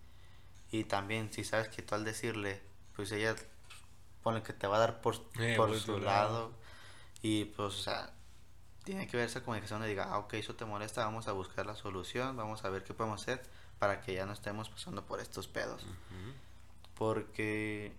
y 0.72 0.84
también 0.84 1.32
si 1.32 1.44
sabes 1.44 1.68
que 1.68 1.82
tú 1.82 1.94
al 1.94 2.04
decirle, 2.04 2.60
pues 2.96 3.12
ella 3.12 3.34
pone 4.22 4.42
que 4.42 4.52
te 4.52 4.66
va 4.66 4.76
a 4.76 4.80
dar 4.80 5.00
por, 5.00 5.14
Eh, 5.38 5.54
por 5.56 5.68
por 5.70 5.78
su 5.78 5.98
lado, 5.98 6.32
lado. 6.32 6.52
y 7.22 7.44
pues, 7.46 7.68
o 7.74 7.82
sea, 7.82 8.12
tiene 8.84 9.06
que 9.06 9.16
ver 9.16 9.26
esa 9.26 9.42
comunicación 9.42 9.80
de 9.82 9.88
diga, 9.88 10.08
ah, 10.10 10.18
ok, 10.18 10.34
eso 10.34 10.54
te 10.56 10.64
molesta, 10.64 11.04
vamos 11.04 11.28
a 11.28 11.32
buscar 11.32 11.66
la 11.66 11.74
solución, 11.76 12.36
vamos 12.36 12.64
a 12.64 12.68
ver 12.70 12.82
qué 12.84 12.94
podemos 12.94 13.22
hacer 13.22 13.42
para 13.81 14.01
que 14.03 14.14
ya 14.14 14.27
no 14.27 14.33
estemos 14.33 14.69
pasando 14.69 15.05
por 15.05 15.19
estos 15.19 15.49
pedos. 15.49 15.85
Porque, 16.97 17.93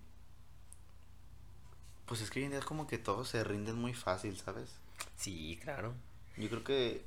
pues 2.06 2.22
es 2.22 2.30
que 2.30 2.40
hoy 2.40 2.46
en 2.46 2.52
día 2.52 2.60
es 2.60 2.66
como 2.66 2.88
que 2.88 2.98
todos 2.98 3.28
se 3.30 3.44
rinden 3.44 3.76
muy 3.76 3.94
fácil, 3.94 4.38
¿sabes? 4.38 4.70
Sí, 5.18 5.60
claro. 5.62 5.94
Yo 6.38 6.48
creo 6.50 6.64
que 6.64 7.04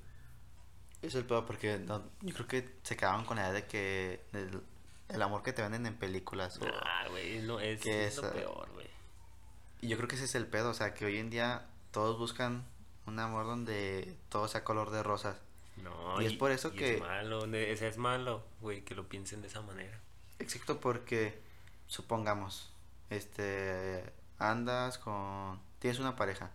es 1.03 1.15
el 1.15 1.25
peor 1.25 1.47
porque 1.47 1.79
no, 1.79 2.03
yo 2.21 2.35
creo 2.35 2.47
que 2.47 2.75
se 2.83 2.97
quedaban 2.97 3.25
con 3.25 3.37
la 3.37 3.45
idea 3.45 3.53
de 3.53 3.67
que 3.67 4.25
el, 4.33 4.61
el 5.09 5.23
amor 5.23 5.43
que 5.43 5.53
te 5.53 5.63
venden 5.63 5.87
en 5.87 5.97
películas. 5.97 6.59
o- 6.61 6.67
Ah, 6.67 7.07
güey, 7.11 7.39
es 7.63 7.81
que 7.81 8.07
es 8.07 8.17
lo 8.17 8.23
esa- 8.25 8.33
peor, 8.33 8.69
güey. 8.73 8.89
y 9.81 9.89
yo 9.89 9.97
creo 9.97 10.09
que 10.09 10.17
ese 10.17 10.25
es 10.25 10.35
el 10.35 10.47
pedo, 10.47 10.71
o 10.71 10.75
sea, 10.75 10.95
que 10.95 11.05
hoy 11.05 11.19
en 11.19 11.31
día 11.31 11.67
todos 11.93 12.19
buscan 12.19 12.65
un 13.07 13.19
amor 13.21 13.47
donde 13.47 14.17
todo 14.31 14.49
sea 14.49 14.65
color 14.65 14.91
de 14.91 15.03
rosas. 15.05 15.37
No, 15.77 16.21
Y 16.21 16.27
es 16.27 16.33
por 16.35 16.51
eso 16.51 16.73
que- 16.73 16.95
Es 16.95 17.01
malo, 17.01 17.45
es, 17.55 17.99
malo, 17.99 18.45
güey, 18.61 18.83
que 18.83 18.95
lo 18.95 19.09
piensen 19.09 19.41
de 19.43 19.49
esa 19.49 19.61
manera. 19.63 19.99
Excepto 20.39 20.81
porque, 20.81 21.41
supongamos, 21.87 22.73
este, 23.11 24.13
andas 24.39 24.99
con, 24.99 25.61
tienes 25.79 25.99
una 26.01 26.17
pareja, 26.17 26.51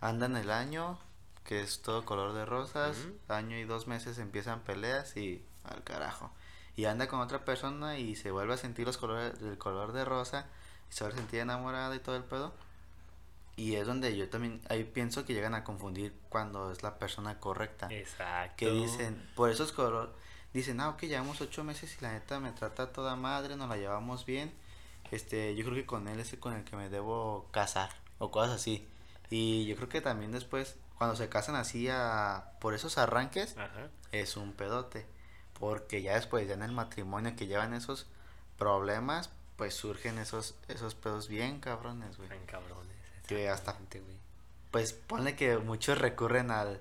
andan 0.00 0.36
el 0.36 0.50
año, 0.50 0.98
que 1.44 1.60
es 1.60 1.82
todo 1.82 2.04
color 2.04 2.32
de 2.34 2.44
rosas, 2.44 2.96
año 3.28 3.56
y 3.58 3.64
dos 3.64 3.86
meses 3.88 4.18
empiezan 4.18 4.60
peleas 4.60 5.16
y 5.16 5.44
al 5.64 5.82
carajo. 5.82 6.30
Y 6.76 6.86
anda 6.86 7.08
con 7.08 7.20
otra 7.20 7.44
persona 7.44 7.98
y 7.98 8.14
se 8.16 8.30
vuelve 8.30 8.54
a 8.54 8.56
sentir 8.56 8.86
los 8.86 8.96
colores, 8.96 9.34
el 9.42 9.58
color 9.58 9.92
de 9.92 10.04
rosa 10.04 10.46
y 10.90 10.94
se 10.94 11.04
vuelve 11.04 11.18
a 11.18 11.20
sentir 11.20 11.40
enamorada 11.40 11.94
y 11.94 11.98
todo 11.98 12.16
el 12.16 12.24
pedo. 12.24 12.54
Y 13.56 13.74
es 13.74 13.86
donde 13.86 14.16
yo 14.16 14.28
también, 14.28 14.60
ahí 14.68 14.84
pienso 14.84 15.24
que 15.24 15.34
llegan 15.34 15.54
a 15.54 15.62
confundir 15.62 16.14
cuando 16.28 16.72
es 16.72 16.82
la 16.82 16.98
persona 16.98 17.38
correcta 17.38 17.88
Exacto. 17.90 18.54
que 18.56 18.70
dicen, 18.70 19.28
por 19.34 19.50
esos 19.50 19.72
color, 19.72 20.14
dicen, 20.54 20.80
ah, 20.80 20.88
ok, 20.90 21.02
llevamos 21.02 21.40
ocho 21.40 21.62
meses 21.62 21.96
y 21.98 22.02
la 22.02 22.12
neta 22.12 22.40
me 22.40 22.52
trata 22.52 22.92
toda 22.92 23.14
madre, 23.14 23.56
nos 23.56 23.68
la 23.68 23.76
llevamos 23.76 24.24
bien, 24.24 24.52
este, 25.10 25.54
yo 25.54 25.64
creo 25.64 25.76
que 25.76 25.86
con 25.86 26.08
él 26.08 26.18
es 26.20 26.32
el 26.32 26.40
con 26.40 26.54
el 26.54 26.64
que 26.64 26.76
me 26.76 26.88
debo 26.88 27.48
casar, 27.50 27.90
o 28.18 28.30
cosas 28.30 28.54
así, 28.56 28.88
y 29.28 29.66
yo 29.66 29.76
creo 29.76 29.88
que 29.88 30.00
también 30.00 30.32
después, 30.32 30.76
cuando 30.96 31.16
se 31.16 31.28
casan 31.28 31.54
así 31.54 31.88
a, 31.90 32.52
por 32.60 32.74
esos 32.74 32.96
arranques, 32.96 33.56
Ajá. 33.58 33.88
es 34.12 34.36
un 34.36 34.52
pedote, 34.52 35.06
porque 35.58 36.02
ya 36.02 36.14
después, 36.14 36.48
ya 36.48 36.54
en 36.54 36.62
el 36.62 36.72
matrimonio 36.72 37.36
que 37.36 37.46
llevan 37.46 37.74
esos 37.74 38.06
problemas, 38.58 39.30
pues 39.56 39.74
surgen 39.74 40.18
esos, 40.18 40.54
esos 40.68 40.94
pedos 40.94 41.28
bien 41.28 41.60
cabrones, 41.60 42.16
güey. 42.16 42.28
Tan 42.28 42.44
cabrones. 42.46 42.91
Que 43.26 43.48
hasta- 43.48 43.72
güey. 43.90 44.18
Pues 44.70 44.92
ponle 44.92 45.36
que 45.36 45.58
muchos 45.58 45.98
recurren 45.98 46.50
al 46.50 46.80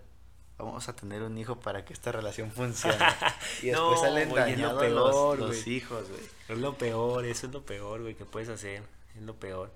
vamos 0.57 0.87
a 0.89 0.95
tener 0.95 1.23
un 1.23 1.37
hijo 1.37 1.59
para 1.59 1.83
que 1.85 1.93
esta 1.93 2.11
relación 2.11 2.51
funcione. 2.51 2.95
Y 3.63 3.67
después 3.67 3.95
No, 3.95 3.97
salen 3.97 4.29
dañados 4.33 4.79
peor, 4.81 5.39
los, 5.39 5.49
los 5.49 5.67
hijos, 5.67 6.07
güey. 6.09 6.21
Es 6.49 6.57
lo 6.57 6.77
peor, 6.77 7.25
eso 7.25 7.47
es 7.47 7.53
lo 7.53 7.65
peor, 7.65 8.01
güey, 8.01 8.15
que 8.15 8.25
puedes 8.25 8.49
hacer. 8.49 8.83
Es 9.15 9.21
lo 9.23 9.35
peor. 9.35 9.71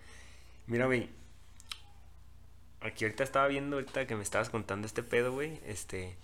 Mira, 0.67 0.85
güey. 0.85 1.09
Aquí 2.81 3.03
ahorita 3.05 3.23
estaba 3.23 3.47
viendo, 3.47 3.77
ahorita 3.77 4.05
que 4.05 4.15
me 4.15 4.23
estabas 4.23 4.49
contando 4.49 4.85
este 4.85 5.01
pedo, 5.03 5.31
güey. 5.31 5.59
Este. 5.65 6.17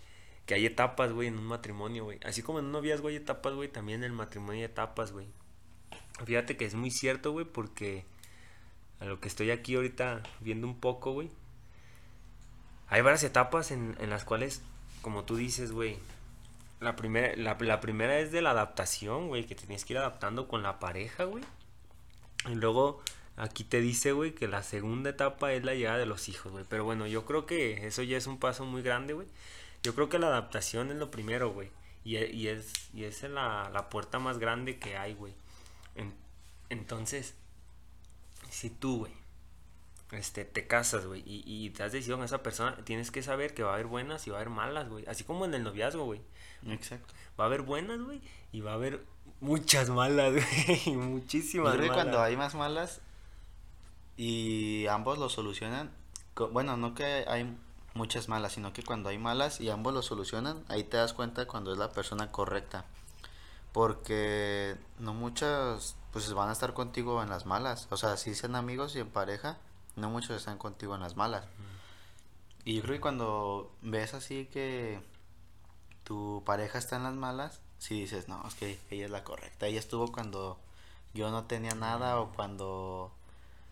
Que 0.45 0.53
hay 0.55 0.65
etapas, 0.65 1.11
güey, 1.11 1.27
en 1.27 1.37
un 1.37 1.45
matrimonio, 1.45 2.03
güey. 2.03 2.19
Así 2.23 2.41
como 2.43 2.59
en 2.59 2.65
un 2.65 2.71
noviazgo 2.71 3.07
hay 3.07 3.15
etapas, 3.15 3.53
güey, 3.53 3.69
también 3.69 3.99
en 3.99 4.05
el 4.05 4.11
matrimonio 4.11 4.59
hay 4.59 4.63
etapas, 4.65 5.11
güey. 5.11 5.27
Fíjate 6.25 6.57
que 6.57 6.65
es 6.65 6.75
muy 6.75 6.91
cierto, 6.91 7.31
güey, 7.31 7.45
porque 7.45 8.05
a 9.01 9.05
lo 9.05 9.19
que 9.19 9.27
estoy 9.27 9.51
aquí 9.51 9.75
ahorita 9.75 10.23
viendo 10.39 10.65
un 10.67 10.79
poco, 10.79 11.11
güey. 11.11 11.29
Hay 12.87 13.01
varias 13.01 13.23
etapas 13.23 13.71
en, 13.71 13.95
en 13.99 14.09
las 14.09 14.23
cuales, 14.25 14.61
como 15.01 15.23
tú 15.23 15.35
dices, 15.35 15.71
güey, 15.71 15.97
la 16.79 16.95
primera, 16.95 17.35
la, 17.35 17.57
la 17.59 17.79
primera 17.81 18.19
es 18.19 18.31
de 18.31 18.41
la 18.41 18.51
adaptación, 18.51 19.27
güey, 19.27 19.45
que 19.45 19.55
te 19.55 19.65
tienes 19.65 19.85
que 19.85 19.93
ir 19.93 19.99
adaptando 19.99 20.47
con 20.47 20.61
la 20.63 20.79
pareja, 20.79 21.23
güey. 21.25 21.43
Y 22.49 22.55
luego 22.55 23.01
aquí 23.37 23.63
te 23.63 23.81
dice, 23.81 24.11
güey, 24.11 24.33
que 24.35 24.47
la 24.47 24.63
segunda 24.63 25.09
etapa 25.11 25.53
es 25.53 25.63
la 25.63 25.73
llegada 25.73 25.97
de 25.97 26.05
los 26.05 26.27
hijos, 26.27 26.51
güey. 26.51 26.65
Pero 26.67 26.83
bueno, 26.83 27.07
yo 27.07 27.25
creo 27.25 27.45
que 27.45 27.85
eso 27.87 28.03
ya 28.03 28.17
es 28.17 28.27
un 28.27 28.39
paso 28.39 28.65
muy 28.65 28.81
grande, 28.81 29.13
güey. 29.13 29.27
Yo 29.83 29.95
creo 29.95 30.09
que 30.09 30.19
la 30.19 30.27
adaptación 30.27 30.91
es 30.91 30.97
lo 30.97 31.11
primero, 31.11 31.51
güey. 31.51 31.71
Y, 32.03 32.15
es, 32.17 32.73
y 32.93 33.03
es 33.03 33.23
la, 33.23 33.69
la 33.71 33.89
puerta 33.89 34.17
más 34.19 34.37
grande 34.39 34.79
que 34.79 34.97
hay, 34.97 35.13
güey. 35.13 35.33
En- 35.95 36.13
entonces, 36.69 37.35
si 38.51 38.69
tú, 38.69 38.99
güey, 38.99 39.13
este, 40.11 40.43
te 40.45 40.67
casas, 40.67 41.05
güey, 41.05 41.23
y, 41.25 41.43
y 41.45 41.69
te 41.71 41.83
has 41.83 41.91
decidido 41.93 42.17
con 42.17 42.25
esa 42.25 42.43
persona, 42.43 42.75
tienes 42.83 43.11
que 43.11 43.23
saber 43.23 43.53
que 43.53 43.63
va 43.63 43.71
a 43.71 43.73
haber 43.75 43.87
buenas 43.87 44.27
y 44.27 44.29
va 44.29 44.37
a 44.37 44.41
haber 44.41 44.51
malas, 44.53 44.89
güey. 44.89 45.05
Así 45.07 45.23
como 45.23 45.45
en 45.45 45.53
el 45.53 45.63
noviazgo, 45.63 46.05
güey. 46.05 46.21
Exacto. 46.67 47.13
Va 47.39 47.45
a 47.45 47.47
haber 47.47 47.61
buenas, 47.63 47.99
güey, 48.01 48.21
y 48.51 48.61
va 48.61 48.71
a 48.71 48.75
haber 48.75 49.05
muchas 49.39 49.89
malas, 49.89 50.33
güey. 50.67 50.95
Yo 51.61 51.69
Muchísimas 51.69 51.71
creo 51.73 51.83
que 51.83 51.89
malas. 51.89 52.03
cuando 52.03 52.21
hay 52.21 52.35
más 52.37 52.53
malas, 52.55 53.01
y 54.17 54.85
ambos 54.87 55.17
lo 55.17 55.29
solucionan. 55.29 55.89
Bueno, 56.51 56.75
no 56.77 56.93
que 56.93 57.25
hay 57.27 57.57
muchas 57.93 58.29
malas, 58.29 58.53
sino 58.53 58.73
que 58.73 58.83
cuando 58.83 59.09
hay 59.09 59.17
malas 59.17 59.59
y 59.61 59.69
ambos 59.69 59.93
lo 59.93 60.01
solucionan, 60.01 60.63
ahí 60.67 60.83
te 60.83 60.97
das 60.97 61.13
cuenta 61.13 61.47
cuando 61.47 61.71
es 61.71 61.77
la 61.79 61.91
persona 61.91 62.31
correcta. 62.31 62.85
Porque 63.71 64.75
no 64.99 65.13
muchas 65.13 65.95
pues 66.11 66.31
van 66.33 66.49
a 66.49 66.51
estar 66.51 66.73
contigo 66.73 67.23
en 67.23 67.29
las 67.29 67.45
malas. 67.45 67.87
O 67.89 67.97
sea, 67.97 68.17
si 68.17 68.35
sean 68.35 68.55
amigos 68.55 68.95
y 68.95 68.99
en 68.99 69.09
pareja, 69.09 69.57
no 69.95 70.09
muchos 70.09 70.37
están 70.37 70.57
contigo 70.57 70.95
en 70.95 71.01
las 71.01 71.15
malas. 71.15 71.45
Y 72.63 72.75
yo 72.75 72.81
creo 72.83 72.95
que 72.95 73.01
cuando 73.01 73.71
ves 73.81 74.13
así 74.13 74.45
que 74.45 75.01
tu 76.03 76.43
pareja 76.45 76.77
está 76.77 76.97
en 76.97 77.03
las 77.03 77.13
malas, 77.13 77.61
si 77.77 78.01
dices, 78.01 78.27
no, 78.27 78.43
es 78.47 78.55
que 78.55 78.79
ella 78.89 79.05
es 79.05 79.11
la 79.11 79.23
correcta. 79.23 79.67
Ella 79.67 79.79
estuvo 79.79 80.11
cuando 80.11 80.59
yo 81.13 81.31
no 81.31 81.45
tenía 81.45 81.73
nada 81.73 82.19
o 82.19 82.31
cuando... 82.31 83.11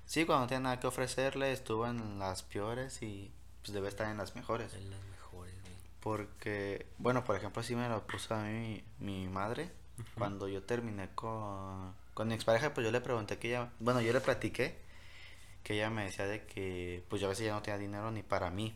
Sí, 0.06 0.26
cuando 0.26 0.46
no 0.46 0.48
tenía 0.48 0.62
nada 0.62 0.80
que 0.80 0.88
ofrecerle, 0.88 1.52
estuvo 1.52 1.86
en 1.86 2.18
las 2.18 2.42
peores 2.42 3.04
y 3.04 3.32
pues 3.62 3.74
debe 3.74 3.90
estar 3.90 4.10
en 4.10 4.18
las 4.18 4.36
mejores. 4.36 4.74
En 4.74 4.90
las 4.90 5.04
mejores, 5.04 5.54
güey. 5.62 5.76
Porque, 6.00 6.88
bueno, 6.98 7.24
por 7.24 7.36
ejemplo, 7.36 7.62
así 7.62 7.76
me 7.76 7.88
lo 7.88 8.08
puso 8.08 8.34
a 8.34 8.44
mí 8.44 8.84
mi, 9.00 9.26
mi 9.26 9.28
madre. 9.28 9.72
Cuando 10.18 10.48
yo 10.48 10.64
terminé 10.64 11.10
con, 11.14 11.94
con 12.20 12.28
mi 12.28 12.34
expareja, 12.34 12.74
pues 12.74 12.84
yo 12.84 12.92
le 12.92 13.00
pregunté 13.00 13.38
que 13.38 13.48
ella, 13.48 13.72
bueno, 13.80 14.02
yo 14.02 14.12
le 14.12 14.20
platiqué 14.20 14.76
que 15.64 15.76
ella 15.76 15.90
me 15.90 16.04
decía 16.04 16.28
de 16.28 16.44
que 16.44 17.02
pues 17.08 17.22
yo 17.22 17.28
a 17.28 17.30
veces 17.30 17.46
ya 17.46 17.54
no 17.54 17.62
tenía 17.62 17.78
dinero 17.78 18.12
ni 18.12 18.24
para 18.24 18.50
mí. 18.50 18.76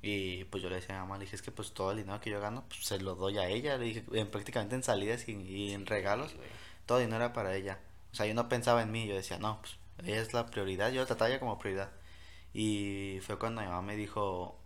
Y 0.00 0.44
pues 0.44 0.62
yo 0.62 0.68
le 0.70 0.76
decía 0.76 0.94
a 0.94 0.98
mi 0.98 1.08
mamá, 1.08 1.18
le 1.18 1.24
dije, 1.24 1.34
es 1.34 1.42
que 1.42 1.50
pues 1.50 1.72
todo 1.72 1.90
el 1.90 1.96
dinero 1.96 2.20
que 2.20 2.30
yo 2.30 2.40
gano, 2.40 2.62
pues 2.68 2.84
se 2.84 3.00
lo 3.00 3.16
doy 3.16 3.36
a 3.38 3.48
ella. 3.48 3.76
Le 3.78 3.84
dije, 3.84 4.04
en, 4.12 4.30
prácticamente 4.30 4.76
en 4.76 4.84
salidas 4.84 5.26
y, 5.26 5.32
y 5.32 5.72
en 5.72 5.86
regalos, 5.86 6.36
todo 6.86 6.98
el 6.98 7.06
dinero 7.06 7.24
era 7.24 7.32
para 7.32 7.56
ella. 7.56 7.80
O 8.12 8.14
sea, 8.14 8.26
yo 8.26 8.34
no 8.34 8.48
pensaba 8.48 8.80
en 8.80 8.92
mí, 8.92 9.08
yo 9.08 9.16
decía, 9.16 9.38
no, 9.38 9.60
pues 9.60 9.76
ella 10.06 10.22
es 10.22 10.32
la 10.32 10.46
prioridad, 10.46 10.92
yo 10.92 11.00
la 11.00 11.06
trataba 11.08 11.36
como 11.40 11.58
prioridad. 11.58 11.90
Y 12.54 13.18
fue 13.22 13.40
cuando 13.40 13.60
mi 13.60 13.66
mamá 13.66 13.82
me 13.82 13.96
dijo, 13.96 14.56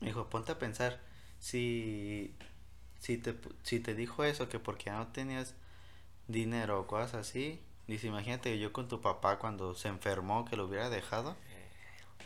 me 0.00 0.06
dijo, 0.06 0.30
ponte 0.30 0.52
a 0.52 0.58
pensar, 0.58 1.02
si, 1.38 2.34
si, 2.98 3.18
te, 3.18 3.34
si 3.62 3.80
te 3.80 3.94
dijo 3.94 4.24
eso, 4.24 4.48
que 4.48 4.58
porque 4.58 4.86
ya 4.86 4.96
no 4.96 5.08
tenías 5.08 5.54
dinero 6.28 6.80
o 6.80 6.86
cosas 6.86 7.14
así, 7.14 7.60
dice, 7.86 8.06
imagínate 8.06 8.58
yo 8.58 8.72
con 8.72 8.88
tu 8.88 9.00
papá 9.00 9.38
cuando 9.38 9.74
se 9.74 9.88
enfermó, 9.88 10.44
que 10.44 10.56
lo 10.56 10.66
hubiera 10.66 10.90
dejado. 10.90 11.36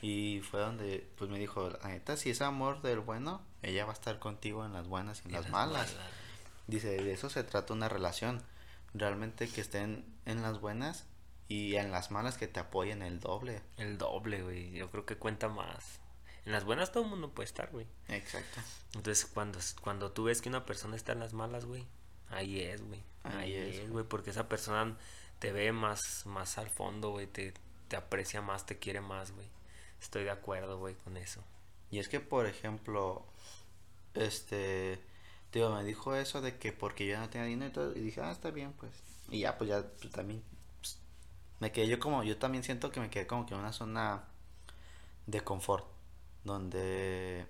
Y 0.00 0.40
fue 0.48 0.60
donde, 0.60 1.10
pues 1.16 1.28
me 1.28 1.38
dijo, 1.38 1.70
la 1.70 1.88
neta, 1.88 2.16
si 2.16 2.30
es 2.30 2.40
amor 2.40 2.82
del 2.82 3.00
bueno, 3.00 3.42
ella 3.62 3.84
va 3.84 3.90
a 3.90 3.94
estar 3.94 4.18
contigo 4.20 4.64
en 4.64 4.72
las 4.72 4.86
buenas 4.86 5.22
y 5.24 5.28
en 5.28 5.30
Y 5.30 5.34
las 5.34 5.50
malas. 5.50 5.96
Dice, 6.68 6.88
de 6.88 7.12
eso 7.12 7.30
se 7.30 7.42
trata 7.42 7.72
una 7.72 7.88
relación. 7.88 8.42
Realmente 8.94 9.48
que 9.48 9.60
estén 9.60 10.04
en 10.24 10.42
las 10.42 10.60
buenas 10.60 11.06
y 11.48 11.76
en 11.76 11.90
las 11.90 12.10
malas 12.10 12.38
que 12.38 12.46
te 12.46 12.60
apoyen 12.60 13.02
el 13.02 13.20
doble. 13.20 13.62
El 13.76 13.98
doble, 13.98 14.42
güey. 14.42 14.70
Yo 14.72 14.88
creo 14.90 15.04
que 15.04 15.16
cuenta 15.16 15.48
más. 15.48 15.98
En 16.44 16.52
las 16.52 16.64
buenas 16.64 16.92
todo 16.92 17.04
el 17.04 17.10
mundo 17.10 17.30
puede 17.30 17.46
estar, 17.46 17.70
güey. 17.70 17.86
Exacto. 18.08 18.60
Entonces, 18.94 19.26
cuando, 19.26 19.58
cuando 19.82 20.12
tú 20.12 20.24
ves 20.24 20.40
que 20.40 20.48
una 20.48 20.64
persona 20.64 20.94
está 20.94 21.12
en 21.12 21.20
las 21.20 21.32
malas, 21.32 21.64
güey, 21.64 21.86
ahí 22.30 22.60
es, 22.60 22.82
güey. 22.82 23.02
Ahí 23.24 23.36
Ahí, 23.36 23.54
es, 23.54 23.76
es, 23.76 23.90
güey, 23.90 24.04
porque 24.04 24.30
esa 24.30 24.48
persona 24.48 24.96
te 25.38 25.52
ve 25.52 25.72
más, 25.72 26.26
más 26.26 26.58
al 26.58 26.68
fondo, 26.70 27.10
güey, 27.10 27.26
te, 27.26 27.54
te 27.88 27.96
aprecia 27.96 28.42
más, 28.42 28.66
te 28.66 28.78
quiere 28.78 29.00
más, 29.00 29.32
güey. 29.32 29.46
Estoy 30.00 30.24
de 30.24 30.30
acuerdo, 30.30 30.78
güey, 30.78 30.94
con 30.94 31.16
eso. 31.16 31.42
Y 31.90 31.98
es 31.98 32.08
que, 32.08 32.20
por 32.20 32.46
ejemplo, 32.46 33.24
este, 34.14 35.00
tío, 35.50 35.74
me 35.74 35.84
dijo 35.84 36.14
eso 36.14 36.40
de 36.40 36.58
que 36.58 36.72
porque 36.72 37.06
yo 37.06 37.18
no 37.18 37.28
tenía 37.30 37.46
dinero 37.46 37.70
y 37.70 37.72
todo, 37.72 37.96
y 37.96 38.00
dije, 38.00 38.20
ah, 38.20 38.30
está 38.30 38.50
bien, 38.50 38.72
pues. 38.72 38.92
Y 39.30 39.40
ya, 39.40 39.58
pues 39.58 39.70
ya, 39.70 39.84
pues, 40.00 40.12
también, 40.12 40.42
pues, 40.80 40.98
me 41.60 41.72
quedé 41.72 41.88
yo 41.88 41.98
como, 41.98 42.22
yo 42.24 42.38
también 42.38 42.64
siento 42.64 42.90
que 42.90 43.00
me 43.00 43.10
quedé 43.10 43.26
como 43.26 43.46
que 43.46 43.54
en 43.54 43.60
una 43.60 43.72
zona 43.72 44.24
de 45.26 45.42
confort, 45.42 45.86
donde 46.44 47.46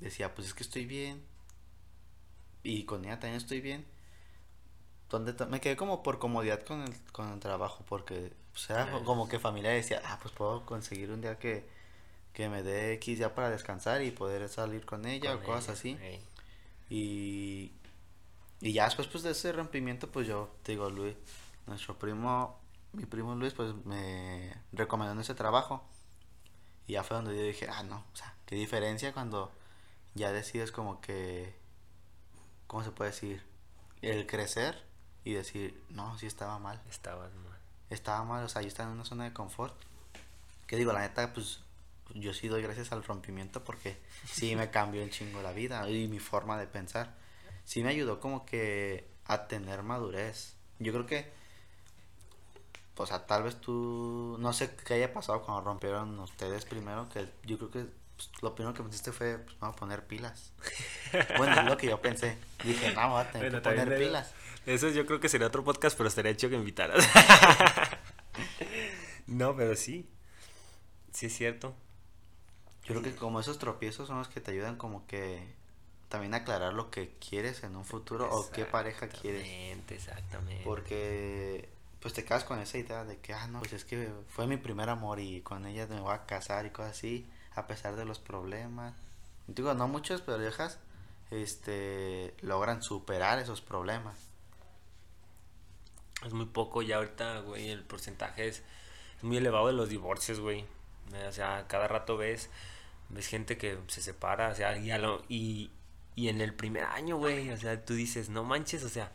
decía, 0.00 0.34
pues 0.34 0.48
es 0.48 0.54
que 0.54 0.62
estoy 0.62 0.86
bien, 0.86 1.22
y 2.62 2.84
con 2.84 3.04
ella 3.04 3.18
también 3.18 3.36
estoy 3.36 3.60
bien. 3.60 3.84
Donde 5.10 5.34
me 5.46 5.60
quedé 5.60 5.76
como 5.76 6.02
por 6.02 6.18
comodidad 6.18 6.62
con 6.62 6.82
el, 6.82 6.94
con 7.12 7.32
el 7.32 7.40
trabajo, 7.40 7.84
porque 7.88 8.32
pues, 8.52 8.70
era 8.70 8.86
Eh. 8.86 9.02
como 9.04 9.28
que 9.28 9.38
familia 9.38 9.70
decía, 9.70 10.00
ah, 10.04 10.18
pues 10.22 10.32
puedo 10.32 10.64
conseguir 10.64 11.10
un 11.10 11.20
día 11.20 11.38
que, 11.38 11.68
que 12.32 12.48
me 12.48 12.62
dé 12.62 12.92
X 12.94 13.18
ya 13.18 13.34
para 13.34 13.50
descansar 13.50 14.02
y 14.02 14.10
poder 14.12 14.48
salir 14.48 14.86
con 14.86 15.06
ella 15.06 15.34
Con 15.34 15.42
o 15.42 15.46
cosas 15.46 15.84
ella, 15.84 15.98
así. 15.98 16.20
Y, 16.88 17.72
y 18.60 18.72
ya 18.72 18.84
después 18.84 19.08
pues 19.08 19.22
de 19.24 19.30
ese 19.32 19.52
rompimiento 19.52 20.10
pues 20.10 20.26
yo 20.26 20.50
te 20.62 20.72
digo 20.72 20.90
Luis, 20.90 21.16
nuestro 21.66 21.98
primo, 21.98 22.58
mi 22.92 23.04
primo 23.06 23.34
Luis 23.34 23.52
pues 23.54 23.74
me 23.84 24.54
recomendó 24.72 25.12
en 25.12 25.20
ese 25.20 25.34
trabajo. 25.34 25.84
Y 26.86 26.94
ya 26.94 27.04
fue 27.04 27.16
donde 27.16 27.36
yo 27.36 27.42
dije, 27.42 27.68
ah 27.68 27.82
no, 27.84 28.04
o 28.12 28.16
sea, 28.16 28.34
qué 28.46 28.56
diferencia 28.56 29.12
cuando 29.12 29.50
ya 30.14 30.32
decides 30.32 30.72
como 30.72 31.00
que, 31.00 31.54
¿cómo 32.66 32.82
se 32.84 32.90
puede 32.90 33.10
decir? 33.10 33.42
El 34.02 34.26
crecer 34.26 34.89
y 35.24 35.32
decir, 35.34 35.82
no, 35.90 36.16
sí 36.18 36.26
estaba 36.26 36.58
mal 36.58 36.80
Estabas 36.90 37.32
mal. 37.34 37.58
estaba 37.90 38.24
mal, 38.24 38.44
o 38.44 38.48
sea, 38.48 38.62
yo 38.62 38.68
estaba 38.68 38.88
en 38.88 38.94
una 38.96 39.04
zona 39.04 39.24
de 39.24 39.32
confort. 39.32 39.74
Que 40.66 40.76
digo, 40.76 40.92
la 40.92 41.00
neta, 41.00 41.32
pues 41.32 41.60
yo 42.14 42.32
sí 42.34 42.48
doy 42.48 42.62
gracias 42.62 42.92
al 42.92 43.04
rompimiento 43.04 43.62
porque 43.64 43.98
sí 44.30 44.56
me 44.56 44.70
cambió 44.70 45.02
un 45.02 45.10
chingo 45.10 45.42
la 45.42 45.52
vida 45.52 45.88
y 45.90 46.08
mi 46.08 46.18
forma 46.18 46.58
de 46.58 46.66
pensar. 46.66 47.14
Sí 47.64 47.82
me 47.82 47.90
ayudó 47.90 48.20
como 48.20 48.46
que 48.46 49.08
a 49.26 49.46
tener 49.46 49.82
madurez. 49.82 50.54
Yo 50.78 50.92
creo 50.92 51.06
que, 51.06 51.30
o 52.96 53.06
sea, 53.06 53.26
tal 53.26 53.42
vez 53.44 53.60
tú, 53.60 54.36
no 54.40 54.52
sé 54.52 54.74
qué 54.86 54.94
haya 54.94 55.12
pasado 55.12 55.42
cuando 55.42 55.62
rompieron 55.62 56.18
ustedes 56.20 56.64
primero, 56.64 57.08
que 57.08 57.28
yo 57.44 57.56
creo 57.58 57.70
que 57.70 57.86
pues, 58.16 58.30
lo 58.42 58.54
primero 58.54 58.74
que 58.74 58.82
pensaste 58.82 59.12
fue, 59.12 59.38
pues 59.38 59.58
vamos 59.58 59.76
a 59.76 59.78
poner 59.80 60.06
pilas. 60.06 60.52
Bueno, 61.38 61.58
es 61.60 61.66
lo 61.66 61.76
que 61.76 61.88
yo 61.88 62.00
pensé. 62.00 62.38
Dije, 62.62 62.92
no, 62.94 63.08
voy 63.10 63.20
a 63.22 63.30
tener 63.32 63.50
Bueno, 63.50 63.62
que 63.62 63.68
poner 63.82 63.98
pilas. 63.98 64.32
Eso 64.66 64.88
yo 64.90 65.06
creo 65.06 65.20
que 65.20 65.28
sería 65.28 65.46
otro 65.46 65.64
podcast, 65.64 65.96
pero 65.96 66.08
estaría 66.08 66.32
hecho 66.32 66.48
que 66.48 66.56
invitaras. 66.56 67.06
no, 69.26 69.56
pero 69.56 69.74
sí. 69.76 70.08
Sí 71.12 71.26
es 71.26 71.36
cierto. 71.36 71.74
Yo 72.84 72.94
creo 72.94 73.02
que 73.02 73.14
como 73.14 73.40
esos 73.40 73.58
tropiezos 73.58 74.08
son 74.08 74.18
los 74.18 74.28
que 74.28 74.40
te 74.40 74.50
ayudan 74.50 74.76
como 74.76 75.06
que 75.06 75.54
también 76.08 76.34
a 76.34 76.38
aclarar 76.38 76.74
lo 76.74 76.90
que 76.90 77.14
quieres 77.18 77.62
en 77.62 77.76
un 77.76 77.84
futuro 77.84 78.28
o 78.30 78.50
qué 78.50 78.64
pareja 78.64 79.08
quieres. 79.08 79.46
Exactamente, 79.46 79.94
Exactamente. 79.94 80.64
Porque 80.64 81.68
pues 82.00 82.14
te 82.14 82.24
quedas 82.24 82.44
con 82.44 82.58
esa 82.58 82.78
idea 82.78 83.04
de 83.04 83.18
que, 83.18 83.34
ah, 83.34 83.46
no, 83.46 83.60
pues 83.60 83.74
es 83.74 83.84
que 83.84 84.10
fue 84.28 84.46
mi 84.46 84.56
primer 84.56 84.88
amor 84.88 85.20
y 85.20 85.42
con 85.42 85.66
ella 85.66 85.86
me 85.86 86.00
voy 86.00 86.14
a 86.14 86.26
casar 86.26 86.66
y 86.66 86.70
cosas 86.70 86.92
así, 86.92 87.28
a 87.54 87.66
pesar 87.66 87.96
de 87.96 88.04
los 88.04 88.18
problemas. 88.18 88.94
Digo, 89.46 89.74
no 89.74 89.86
muchas 89.86 90.22
parejas 90.22 90.78
este, 91.30 92.34
logran 92.40 92.82
superar 92.82 93.38
esos 93.38 93.60
problemas. 93.60 94.16
Es 96.24 96.32
muy 96.32 96.46
poco 96.46 96.82
ya 96.82 96.96
ahorita, 96.96 97.40
güey, 97.40 97.70
el 97.70 97.82
porcentaje 97.84 98.48
es 98.48 98.62
muy 99.22 99.36
elevado 99.38 99.68
de 99.68 99.72
los 99.74 99.88
divorcios, 99.88 100.40
güey. 100.40 100.60
Eh, 101.14 101.26
O 101.28 101.32
sea, 101.32 101.66
cada 101.68 101.88
rato 101.88 102.16
ves 102.16 102.50
ves 103.08 103.26
gente 103.26 103.58
que 103.58 103.78
se 103.88 104.02
separa, 104.02 104.50
o 104.50 104.54
sea, 104.54 104.78
y, 104.78 104.90
a 104.92 104.98
lo- 104.98 105.22
y, 105.28 105.70
y 106.14 106.28
en 106.28 106.40
el 106.40 106.54
primer 106.54 106.84
año, 106.84 107.16
güey, 107.16 107.50
o 107.50 107.56
sea, 107.56 107.84
tú 107.84 107.94
dices, 107.94 108.28
no 108.28 108.44
manches, 108.44 108.84
o 108.84 108.88
sea, 108.88 109.12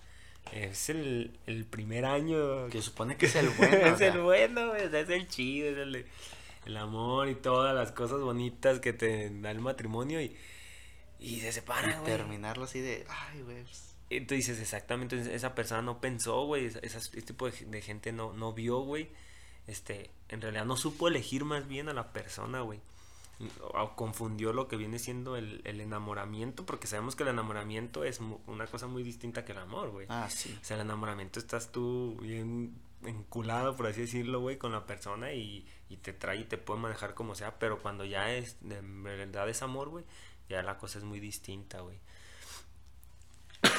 es 0.52 0.90
el, 0.90 1.40
el 1.48 1.66
primer 1.66 2.06
año. 2.06 2.68
Que 2.70 2.82
supone 2.82 3.18
que 3.18 3.28
es 3.28 3.36
el 3.36 3.50
bueno. 3.50 3.78
o 3.94 3.96
es 3.96 3.98
sea, 3.98 4.14
el 4.14 4.22
bueno, 4.22 4.70
güey, 4.70 4.86
o 4.86 4.90
sea, 4.90 5.00
es 5.00 5.10
el 5.10 5.28
chido, 5.28 5.70
es 5.70 5.78
el, 5.78 6.06
el 6.66 6.78
amor 6.78 7.30
y 7.30 7.36
todas 7.36 7.74
las 7.76 7.92
cosas 7.94 8.20
bonitas 8.22 8.80
que 8.80 8.94
te 8.94 9.30
da 9.42 9.52
el 9.52 9.60
matrimonio 9.62 10.22
y, 10.22 10.36
y 11.20 11.40
se 11.42 11.52
y 11.52 11.52
separan, 11.52 12.02
güey. 12.02 12.12
terminarlo 12.18 12.66
así 12.66 12.82
de, 12.82 13.06
ay, 13.10 13.42
güey. 13.44 13.64
pues, 13.64 13.95
tú 14.10 14.36
dices, 14.36 14.60
exactamente, 14.60 15.36
esa 15.36 15.56
persona 15.56 15.82
no 15.82 16.00
pensó, 16.00 16.46
güey, 16.46 16.66
este 16.66 17.22
tipo 17.22 17.50
de, 17.50 17.66
de 17.66 17.82
gente 17.82 18.12
no, 18.12 18.34
no 18.34 18.54
vio, 18.54 18.80
güey, 18.80 19.10
este, 19.68 20.12
en 20.30 20.42
realidad 20.42 20.66
no 20.66 20.78
supo 20.78 21.08
elegir 21.08 21.44
más 21.44 21.68
bien 21.68 21.90
a 21.90 21.94
la 21.94 22.14
persona, 22.14 22.62
güey. 22.62 22.80
O, 23.74 23.96
confundió 23.96 24.54
lo 24.54 24.68
que 24.70 24.78
viene 24.78 24.98
siendo 24.98 25.36
el, 25.36 25.62
el 25.66 25.82
enamoramiento, 25.82 26.66
porque 26.66 26.88
sabemos 26.88 27.16
que 27.16 27.24
el 27.24 27.30
enamoramiento 27.30 28.04
es 28.04 28.22
una 28.48 28.68
cosa 28.68 28.88
muy 28.88 29.04
distinta 29.04 29.44
que 29.44 29.52
el 29.52 29.58
amor, 29.58 29.90
güey. 29.90 30.08
Ah, 30.10 30.30
sí. 30.30 30.58
O 30.62 30.64
sea, 30.64 30.78
el 30.78 30.84
enamoramiento 30.84 31.40
estás 31.40 31.72
tú 31.72 32.18
bien 32.22 32.76
enculado, 33.04 33.76
por 33.76 33.88
así 33.88 34.02
decirlo, 34.02 34.40
güey, 34.40 34.58
con 34.58 34.72
la 34.72 34.86
persona 34.86 35.34
y, 35.34 35.68
y 35.90 35.98
te 35.98 36.14
trae 36.14 36.38
y 36.38 36.44
te 36.46 36.58
puede 36.58 36.80
manejar 36.80 37.14
como 37.14 37.36
sea, 37.36 37.60
pero 37.60 37.80
cuando 37.80 38.06
ya 38.06 38.32
es, 38.34 38.58
de 38.62 38.80
verdad 38.82 39.50
es 39.50 39.62
amor, 39.62 39.90
güey, 39.90 40.06
ya 40.50 40.64
la 40.64 40.78
cosa 40.78 41.00
es 41.00 41.04
muy 41.04 41.20
distinta, 41.20 41.82
güey. 41.82 41.98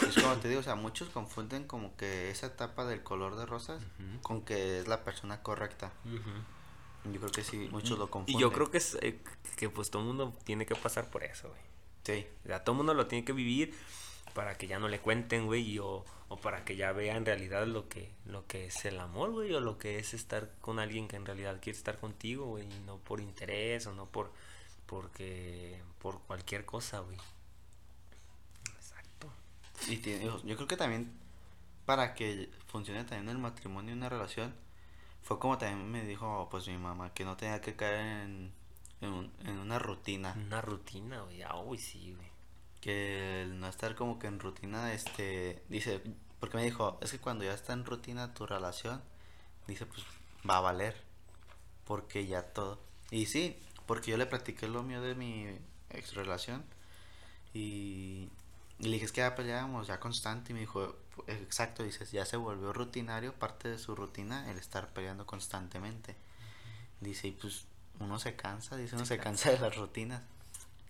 Es 0.09 0.22
como 0.22 0.34
te 0.37 0.49
digo, 0.49 0.61
o 0.61 0.64
sea, 0.64 0.74
muchos 0.74 1.09
confunden 1.11 1.64
como 1.66 1.97
que 1.97 2.30
esa 2.30 2.47
etapa 2.47 2.84
del 2.84 3.03
color 3.03 3.37
de 3.37 3.47
rosas 3.47 3.82
Ujú. 3.82 4.20
con 4.22 4.43
que 4.43 4.80
es 4.80 4.89
la 4.89 5.05
persona 5.05 5.43
correcta. 5.43 5.93
Yo 7.05 7.20
creo 7.20 7.30
que 7.32 7.45
sí, 7.45 7.68
muchos 7.70 7.99
lo 7.99 8.07
Y 8.07 8.09
confunden. 8.09 8.41
yo 8.41 8.53
creo 8.53 8.70
que 8.70 8.78
es 8.78 8.99
eh, 9.01 9.18
que 9.57 9.68
pues 9.70 9.91
todo 9.91 10.03
el 10.03 10.09
mundo 10.09 10.34
tiene 10.45 10.66
que 10.66 10.74
pasar 10.74 11.09
por 11.11 11.22
eso, 11.24 11.49
güey. 11.49 11.61
Sí. 12.05 12.26
O 12.45 12.49
sea, 12.49 12.64
todo 12.64 12.72
el 12.74 12.76
mundo 12.78 12.95
lo 12.95 13.07
tiene 13.07 13.24
que 13.24 13.32
vivir 13.32 13.74
para 14.34 14.59
que 14.59 14.66
ya 14.66 14.78
no 14.78 14.89
le 14.89 15.01
cuenten, 15.01 15.47
güey, 15.47 15.78
o, 15.78 16.05
o 16.28 16.37
para 16.37 16.64
que 16.64 16.76
ya 16.76 16.93
vea 16.93 17.16
en 17.16 17.24
realidad 17.24 17.66
lo 17.66 17.89
que, 17.89 18.11
lo 18.26 18.47
que 18.47 18.66
es 18.66 18.84
el 18.84 18.99
amor, 19.01 19.30
güey, 19.30 19.55
o 19.55 19.61
lo 19.61 19.78
que 19.78 19.99
es 19.99 20.14
estar 20.14 20.51
con 20.61 20.78
alguien 20.78 21.09
que 21.09 21.16
en 21.16 21.24
realidad 21.26 21.59
quiere 21.62 21.76
estar 21.78 21.97
contigo, 21.99 22.47
güey, 22.47 22.64
y 22.64 22.80
no 22.87 22.99
por 22.99 23.20
interés 23.20 23.87
o 23.87 23.93
no 23.95 24.07
por, 24.07 24.30
porque, 24.87 25.80
por 26.01 26.20
cualquier 26.22 26.64
cosa, 26.64 27.01
güey. 27.01 27.16
Y 29.89 29.97
tiene- 29.99 30.24
yo 30.24 30.43
yo 30.45 30.57
creo 30.57 30.68
que 30.68 30.76
también 30.76 31.12
para 31.84 32.14
que 32.14 32.51
funcione 32.66 33.05
también 33.05 33.28
el 33.28 33.39
matrimonio 33.39 33.95
y 33.95 33.97
una 33.99 34.09
relación, 34.09 34.55
fue 35.22 35.39
como 35.39 35.59
también 35.59 35.91
me 35.91 36.05
dijo 36.05 36.49
pues 36.51 36.66
mi 36.68 36.76
mamá, 36.78 37.12
que 37.14 37.24
no 37.24 37.37
tenía 37.37 37.61
que 37.61 37.76
caer 37.76 37.97
en, 38.24 38.53
en, 39.01 39.12
un- 39.12 39.32
en 39.45 39.59
una 39.59 39.78
rutina. 39.78 40.34
Una 40.37 40.61
rutina, 40.61 41.20
güey, 41.22 41.43
ah, 41.43 41.55
güey, 41.55 41.78
sí, 41.80 42.12
güey. 42.16 42.28
que 42.80 43.43
el 43.43 43.59
no 43.61 43.68
estar 43.68 43.95
como 43.97 44.18
que 44.18 44.26
en 44.28 44.39
rutina, 44.41 44.93
este, 44.93 45.62
dice, 45.68 46.03
porque 46.41 46.57
me 46.57 46.64
dijo, 46.64 46.99
es 47.01 47.11
que 47.12 47.18
cuando 47.18 47.45
ya 47.45 47.53
está 47.55 47.72
en 47.72 47.84
rutina 47.84 48.32
tu 48.34 48.47
relación, 48.47 49.03
dice, 49.66 49.87
pues 49.87 50.05
va 50.49 50.59
a 50.59 50.61
valer, 50.61 50.97
porque 51.84 52.26
ya 52.26 52.43
todo. 52.43 52.78
Y 53.11 53.26
sí, 53.26 53.57
porque 53.87 54.11
yo 54.12 54.16
le 54.16 54.26
practiqué 54.26 54.68
lo 54.68 54.82
mío 54.84 55.01
de 55.03 55.14
mi 55.16 55.47
ex 55.91 56.14
relación 56.14 56.64
y, 57.55 58.28
y 58.79 58.85
le 58.85 58.93
dije, 58.95 59.07
es 59.07 59.12
que 59.12 59.20
ya 59.22 59.35
peleábamos, 59.35 59.87
ya 59.87 60.01
constante, 60.01 60.53
y 60.53 60.55
me 60.55 60.61
dijo, 60.61 60.97
exacto, 61.29 61.83
dices, 61.83 62.11
ya 62.12 62.27
se 62.27 62.37
volvió 62.37 62.72
rutinario, 62.72 63.33
parte 63.35 63.68
de 63.68 63.79
su 63.79 63.95
rutina, 63.95 64.51
el 64.51 64.59
estar 64.59 64.89
peleando 64.93 65.27
constantemente. 65.27 66.16
Dice, 67.01 67.29
y 67.29 67.33
pues 67.33 67.66
uno 68.01 68.18
se 68.18 68.37
cansa, 68.37 68.77
dice, 68.77 68.97
uno 68.97 69.07
se 69.07 69.18
cansa 69.18 69.51
de 69.51 69.59
las 69.59 69.77
rutinas. 69.77 70.22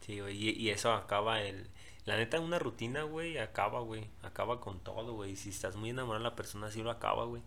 Sí, 0.05 0.21
güey, 0.21 0.37
y, 0.37 0.51
y 0.51 0.71
eso 0.71 0.93
acaba 0.93 1.43
el... 1.43 1.69
La 2.05 2.17
neta, 2.17 2.39
una 2.39 2.61
rutina, 2.61 3.03
güey, 3.03 3.39
acaba, 3.39 3.81
güey. 3.81 4.09
Acaba 4.23 4.61
con 4.61 4.79
todo, 4.79 5.15
güey. 5.15 5.35
Si 5.35 5.49
estás 5.51 5.75
muy 5.75 5.91
enamorado 5.91 6.23
de 6.23 6.31
la 6.31 6.37
persona, 6.37 6.71
sí 6.71 6.81
lo 6.83 6.93
acaba, 6.93 7.25
güey. 7.25 7.43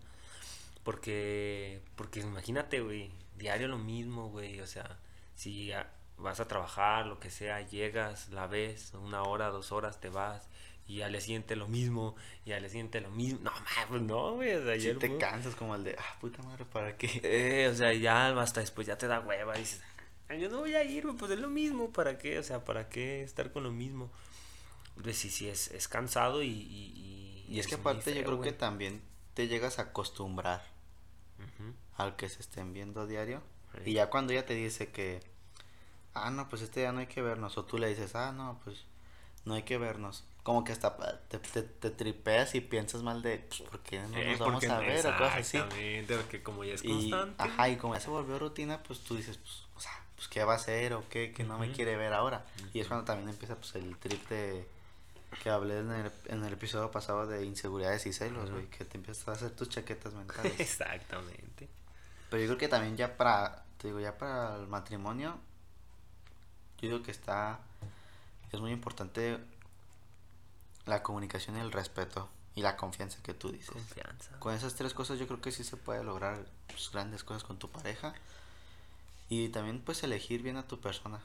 Porque, 0.84 1.82
porque 1.96 2.20
imagínate, 2.20 2.80
güey, 2.80 3.10
diario 3.36 3.68
lo 3.68 3.78
mismo, 3.78 4.30
güey. 4.30 4.60
O 4.60 4.66
sea, 4.66 4.98
si 5.34 5.72
a- 5.72 5.90
vas 6.20 6.40
a 6.40 6.46
trabajar, 6.48 7.06
lo 7.06 7.18
que 7.20 7.30
sea, 7.30 7.60
llegas, 7.62 8.28
la 8.30 8.46
ves, 8.46 8.92
una 8.94 9.22
hora, 9.22 9.48
dos 9.48 9.72
horas, 9.72 10.00
te 10.00 10.08
vas. 10.08 10.48
Y 10.86 11.02
al 11.02 11.12
día 11.12 11.20
siguiente 11.20 11.54
lo 11.54 11.68
mismo, 11.68 12.16
y 12.44 12.52
al 12.52 12.60
día 12.60 12.68
siguiente 12.70 13.00
lo 13.00 13.10
mismo. 13.10 13.40
No, 13.42 13.52
mames, 13.76 14.02
no, 14.02 14.34
güey. 14.34 14.54
O 14.54 14.64
sea, 14.64 14.76
ya 14.76 14.98
te 14.98 15.16
cansas 15.18 15.54
como 15.54 15.74
el 15.76 15.84
de, 15.84 15.96
ah, 15.98 16.16
puta 16.20 16.42
madre, 16.42 16.64
¿para 16.64 16.96
qué? 16.96 17.08
eh, 17.22 17.68
o 17.68 17.74
sea, 17.74 17.92
ya 17.92 18.28
hasta 18.40 18.60
después 18.60 18.86
ya 18.86 18.98
te 18.98 19.06
da 19.06 19.20
hueva. 19.20 19.54
Dices, 19.54 19.80
"Ah, 20.28 20.34
yo 20.34 20.48
no 20.48 20.58
voy 20.60 20.74
a 20.74 20.82
ir, 20.82 21.04
güey, 21.04 21.16
pues 21.16 21.30
es 21.30 21.38
lo 21.38 21.48
mismo. 21.48 21.92
¿Para 21.92 22.18
qué? 22.18 22.38
O 22.38 22.42
sea, 22.42 22.64
¿para 22.64 22.88
qué 22.88 23.22
estar 23.22 23.52
con 23.52 23.62
lo 23.62 23.70
mismo? 23.70 24.10
Pues 25.00 25.16
sí, 25.16 25.30
sí, 25.30 25.48
es, 25.48 25.68
es 25.70 25.86
cansado 25.86 26.42
y. 26.42 26.48
Y, 26.48 27.46
Y 27.48 27.60
es 27.60 27.66
que 27.68 27.76
aparte 27.76 28.12
yo 28.14 28.24
creo 28.24 28.36
güey. 28.38 28.50
que 28.50 28.56
también 28.56 29.00
te 29.34 29.46
llegas 29.46 29.78
a 29.78 29.82
acostumbrar 29.82 30.62
al 31.96 32.16
que 32.16 32.28
se 32.28 32.40
estén 32.40 32.72
viendo 32.72 33.06
diario. 33.06 33.42
Sí. 33.84 33.90
Y 33.90 33.94
ya 33.94 34.10
cuando 34.10 34.32
ella 34.32 34.44
te 34.44 34.54
dice 34.54 34.88
que, 34.90 35.20
ah, 36.14 36.30
no, 36.30 36.48
pues 36.48 36.62
este 36.62 36.80
día 36.80 36.92
no 36.92 37.00
hay 37.00 37.06
que 37.06 37.22
vernos, 37.22 37.56
o 37.58 37.64
tú 37.64 37.78
le 37.78 37.88
dices, 37.88 38.14
ah, 38.14 38.32
no, 38.32 38.60
pues 38.64 38.84
no 39.44 39.54
hay 39.54 39.62
que 39.62 39.78
vernos. 39.78 40.24
Como 40.42 40.64
que 40.64 40.72
hasta 40.72 40.96
te, 41.28 41.38
te, 41.38 41.62
te 41.62 41.90
tripeas 41.90 42.54
y 42.54 42.60
piensas 42.62 43.02
mal 43.02 43.20
de, 43.22 43.38
pues, 43.38 43.60
¿por 43.62 43.80
qué 43.80 44.00
no 44.00 44.16
Eh, 44.16 44.30
nos 44.30 44.38
vamos 44.38 44.64
a 44.64 44.78
ver? 44.78 45.06
O 45.06 45.16
cosas 45.16 45.36
así. 45.36 45.56
Exactamente, 45.58 46.16
porque 46.16 46.42
como 46.42 46.64
ya 46.64 46.74
es 46.74 46.84
Y, 46.84 46.88
constante. 47.10 47.42
ajá, 47.42 47.68
y 47.68 47.76
como 47.76 47.94
ya 47.94 48.00
se 48.00 48.08
volvió 48.10 48.38
rutina, 48.38 48.82
pues 48.82 49.00
tú 49.00 49.16
dices, 49.16 49.36
pues, 49.36 49.64
o 49.76 49.80
sea, 49.80 49.92
pues, 50.16 50.28
¿qué 50.28 50.42
va 50.44 50.54
a 50.54 50.56
hacer 50.56 50.94
o 50.94 51.06
qué? 51.10 51.32
Que 51.32 51.44
no 51.44 51.58
me 51.58 51.70
quiere 51.72 51.96
ver 51.96 52.14
ahora. 52.14 52.44
Y 52.72 52.80
es 52.80 52.88
cuando 52.88 53.04
también 53.04 53.28
empieza, 53.28 53.54
pues, 53.56 53.74
el 53.74 53.96
trip 53.98 54.28
de... 54.28 54.66
Que 55.44 55.48
hablé 55.50 55.78
en 55.78 55.92
el, 55.92 56.10
en 56.26 56.44
el 56.44 56.52
episodio 56.54 56.90
pasado 56.90 57.24
de 57.26 57.44
inseguridades 57.44 58.04
y 58.06 58.12
celos, 58.12 58.50
güey, 58.50 58.66
que 58.66 58.84
te 58.84 58.96
empiezas 58.96 59.28
a 59.28 59.32
hacer 59.32 59.50
tus 59.52 59.68
chaquetas 59.68 60.12
mentales. 60.12 60.54
Exactamente. 60.58 61.68
Pero 62.30 62.42
yo 62.42 62.48
creo 62.48 62.58
que 62.58 62.68
también 62.68 62.96
ya 62.96 63.16
para, 63.16 63.64
te 63.78 63.86
digo, 63.88 64.00
ya 64.00 64.18
para 64.18 64.56
el 64.56 64.66
matrimonio, 64.66 65.38
yo 66.80 66.88
digo 66.88 67.02
que 67.02 67.10
está, 67.10 67.60
es 68.52 68.60
muy 68.60 68.72
importante 68.72 69.38
la 70.86 71.02
comunicación 71.02 71.56
y 71.56 71.60
el 71.60 71.72
respeto 71.72 72.28
y 72.54 72.62
la 72.62 72.76
confianza 72.76 73.22
que 73.22 73.34
tú 73.34 73.52
dices. 73.52 73.70
Confianza. 73.70 74.38
Con 74.38 74.54
esas 74.54 74.74
tres 74.74 74.94
cosas 74.94 75.18
yo 75.18 75.26
creo 75.26 75.40
que 75.40 75.52
sí 75.52 75.64
se 75.64 75.76
puede 75.76 76.02
lograr 76.02 76.44
pues, 76.66 76.90
grandes 76.92 77.24
cosas 77.24 77.44
con 77.44 77.58
tu 77.58 77.70
pareja 77.70 78.14
y 79.28 79.48
también 79.50 79.80
pues 79.80 80.02
elegir 80.02 80.42
bien 80.42 80.56
a 80.56 80.66
tu 80.66 80.80
persona. 80.80 81.20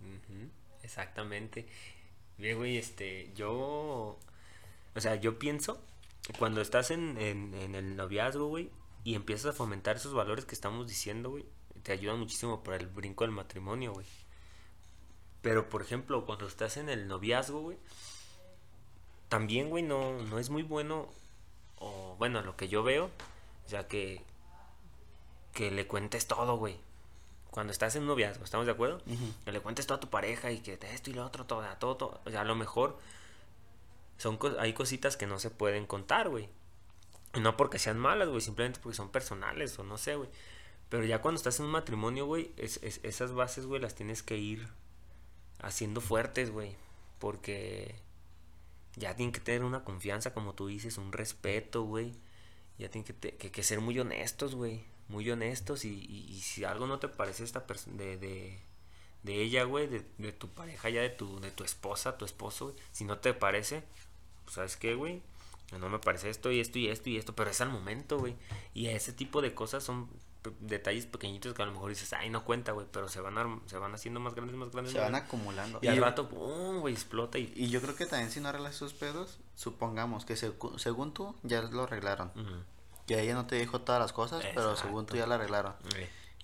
Ujú, 0.00 0.48
Exactamente. 0.82 1.68
Bien, 2.38 2.56
güey, 2.56 2.78
este, 2.78 3.30
yo, 3.34 3.52
o 3.52 5.00
sea, 5.00 5.14
yo 5.16 5.38
pienso, 5.38 5.80
cuando 6.38 6.62
estás 6.62 6.90
en, 6.90 7.18
en, 7.18 7.54
en 7.54 7.74
el 7.74 7.96
noviazgo, 7.96 8.46
güey, 8.46 8.70
y 9.04 9.14
empiezas 9.14 9.46
a 9.46 9.52
fomentar 9.52 9.96
esos 9.96 10.14
valores 10.14 10.46
que 10.46 10.54
estamos 10.54 10.88
diciendo, 10.88 11.30
güey, 11.30 11.44
te 11.82 11.92
ayudan 11.92 12.18
muchísimo 12.18 12.62
para 12.62 12.78
el 12.78 12.86
brinco 12.86 13.24
del 13.24 13.32
matrimonio, 13.32 13.92
güey. 13.92 14.06
Pero, 15.42 15.68
por 15.68 15.82
ejemplo, 15.82 16.26
cuando 16.26 16.46
estás 16.46 16.76
en 16.76 16.88
el 16.88 17.08
noviazgo, 17.08 17.60
güey, 17.60 17.78
también, 19.28 19.70
güey, 19.70 19.82
no, 19.82 20.12
no 20.22 20.38
es 20.38 20.50
muy 20.50 20.62
bueno, 20.62 21.08
o 21.78 22.16
bueno, 22.18 22.42
lo 22.42 22.56
que 22.56 22.68
yo 22.68 22.82
veo, 22.82 23.06
o 23.66 23.68
sea, 23.68 23.86
que, 23.86 24.22
que 25.54 25.70
le 25.70 25.86
cuentes 25.86 26.26
todo, 26.26 26.56
güey. 26.56 26.76
Cuando 27.50 27.72
estás 27.72 27.96
en 27.96 28.02
un 28.02 28.08
noviazgo, 28.08 28.44
¿estamos 28.44 28.66
de 28.66 28.72
acuerdo? 28.72 29.00
que 29.44 29.52
le 29.52 29.60
cuentes 29.60 29.86
todo 29.86 29.96
a 29.96 30.00
tu 30.00 30.08
pareja 30.10 30.52
y 30.52 30.58
que 30.60 30.78
esto 30.92 31.10
y 31.10 31.14
lo 31.14 31.24
otro, 31.24 31.46
todo, 31.46 31.64
todo, 31.78 31.96
todo. 31.96 32.20
O 32.24 32.30
sea, 32.30 32.42
a 32.42 32.44
lo 32.44 32.54
mejor 32.54 32.98
son 34.18 34.36
co- 34.36 34.54
hay 34.60 34.72
cositas 34.72 35.16
que 35.16 35.26
no 35.26 35.38
se 35.40 35.50
pueden 35.50 35.86
contar, 35.86 36.28
güey. 36.28 36.48
No 37.40 37.56
porque 37.56 37.78
sean 37.80 37.98
malas, 37.98 38.28
güey, 38.28 38.40
simplemente 38.40 38.78
porque 38.80 38.96
son 38.96 39.08
personales 39.10 39.76
o 39.78 39.84
no 39.84 39.98
sé, 39.98 40.14
güey. 40.16 40.28
Pero 40.90 41.04
ya 41.04 41.22
cuando 41.22 41.38
estás 41.38 41.58
en 41.60 41.66
un 41.66 41.72
matrimonio, 41.72 42.26
güey, 42.26 42.52
es, 42.56 42.78
es- 42.82 43.00
esas 43.04 43.32
bases, 43.32 43.66
güey, 43.66 43.80
las 43.80 43.94
tienes 43.96 44.22
que 44.22 44.36
ir 44.36 44.68
haciendo 45.62 46.00
fuertes, 46.00 46.50
güey. 46.50 46.76
Porque 47.18 47.94
ya 48.96 49.14
tienen 49.16 49.32
que 49.32 49.40
tener 49.40 49.64
una 49.64 49.84
confianza, 49.84 50.32
como 50.34 50.54
tú 50.54 50.68
dices, 50.68 50.98
un 50.98 51.12
respeto, 51.12 51.82
güey. 51.82 52.12
Ya 52.78 52.90
tienen 52.90 53.04
que, 53.04 53.36
que, 53.36 53.62
ser 53.62 53.80
muy 53.80 53.98
honestos, 53.98 54.54
güey. 54.54 54.84
Muy 55.08 55.30
honestos. 55.30 55.84
Y, 55.84 56.40
si 56.42 56.64
algo 56.64 56.86
no 56.86 56.98
te 56.98 57.08
parece 57.08 57.44
esta 57.44 57.64
de, 57.86 58.16
de, 58.16 58.58
de 59.22 59.42
ella, 59.42 59.64
güey, 59.64 59.86
de, 59.86 60.04
de 60.18 60.32
tu 60.32 60.48
pareja, 60.48 60.88
ya 60.88 61.02
de 61.02 61.10
tu, 61.10 61.40
de 61.40 61.50
tu 61.50 61.64
esposa, 61.64 62.16
tu 62.16 62.24
esposo. 62.24 62.74
Si 62.92 63.04
no 63.04 63.18
te 63.18 63.34
parece, 63.34 63.82
pues, 64.44 64.54
¿sabes 64.54 64.76
qué, 64.76 64.94
güey? 64.94 65.22
No 65.78 65.88
me 65.88 66.00
parece 66.00 66.30
esto 66.30 66.50
y 66.50 66.58
esto 66.58 66.78
y 66.78 66.88
esto 66.88 67.10
y 67.10 67.16
esto, 67.16 67.34
pero 67.36 67.50
es 67.50 67.60
al 67.60 67.70
momento, 67.70 68.18
güey. 68.18 68.34
Y 68.74 68.88
ese 68.88 69.12
tipo 69.12 69.40
de 69.40 69.54
cosas 69.54 69.84
son 69.84 70.08
detalles 70.60 71.06
pequeñitos 71.06 71.52
que 71.54 71.62
a 71.62 71.66
lo 71.66 71.72
mejor 71.72 71.90
dices, 71.90 72.12
ay, 72.12 72.30
no 72.30 72.44
cuenta, 72.44 72.72
güey, 72.72 72.86
pero 72.90 73.08
se 73.08 73.20
van, 73.20 73.36
arm- 73.36 73.60
se 73.66 73.76
van 73.78 73.94
haciendo 73.94 74.20
más 74.20 74.34
grandes, 74.34 74.56
más 74.56 74.70
grandes. 74.70 74.92
Se 74.92 74.98
van 75.00 75.14
acumulando. 75.14 75.78
Y 75.82 75.88
al 75.88 75.96
yo- 75.96 76.04
rato, 76.04 76.28
pum, 76.28 76.80
güey, 76.80 76.94
explota 76.94 77.38
y... 77.38 77.52
y 77.56 77.68
yo 77.68 77.80
creo 77.82 77.94
que 77.94 78.06
también 78.06 78.30
si 78.30 78.40
no 78.40 78.48
arreglas 78.48 78.74
sus 78.74 78.92
pedos, 78.94 79.38
supongamos 79.54 80.24
que 80.24 80.34
segu- 80.34 80.78
según 80.78 81.12
tú 81.12 81.34
ya 81.42 81.62
lo 81.62 81.82
arreglaron. 81.82 82.28
Ujú. 82.34 82.62
Que 83.06 83.20
ella 83.20 83.34
no 83.34 83.46
te 83.46 83.56
dijo 83.56 83.80
todas 83.80 84.00
las 84.00 84.12
cosas, 84.12 84.44
pero 84.54 84.76
según 84.76 85.04
tú 85.06 85.16
ya 85.16 85.26
la 85.26 85.34
arreglaron. 85.34 85.74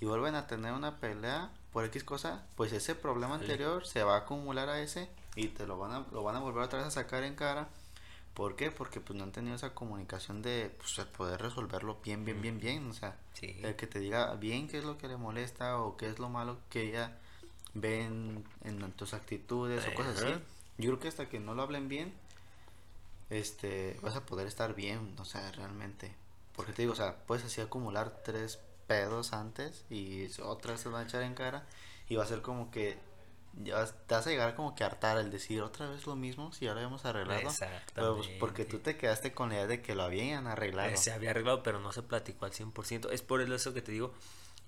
Y 0.01 0.05
vuelven 0.05 0.34
a 0.34 0.47
tener 0.47 0.72
una 0.72 0.99
pelea 1.01 1.51
por 1.72 1.84
X 1.86 2.05
cosa, 2.05 2.44
pues 2.57 2.72
ese 2.72 2.94
problema 2.94 3.36
Sí. 3.38 3.42
anterior 3.44 3.86
se 3.86 4.03
va 4.03 4.14
a 4.16 4.18
acumular 4.20 4.68
a 4.68 4.80
ese 4.80 5.09
y 5.36 5.49
te 5.49 5.66
lo 5.66 5.78
van 5.78 5.92
a, 5.92 6.07
lo 6.12 6.22
van 6.22 6.36
a 6.36 6.40
volver 6.40 6.62
otra 6.64 6.78
vez 6.80 6.88
a 6.88 6.90
sacar 6.90 7.22
en 7.22 7.34
cara. 7.34 7.68
¿Por 8.37 8.55
qué? 8.55 8.70
Porque 8.70 9.01
pues 9.01 9.16
no 9.16 9.24
han 9.24 9.32
tenido 9.32 9.57
esa 9.57 9.72
comunicación 9.72 10.43
de 10.43 10.70
pues, 10.76 10.95
de 10.97 11.07
poder 11.07 11.41
resolverlo 11.41 11.97
bien, 12.05 12.26
bien, 12.26 12.43
bien, 12.43 12.61
bien. 12.61 12.91
O 12.91 12.93
sea, 12.93 13.16
Sí. 13.32 13.57
el 13.62 13.76
que 13.76 13.87
te 13.87 13.99
diga 13.99 14.34
bien 14.34 14.68
qué 14.68 14.76
es 14.76 14.84
lo 14.84 14.99
que 14.99 15.09
le 15.09 15.16
molesta 15.16 15.78
o 15.78 15.97
qué 15.97 16.11
es 16.11 16.18
lo 16.18 16.28
malo 16.28 16.59
que 16.68 16.82
ella 16.82 17.16
ve 17.72 18.03
en, 18.03 18.45
en 18.62 18.93
tus 18.93 19.14
actitudes 19.14 19.87
o 19.89 19.95
cosas 19.95 20.22
así. 20.22 20.34
Yo 20.76 20.91
creo 20.91 21.01
que 21.01 21.09
hasta 21.09 21.30
que 21.30 21.41
no 21.41 21.55
lo 21.55 21.62
hablen 21.62 21.89
bien, 21.89 22.12
este, 23.30 23.99
vas 24.03 24.16
a 24.16 24.26
poder 24.26 24.47
estar 24.47 24.74
bien, 24.74 25.14
o 25.18 25.24
sea, 25.24 25.51
realmente. 25.53 26.12
Porque 26.55 26.72
te 26.72 26.82
digo, 26.82 26.93
o 26.93 26.97
sea, 26.97 27.16
puedes 27.26 27.45
así 27.47 27.62
acumular 27.62 28.22
tres 28.22 28.59
pedos 28.87 29.32
antes 29.32 29.84
y 29.91 30.28
otra 30.43 30.76
se 30.76 30.91
van 30.91 31.05
a 31.05 31.09
echar 31.09 31.22
en 31.22 31.34
cara 31.34 31.64
y 32.09 32.16
va 32.16 32.24
a 32.24 32.26
ser 32.26 32.43
como 32.43 32.70
que 32.70 32.99
te 33.64 33.72
vas 33.72 34.26
a 34.26 34.30
llegar 34.30 34.54
como 34.54 34.74
que 34.74 34.84
a 34.84 34.86
hartar 34.86 35.18
el 35.18 35.30
decir 35.30 35.62
otra 35.62 35.88
vez 35.88 36.07
lo 36.07 36.14
mismo 36.14 36.52
si 36.52 36.66
ahora 36.66 36.82
hemos 36.82 37.04
arreglado. 37.04 37.48
Pero 37.94 38.16
pues, 38.16 38.28
porque 38.38 38.64
tú 38.64 38.78
te 38.78 38.96
quedaste 38.96 39.32
con 39.32 39.48
la 39.48 39.57
idea 39.57 39.66
de 39.66 39.82
que 39.82 39.94
lo 39.94 40.02
habían 40.02 40.46
arreglado. 40.46 40.90
Eh, 40.90 40.96
Se 40.96 41.12
había 41.12 41.30
arreglado, 41.30 41.62
pero 41.62 41.80
no 41.80 41.92
se 41.92 42.02
platicó 42.02 42.44
al 42.44 42.52
100%. 42.52 43.11
Es 43.11 43.22
por 43.22 43.40
eso 43.40 43.72
que 43.74 43.82
te 43.82 43.92
digo, 43.92 44.12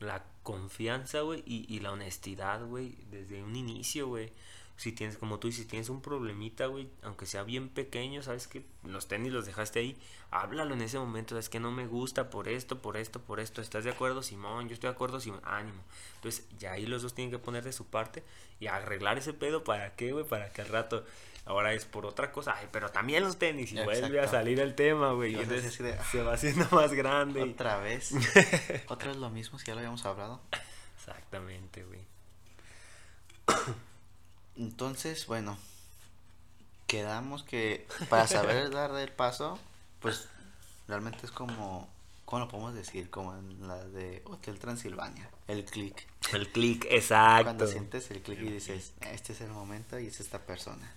la 0.01 0.25
confianza, 0.43 1.21
güey, 1.21 1.43
y, 1.47 1.67
y 1.73 1.81
la 1.81 1.93
honestidad, 1.93 2.65
güey, 2.65 2.97
desde 3.11 3.43
un 3.43 3.57
inicio, 3.57 4.09
güey. 4.09 4.33
Si 4.79 4.93
tienes, 4.93 5.19
como 5.19 5.39
tú 5.41 5.49
dices, 5.49 5.65
si 5.65 5.69
tienes 5.69 5.89
un 5.89 6.01
problemita, 6.01 6.67
güey, 6.67 6.89
aunque 7.03 7.27
sea 7.27 7.43
bien 7.43 7.69
pequeño, 7.69 8.23
sabes 8.23 8.47
que 8.47 8.65
los 8.85 9.09
tenis 9.09 9.33
los 9.33 9.45
dejaste 9.45 9.81
ahí, 9.81 9.97
háblalo 10.31 10.73
en 10.73 10.83
ese 10.83 11.01
momento, 11.01 11.37
es 11.37 11.49
que 11.49 11.59
no 11.59 11.73
me 11.73 11.89
gusta 11.89 12.31
por 12.31 12.47
esto, 12.49 12.81
por 12.81 12.97
esto, 12.97 13.21
por 13.21 13.41
esto, 13.41 13.61
¿estás 13.61 13.83
de 13.83 13.91
acuerdo, 13.91 14.23
Simón? 14.23 14.69
Yo 14.69 14.75
estoy 14.75 14.89
de 14.89 14.95
acuerdo, 14.95 15.19
Simón, 15.19 15.41
ánimo. 15.43 15.83
Entonces, 16.15 16.47
ya 16.61 16.73
ahí 16.73 16.87
los 16.87 17.03
dos 17.03 17.13
tienen 17.13 17.33
que 17.33 17.41
poner 17.41 17.65
de 17.65 17.73
su 17.73 17.87
parte 17.87 18.23
y 18.61 18.69
arreglar 18.69 19.19
ese 19.19 19.33
pedo, 19.35 19.65
¿para 19.65 19.97
qué, 19.97 20.13
güey? 20.13 20.25
Para 20.25 20.53
que 20.53 20.63
al 20.63 20.69
rato 20.69 21.05
ahora 21.45 21.73
es 21.73 21.85
por 21.85 22.07
otra 22.07 22.31
cosa, 22.31 22.55
ay, 22.57 22.69
pero 22.71 22.89
también 22.91 23.25
los 23.25 23.37
tenis, 23.37 23.73
y 23.73 23.81
vuelve 23.83 24.21
a 24.21 24.29
salir 24.29 24.61
el 24.61 24.77
tema, 24.77 25.11
güey, 25.13 25.33
y 25.33 25.41
entonces 25.41 25.77
de, 25.79 25.99
se 26.13 26.23
va 26.23 26.35
haciendo 26.35 26.69
más 26.71 26.93
grande. 26.95 27.41
y- 27.45 27.51
Otra 27.51 27.79
vez. 27.79 28.13
Otra 28.87 29.09
vez 29.09 29.17
lo 29.17 29.29
mismo 29.31 29.59
si 29.59 29.67
ya 29.67 29.73
lo 29.75 29.81
habíamos 29.81 30.05
hablado. 30.05 30.41
Exactamente, 30.97 31.83
güey. 31.83 32.07
Entonces, 34.59 35.27
bueno, 35.27 35.57
quedamos 36.87 37.43
que 37.43 37.87
para 38.09 38.27
saber 38.27 38.71
dar 38.73 38.95
el 38.97 39.13
paso, 39.13 39.59
pues 40.01 40.29
realmente 40.89 41.25
es 41.27 41.33
como, 41.33 41.89
¿cómo 42.25 42.45
lo 42.45 42.49
podemos 42.51 42.75
decir? 42.75 43.09
Como 43.11 43.35
en 43.37 43.67
la 43.69 43.85
de 43.85 44.23
Hotel 44.27 44.59
Transilvania, 44.59 45.31
el 45.47 45.65
click. 45.65 46.07
El 46.33 46.51
click, 46.51 46.87
exacto. 46.91 47.45
Cuando 47.45 47.67
sientes 47.67 48.11
el 48.11 48.21
click 48.23 48.41
y 48.41 48.51
dices, 48.51 48.93
este 49.01 49.33
es 49.33 49.41
el 49.41 49.51
momento 49.51 49.99
y 49.99 50.09
es 50.09 50.21
esta 50.21 50.39
persona. 50.41 50.93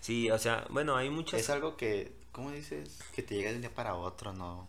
Sí, 0.00 0.30
o 0.30 0.38
sea, 0.38 0.66
bueno, 0.68 0.96
hay 0.96 1.08
muchos... 1.08 1.40
Es 1.40 1.48
algo 1.48 1.76
que, 1.78 2.12
¿cómo 2.32 2.50
dices? 2.50 2.98
Que 3.14 3.22
te 3.22 3.34
llega 3.36 3.50
de 3.50 3.56
un 3.56 3.62
día 3.62 3.74
para 3.74 3.94
otro, 3.94 4.34
¿no? 4.34 4.68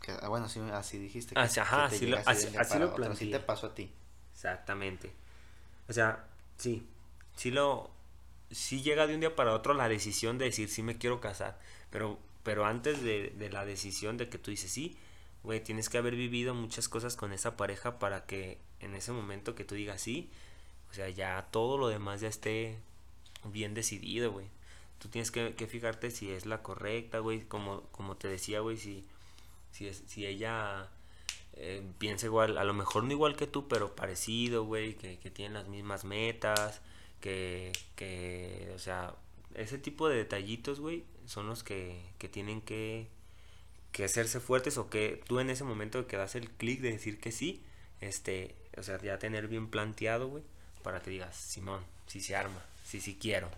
Que, 0.00 0.12
ah, 0.12 0.28
bueno, 0.28 0.48
sí, 0.48 0.60
así 0.72 0.98
dijiste. 0.98 1.34
Que, 1.34 1.40
Así- 1.40 1.60
ajá, 1.60 1.84
que 1.84 1.90
te 1.90 1.96
así 1.96 2.06
lo- 2.06 2.18
así- 2.18 2.56
así 2.56 2.78
lo 2.78 2.94
Así 3.10 3.30
te 3.30 3.40
pasó 3.40 3.66
a 3.66 3.74
ti. 3.74 3.90
Exactamente. 4.32 5.12
O 5.88 5.92
sea, 5.92 6.24
sí, 6.56 6.86
sí 7.36 7.50
lo, 7.50 7.90
sí 8.50 8.82
llega 8.82 9.06
de 9.06 9.14
un 9.14 9.20
día 9.20 9.36
para 9.36 9.54
otro 9.54 9.74
la 9.74 9.88
decisión 9.88 10.38
de 10.38 10.46
decir 10.46 10.68
sí 10.68 10.82
me 10.82 10.98
quiero 10.98 11.20
casar, 11.20 11.58
pero, 11.90 12.18
pero 12.42 12.66
antes 12.66 13.02
de, 13.02 13.30
de 13.30 13.50
la 13.50 13.64
decisión 13.64 14.16
de 14.16 14.28
que 14.28 14.38
tú 14.38 14.50
dices 14.50 14.70
sí, 14.70 14.96
güey, 15.42 15.62
tienes 15.62 15.88
que 15.88 15.98
haber 15.98 16.16
vivido 16.16 16.54
muchas 16.54 16.88
cosas 16.88 17.16
con 17.16 17.32
esa 17.32 17.56
pareja 17.56 17.98
para 17.98 18.26
que 18.26 18.58
en 18.80 18.94
ese 18.94 19.12
momento 19.12 19.54
que 19.54 19.64
tú 19.64 19.74
digas 19.74 20.00
sí, 20.00 20.30
o 20.90 20.94
sea, 20.94 21.08
ya 21.08 21.48
todo 21.50 21.76
lo 21.78 21.88
demás 21.88 22.20
ya 22.20 22.28
esté 22.28 22.78
bien 23.44 23.74
decidido, 23.74 24.32
güey. 24.32 24.46
Tú 24.98 25.08
tienes 25.08 25.30
que, 25.30 25.54
que 25.54 25.66
fijarte 25.66 26.10
si 26.10 26.30
es 26.30 26.46
la 26.46 26.62
correcta, 26.62 27.18
güey, 27.18 27.42
como, 27.46 27.82
como 27.90 28.16
te 28.16 28.28
decía, 28.28 28.60
güey, 28.60 28.76
si, 28.78 29.04
si, 29.72 29.88
es, 29.88 30.02
si 30.06 30.24
ella 30.26 30.88
eh, 31.54 31.82
piensa 31.98 32.26
igual, 32.26 32.56
a 32.58 32.64
lo 32.64 32.74
mejor 32.74 33.04
no 33.04 33.10
igual 33.10 33.36
que 33.36 33.46
tú, 33.46 33.68
pero 33.68 33.94
parecido, 33.94 34.64
güey, 34.64 34.94
que, 34.94 35.18
que 35.18 35.30
tienen 35.30 35.54
las 35.54 35.68
mismas 35.68 36.04
metas, 36.04 36.80
que, 37.24 37.72
que, 37.96 38.70
o 38.74 38.78
sea, 38.78 39.14
ese 39.54 39.78
tipo 39.78 40.10
de 40.10 40.16
detallitos, 40.16 40.78
güey, 40.78 41.04
son 41.24 41.46
los 41.46 41.64
que, 41.64 41.98
que 42.18 42.28
tienen 42.28 42.60
que, 42.60 43.08
que 43.92 44.04
hacerse 44.04 44.40
fuertes 44.40 44.76
o 44.76 44.90
que 44.90 45.24
tú 45.26 45.40
en 45.40 45.48
ese 45.48 45.64
momento 45.64 46.06
que 46.06 46.18
das 46.18 46.34
el 46.34 46.50
clic 46.50 46.82
de 46.82 46.92
decir 46.92 47.18
que 47.18 47.32
sí, 47.32 47.64
este, 48.02 48.54
o 48.76 48.82
sea, 48.82 49.00
ya 49.00 49.18
tener 49.18 49.48
bien 49.48 49.68
planteado, 49.68 50.28
güey, 50.28 50.44
para 50.82 51.00
que 51.00 51.12
digas, 51.12 51.34
Simón, 51.34 51.82
si 52.06 52.20
se 52.20 52.36
arma, 52.36 52.62
si 52.84 53.00
sí 53.00 53.16
quiero. 53.18 53.48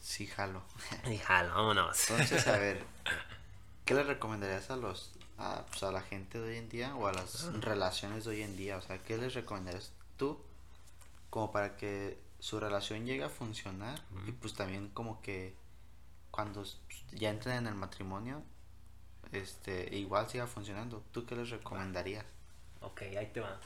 Sí, 0.00 0.26
jalo. 0.26 0.64
Y 1.08 1.18
jalo, 1.18 1.54
vámonos. 1.54 2.10
Entonces, 2.10 2.48
a 2.48 2.58
ver, 2.58 2.82
¿qué 3.84 3.94
le 3.94 4.02
recomendarías 4.02 4.72
a 4.72 4.76
los 4.76 5.12
a, 5.38 5.64
pues, 5.70 5.84
a 5.84 5.92
la 5.92 6.02
gente 6.02 6.40
de 6.40 6.50
hoy 6.50 6.56
en 6.56 6.68
día 6.68 6.96
o 6.96 7.06
a 7.06 7.12
las 7.12 7.44
relaciones 7.60 8.24
de 8.24 8.30
hoy 8.30 8.42
en 8.42 8.56
día? 8.56 8.76
O 8.76 8.82
sea, 8.82 8.98
¿qué 8.98 9.18
les 9.18 9.34
recomendarías 9.34 9.92
tú 10.16 10.40
como 11.30 11.52
para 11.52 11.76
que 11.76 12.18
su 12.42 12.58
relación 12.58 13.06
llegue 13.06 13.22
a 13.22 13.28
funcionar 13.28 14.02
y 14.26 14.32
pues 14.32 14.54
también 14.54 14.88
como 14.88 15.22
que 15.22 15.54
cuando 16.32 16.64
ya 17.12 17.30
entren 17.30 17.58
en 17.58 17.66
el 17.68 17.76
matrimonio 17.76 18.42
este 19.30 19.96
igual 19.96 20.28
siga 20.28 20.48
funcionando? 20.48 21.04
¿Tú 21.12 21.24
qué 21.24 21.36
les 21.36 21.50
recomendarías? 21.50 22.24
Ok, 22.80 23.02
ahí 23.16 23.30
te 23.32 23.38
va. 23.38 23.60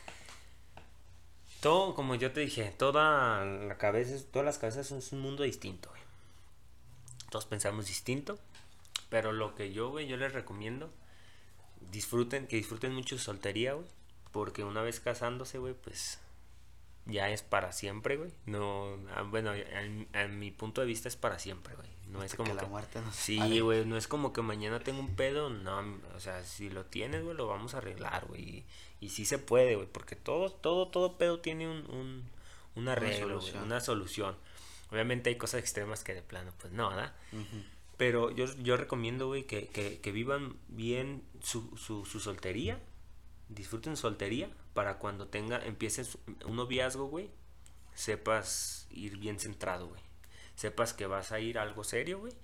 Todo, 1.61 1.95
como 1.95 2.15
yo 2.17 2.33
te 2.33 2.41
dije, 2.41 2.71
toda 2.77 3.45
la 3.47 3.79
cabeza, 3.79 4.15
es- 4.15 4.31
todas 4.31 4.45
las 4.45 4.59
cabezas 4.59 4.87
son 4.87 5.01
un 5.13 5.21
mundo 5.25 5.43
distinto, 5.43 5.89
güey. 5.89 6.03
Todos 7.31 7.47
pensamos 7.47 7.87
distinto, 7.87 8.39
pero 9.09 9.33
lo 9.33 9.55
que 9.55 9.73
yo, 9.73 9.89
güey, 9.89 10.07
yo 10.07 10.19
les 10.19 10.35
recomiendo, 10.35 10.93
disfruten, 11.91 12.47
que 12.47 12.57
disfruten 12.57 12.95
mucho 12.95 13.17
su 13.17 13.25
soltería, 13.25 13.73
güey, 13.73 13.87
porque 14.33 14.65
una 14.65 14.83
vez 14.83 15.01
casándose, 15.01 15.57
güey, 15.59 15.73
pues 15.73 16.21
ya 17.07 17.31
es 17.31 17.43
para 17.43 17.73
siempre, 17.73 18.17
güey. 18.17 18.31
No, 18.47 18.99
ah, 19.15 19.23
bueno, 19.23 19.55
en, 19.55 20.09
en 20.13 20.39
mi 20.39 20.51
punto 20.51 20.81
de 20.81 20.87
vista 20.87 21.09
es 21.09 21.17
para 21.17 21.39
siempre, 21.39 21.75
güey. 21.75 21.89
No 22.09 22.23
es 22.23 22.35
como 22.35 22.51
que 22.51 22.63
la 22.63 22.69
muerte 22.69 23.01
nos 23.01 23.15
Sí, 23.15 23.61
güey, 23.61 23.85
no 23.85 23.97
es 23.97 24.07
como 24.07 24.33
que 24.33 24.41
mañana 24.43 24.81
tengo 24.81 25.01
un 25.01 25.17
pedo, 25.17 25.51
no, 25.51 25.99
o 26.15 26.21
sea, 26.21 26.45
si 26.45 26.71
lo 26.71 26.85
tienes, 26.85 27.25
güey, 27.25 27.37
lo 27.37 27.49
vamos 27.49 27.75
a 27.75 27.79
arreglar, 27.79 28.27
güey, 28.27 28.43
y, 28.43 28.65
y 29.01 29.09
sí 29.09 29.25
se 29.25 29.39
puede, 29.39 29.75
güey, 29.75 29.89
porque 29.91 30.15
todo, 30.15 30.51
todo, 30.51 30.89
todo 30.89 31.19
pedo 31.19 31.41
tiene 31.41 31.69
un, 31.69 31.79
un, 31.91 32.25
un 32.77 32.89
arreglo, 32.89 33.27
güey, 33.27 33.41
solución. 33.41 33.65
una 33.65 33.81
solución. 33.81 34.37
Obviamente 34.91 35.31
hay 35.31 35.37
cosas 35.37 35.61
extremas 35.61 36.05
que 36.05 36.15
de 36.15 36.23
plano, 36.23 36.53
pues 36.61 36.73
no, 36.73 36.91
¿verdad? 36.91 37.13
Pero 37.97 38.31
yo, 38.31 38.47
yo 38.63 38.77
recomiendo, 38.77 39.27
güey, 39.27 39.45
que, 39.45 39.67
que, 39.67 40.01
que 40.01 40.13
vivan 40.13 40.57
bien 40.69 41.23
su, 41.43 41.77
su, 41.77 42.05
su 42.05 42.21
soltería, 42.21 42.79
disfruten 43.49 43.97
su 43.97 44.03
soltería, 44.03 44.49
para 44.77 44.99
cuando 44.99 45.27
tenga, 45.27 45.59
empieces 45.65 46.19
un 46.45 46.57
noviazgo, 46.57 47.07
güey, 47.07 47.31
sepas 47.95 48.87
ir 48.91 49.17
bien 49.17 49.41
centrado, 49.41 49.89
güey. 49.89 50.03
Sepas 50.55 50.93
que 50.93 51.07
vas 51.07 51.33
a 51.33 51.41
ir 51.41 51.59
a 51.59 51.63
algo 51.63 51.83
serio, 51.83 52.19
güey. 52.19 52.35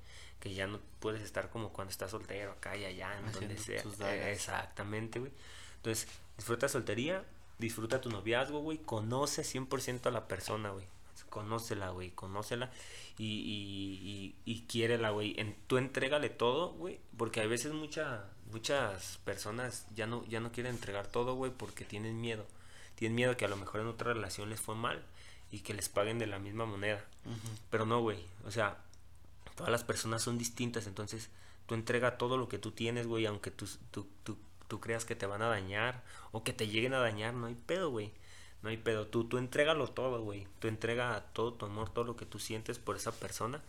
Que 0.40 0.54
ya 0.54 0.66
no 0.66 0.80
puedes 0.98 1.20
estar 1.20 1.50
como 1.50 1.74
cuando 1.74 1.90
estás 1.90 2.10
soltero, 2.10 2.52
acá 2.52 2.74
y 2.74 2.86
allá, 2.86 3.18
en 3.18 3.30
donde 3.32 3.58
sea. 3.58 3.82
Eh, 4.00 4.32
Exactamente, 4.32 5.18
güey. 5.18 5.30
Entonces, 5.76 6.08
disfruta 6.38 6.70
soltería, 6.70 7.22
disfruta 7.58 8.00
tu 8.00 8.08
noviazgo, 8.08 8.60
güey. 8.60 8.78
Conoce 8.78 9.42
100% 9.42 10.06
a 10.06 10.10
la 10.10 10.26
persona, 10.26 10.70
güey. 10.70 10.86
Conócela, 11.28 11.90
güey, 11.90 12.10
conócela 12.12 12.70
y, 13.18 13.24
y, 13.24 14.34
y, 14.44 14.52
y 14.52 14.62
quiérela, 14.66 15.10
güey. 15.10 15.34
En, 15.38 15.54
tú 15.66 15.76
entrégale 15.76 16.30
todo, 16.30 16.72
güey, 16.72 16.98
porque 17.18 17.42
a 17.42 17.46
veces 17.46 17.72
mucha, 17.72 18.24
muchas 18.52 19.18
personas 19.24 19.86
ya 19.94 20.06
no, 20.06 20.24
ya 20.26 20.40
no 20.40 20.52
quieren 20.52 20.74
entregar 20.74 21.06
todo, 21.06 21.34
güey, 21.34 21.50
porque 21.50 21.84
tienen 21.84 22.20
miedo. 22.20 22.46
Tienen 22.94 23.16
miedo 23.16 23.36
que 23.36 23.44
a 23.44 23.48
lo 23.48 23.56
mejor 23.56 23.80
en 23.80 23.88
otra 23.88 24.12
relación 24.12 24.50
les 24.50 24.60
fue 24.60 24.74
mal 24.74 25.02
y 25.50 25.60
que 25.60 25.74
les 25.74 25.88
paguen 25.88 26.18
de 26.18 26.26
la 26.26 26.38
misma 26.38 26.66
moneda. 26.66 27.04
Pero 27.70 27.86
no, 27.86 28.00
güey, 28.00 28.18
o 28.46 28.50
sea, 28.50 28.78
todas 29.56 29.72
las 29.72 29.84
personas 29.84 30.22
son 30.22 30.38
distintas, 30.38 30.86
entonces 30.86 31.30
tú 31.66 31.74
entrega 31.74 32.18
todo 32.18 32.36
lo 32.36 32.48
que 32.48 32.58
tú 32.58 32.70
tienes, 32.70 33.06
güey, 33.06 33.26
aunque 33.26 33.50
tú, 33.50 33.66
tú, 33.90 34.06
tú, 34.22 34.36
tú 34.68 34.80
creas 34.80 35.04
que 35.04 35.16
te 35.16 35.26
van 35.26 35.42
a 35.42 35.48
dañar 35.48 36.02
o 36.30 36.44
que 36.44 36.52
te 36.52 36.68
lleguen 36.68 36.94
a 36.94 36.98
dañar, 36.98 37.34
no 37.34 37.46
hay 37.46 37.54
pedo, 37.54 37.90
güey. 37.90 38.12
No 38.62 38.68
hay 38.68 38.76
pedo, 38.76 39.08
tú, 39.08 39.24
tú 39.24 39.38
entrégalo 39.38 39.88
todo, 39.88 40.22
güey. 40.22 40.46
Tú 40.60 40.68
entrega 40.68 41.26
todo 41.32 41.52
tu 41.52 41.66
amor, 41.66 41.90
todo 41.90 42.04
lo 42.04 42.16
que 42.16 42.26
tú 42.26 42.38
sientes 42.38 42.78
por 42.78 42.94
esa 42.94 43.10
persona. 43.10 43.60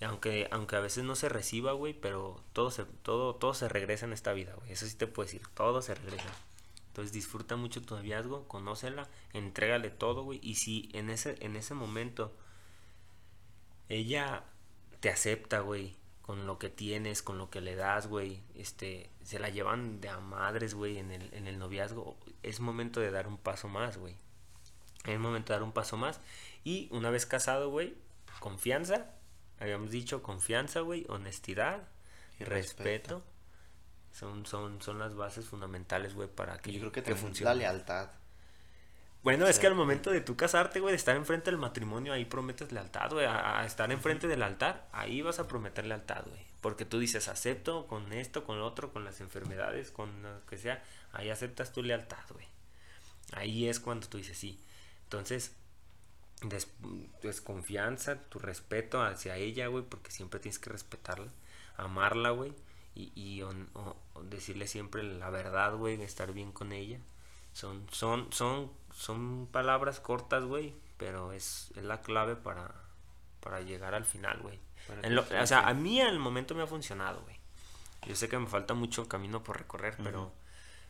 Aunque, 0.00 0.48
aunque 0.52 0.76
a 0.76 0.80
veces 0.80 1.04
no 1.04 1.16
se 1.16 1.28
reciba, 1.28 1.72
güey, 1.72 1.92
pero 1.92 2.40
todo 2.52 2.70
se, 2.70 2.84
todo, 2.84 3.34
todo 3.34 3.54
se 3.54 3.68
regresa 3.68 4.06
en 4.06 4.12
esta 4.12 4.32
vida, 4.32 4.54
güey. 4.54 4.72
Eso 4.72 4.86
sí 4.86 4.96
te 4.96 5.06
puedo 5.06 5.26
decir, 5.26 5.42
todo 5.54 5.82
se 5.82 5.94
regresa. 5.94 6.30
Entonces 6.88 7.12
disfruta 7.12 7.56
mucho 7.56 7.82
tu 7.82 7.94
noviazgo, 7.96 8.46
conócela, 8.46 9.08
entrégale 9.32 9.90
todo, 9.90 10.22
güey. 10.22 10.40
Y 10.42 10.54
si 10.56 10.88
en 10.92 11.10
ese, 11.10 11.36
en 11.40 11.56
ese 11.56 11.74
momento 11.74 12.32
ella 13.88 14.44
te 15.00 15.10
acepta, 15.10 15.60
güey, 15.60 15.96
con 16.22 16.46
lo 16.46 16.58
que 16.58 16.68
tienes, 16.68 17.22
con 17.22 17.38
lo 17.38 17.50
que 17.50 17.60
le 17.60 17.74
das, 17.74 18.06
güey, 18.06 18.42
este, 18.54 19.10
se 19.22 19.38
la 19.38 19.48
llevan 19.48 20.00
de 20.00 20.08
a 20.08 20.18
madres, 20.20 20.74
güey, 20.74 20.98
en 20.98 21.10
el, 21.10 21.32
en 21.32 21.46
el 21.46 21.58
noviazgo, 21.58 22.16
es 22.42 22.60
momento 22.60 23.00
de 23.00 23.10
dar 23.10 23.26
un 23.28 23.38
paso 23.38 23.68
más, 23.68 23.96
güey. 23.96 24.14
Es 25.04 25.18
momento 25.18 25.52
de 25.52 25.58
dar 25.58 25.62
un 25.62 25.72
paso 25.72 25.96
más. 25.96 26.20
Y 26.64 26.88
una 26.90 27.10
vez 27.10 27.24
casado, 27.26 27.70
güey, 27.70 27.94
confianza, 28.40 29.10
habíamos 29.60 29.90
dicho 29.90 30.22
confianza, 30.22 30.80
güey, 30.80 31.04
honestidad, 31.08 31.88
Y 32.38 32.44
respeto. 32.44 32.82
respeto. 32.84 33.22
Son, 34.12 34.46
son, 34.46 34.80
son 34.82 34.98
las 34.98 35.14
bases 35.14 35.44
fundamentales, 35.46 36.14
güey, 36.14 36.28
para 36.28 36.58
que, 36.58 36.72
Yo 36.72 36.80
creo 36.80 36.92
que, 36.92 37.02
también 37.02 37.18
funcione. 37.26 37.50
la 37.50 37.54
lealtad. 37.54 38.10
Bueno, 39.22 39.46
es 39.46 39.58
que 39.58 39.66
al 39.66 39.74
momento 39.74 40.10
de 40.10 40.20
tú 40.20 40.36
casarte, 40.36 40.80
güey, 40.80 40.92
de 40.92 40.96
estar 40.96 41.16
enfrente 41.16 41.50
del 41.50 41.58
matrimonio, 41.58 42.12
ahí 42.12 42.24
prometes 42.24 42.72
lealtad, 42.72 43.10
güey. 43.10 43.26
A, 43.26 43.60
a 43.60 43.66
estar 43.66 43.90
enfrente 43.92 44.26
del 44.28 44.42
altar, 44.42 44.88
ahí 44.92 45.22
vas 45.22 45.38
a 45.38 45.46
prometer 45.48 45.84
lealtad, 45.86 46.24
güey. 46.26 46.46
Porque 46.60 46.84
tú 46.84 46.98
dices, 46.98 47.28
acepto 47.28 47.86
con 47.86 48.12
esto, 48.12 48.44
con 48.44 48.58
lo 48.58 48.66
otro, 48.66 48.92
con 48.92 49.04
las 49.04 49.20
enfermedades, 49.20 49.90
con 49.90 50.22
lo 50.22 50.44
que 50.46 50.56
sea. 50.56 50.82
Ahí 51.12 51.30
aceptas 51.30 51.72
tu 51.72 51.82
lealtad, 51.82 52.24
güey. 52.30 52.46
Ahí 53.32 53.68
es 53.68 53.78
cuando 53.80 54.08
tú 54.08 54.18
dices 54.18 54.38
sí. 54.38 54.60
Entonces, 55.04 55.54
des- 56.42 56.68
desconfianza, 57.22 58.16
tu 58.28 58.38
respeto 58.38 59.02
hacia 59.02 59.36
ella, 59.36 59.66
güey, 59.68 59.84
porque 59.84 60.10
siempre 60.10 60.40
tienes 60.40 60.58
que 60.58 60.70
respetarla, 60.70 61.30
amarla, 61.76 62.30
güey. 62.30 62.52
Y, 62.94 63.12
y 63.14 63.42
hon- 63.42 63.68
o- 63.74 63.96
o 64.14 64.22
decirle 64.24 64.66
siempre 64.66 65.02
la 65.02 65.30
verdad, 65.30 65.76
güey, 65.76 66.00
estar 66.02 66.32
bien 66.32 66.50
con 66.52 66.72
ella. 66.72 66.98
Son, 67.52 67.86
son, 67.90 68.32
son, 68.32 68.70
son 68.94 69.46
palabras 69.50 70.00
cortas, 70.00 70.44
güey, 70.44 70.74
pero 70.96 71.32
es, 71.32 71.70
es 71.76 71.84
la 71.84 72.00
clave 72.02 72.34
para, 72.36 72.72
para 73.40 73.60
llegar 73.60 73.94
al 73.94 74.04
final, 74.04 74.38
güey. 74.40 74.58
O 75.42 75.46
sea, 75.46 75.68
a 75.68 75.74
mí 75.74 76.00
al 76.00 76.18
momento 76.18 76.54
me 76.54 76.62
ha 76.62 76.66
funcionado, 76.66 77.20
güey. 77.22 77.36
Yo 78.06 78.14
sé 78.16 78.28
que 78.28 78.38
me 78.38 78.46
falta 78.46 78.74
mucho 78.74 79.06
camino 79.08 79.42
por 79.42 79.58
recorrer, 79.58 79.96
pero, 80.02 80.22
Ujú. 80.24 80.32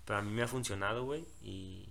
pero 0.05 0.19
a 0.19 0.23
mí 0.23 0.31
me 0.31 0.43
ha 0.43 0.49
funcionado, 0.49 1.05
güey. 1.05 1.27
Y, 1.43 1.89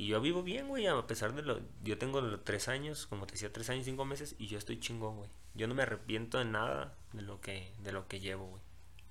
Y 0.00 0.06
yo 0.06 0.20
vivo 0.20 0.44
bien, 0.44 0.68
güey, 0.68 0.86
a 0.86 1.06
pesar 1.08 1.34
de 1.34 1.42
lo... 1.42 1.58
Yo 1.82 1.98
tengo 1.98 2.20
los 2.20 2.44
tres 2.44 2.68
años, 2.68 3.08
como 3.08 3.26
te 3.26 3.32
decía, 3.32 3.52
tres 3.52 3.68
años, 3.68 3.84
cinco 3.84 4.04
meses, 4.04 4.36
y 4.38 4.46
yo 4.46 4.56
estoy 4.56 4.78
chingón, 4.78 5.16
güey. 5.16 5.28
Yo 5.54 5.66
no 5.66 5.74
me 5.74 5.82
arrepiento 5.82 6.38
de 6.38 6.44
nada 6.44 6.94
de 7.12 7.22
lo 7.22 7.40
que, 7.40 7.72
de 7.82 7.90
lo 7.90 8.06
que 8.06 8.20
llevo, 8.20 8.46
güey. 8.46 8.62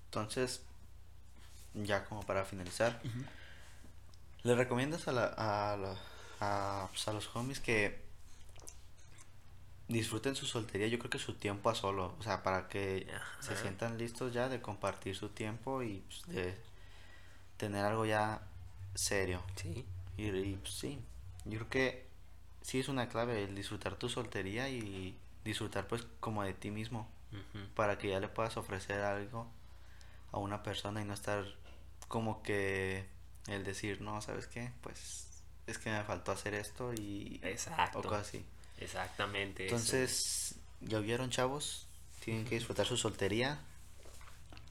Entonces, 0.05 0.61
ya 1.73 2.05
como 2.05 2.21
para 2.25 2.45
finalizar, 2.45 3.01
¿le 4.43 4.55
recomiendas 4.55 5.09
a, 5.09 5.11
la, 5.11 5.25
a, 5.25 5.75
la- 5.75 5.97
a, 6.39 6.87
pues, 6.89 7.05
a 7.09 7.11
los 7.11 7.35
homies 7.35 7.59
que 7.59 7.99
disfruten 9.89 10.35
su 10.37 10.45
soltería? 10.45 10.87
Yo 10.87 10.99
creo 10.99 11.09
que 11.09 11.19
su 11.19 11.33
tiempo 11.33 11.69
a 11.69 11.75
solo, 11.75 12.15
o 12.17 12.23
sea, 12.23 12.43
para 12.43 12.69
que 12.69 13.07
se 13.41 13.57
sientan 13.57 13.97
listos 13.97 14.33
ya 14.33 14.47
de 14.47 14.61
compartir 14.61 15.17
su 15.17 15.27
tiempo 15.27 15.83
y 15.83 16.01
pues, 16.07 16.25
de 16.27 16.57
tener 17.57 17.83
algo 17.83 18.05
ya 18.05 18.41
serio. 18.95 19.43
Sí. 19.57 19.85
Y, 20.17 20.27
y, 20.29 20.55
pues, 20.55 20.73
sí, 20.73 20.99
yo 21.45 21.59
creo 21.59 21.69
que 21.69 22.07
sí 22.61 22.79
es 22.79 22.89
una 22.89 23.07
clave 23.07 23.43
el 23.43 23.55
disfrutar 23.55 23.95
tu 23.95 24.09
soltería 24.09 24.69
y 24.69 25.17
disfrutar 25.45 25.87
pues 25.87 26.05
como 26.19 26.43
de 26.43 26.53
ti 26.53 26.71
mismo 26.71 27.09
para 27.75 27.97
que 27.97 28.09
ya 28.09 28.19
le 28.19 28.27
puedas 28.27 28.57
ofrecer 28.57 29.01
algo 29.01 29.47
a 30.31 30.37
una 30.37 30.63
persona 30.63 31.01
y 31.01 31.05
no 31.05 31.13
estar 31.13 31.45
como 32.07 32.41
que 32.41 33.05
el 33.47 33.63
decir, 33.63 34.01
no, 34.01 34.21
¿sabes 34.21 34.47
qué? 34.47 34.71
Pues 34.81 35.27
es 35.67 35.77
que 35.77 35.89
me 35.89 36.03
faltó 36.03 36.31
hacer 36.31 36.53
esto 36.53 36.93
y 36.93 37.39
Exacto. 37.43 37.99
o 37.99 38.01
cosas 38.01 38.27
así. 38.27 38.45
Exactamente. 38.79 39.65
eso. 39.65 39.75
Entonces, 39.75 40.55
ya 40.81 40.99
vieron, 40.99 41.29
chavos, 41.29 41.87
tienen 42.23 42.45
que 42.45 42.55
disfrutar 42.55 42.85
su 42.85 42.97
soltería 42.97 43.59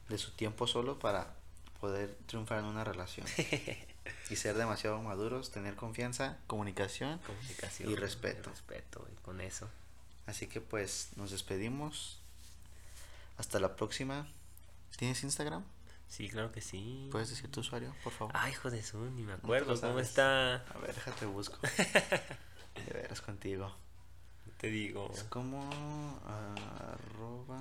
de 0.09 0.17
su 0.17 0.31
tiempo 0.31 0.67
solo 0.67 0.99
para 0.99 1.35
poder 1.79 2.15
triunfar 2.25 2.59
en 2.59 2.65
una 2.65 2.83
relación. 2.83 3.27
y 4.29 4.35
ser 4.35 4.55
demasiado 4.55 5.01
maduros, 5.01 5.51
tener 5.51 5.75
confianza, 5.75 6.37
comunicación. 6.47 7.19
Comunicación. 7.19 7.91
y 7.91 7.95
respeto. 7.95 8.49
respeto, 8.49 9.01
güey, 9.01 9.15
con 9.23 9.41
eso. 9.41 9.69
Así 10.25 10.47
que 10.47 10.61
pues 10.61 11.09
nos 11.15 11.31
despedimos. 11.31 12.19
Hasta 13.37 13.59
la 13.59 13.75
próxima. 13.75 14.27
¿Tienes 14.97 15.23
Instagram? 15.23 15.63
Sí, 16.07 16.29
claro 16.29 16.51
que 16.51 16.61
sí. 16.61 17.07
¿Puedes 17.11 17.29
decir 17.29 17.51
tu 17.51 17.59
usuario, 17.59 17.93
por 18.03 18.13
favor? 18.13 18.33
Ay, 18.35 18.51
hijo 18.51 18.71
de 18.71 18.81
su, 18.81 18.97
ni 19.11 19.23
me 19.23 19.33
acuerdo. 19.33 19.73
lo 19.73 19.81
¿Cómo 19.81 19.99
está? 19.99 20.55
A 20.55 20.77
ver, 20.79 20.95
déjate 20.95 21.25
busco. 21.25 21.57
De 22.85 22.93
veras 22.93 23.21
contigo. 23.21 23.75
Te 24.57 24.69
digo. 24.69 25.11
Es 25.13 25.23
como 25.23 25.69
arroba. 26.25 27.57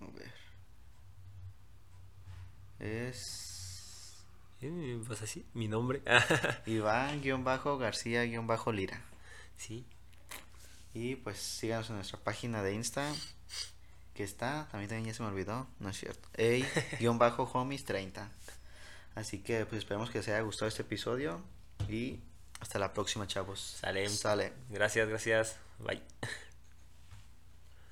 A 0.00 0.10
ver. 0.14 0.32
Es 2.78 3.51
Eh, 4.62 5.00
Pues 5.06 5.22
así, 5.22 5.44
mi 5.54 5.68
nombre. 5.68 6.02
Iván-García-Lira. 6.66 9.00
sí. 9.56 9.86
Y 10.94 11.14
pues 11.16 11.38
síganos 11.38 11.88
en 11.88 11.96
nuestra 11.96 12.18
página 12.18 12.62
de 12.62 12.74
Insta. 12.74 13.10
Que 14.14 14.24
está, 14.24 14.68
también, 14.70 14.90
también 14.90 15.06
ya 15.06 15.14
se 15.14 15.22
me 15.22 15.30
olvidó, 15.30 15.66
no 15.80 15.88
es 15.88 15.98
cierto. 15.98 16.28
Ey-homies30. 16.36 18.28
Así 19.14 19.38
que 19.38 19.64
pues 19.64 19.78
esperemos 19.78 20.10
que 20.10 20.18
les 20.18 20.28
haya 20.28 20.42
gustado 20.42 20.68
este 20.68 20.82
episodio. 20.82 21.40
Y 21.88 22.20
hasta 22.60 22.78
la 22.78 22.92
próxima, 22.92 23.26
chavos. 23.26 23.78
Sale. 23.80 24.06
Sale. 24.10 24.52
Gracias, 24.68 25.08
gracias. 25.08 25.56
Bye. 25.78 26.02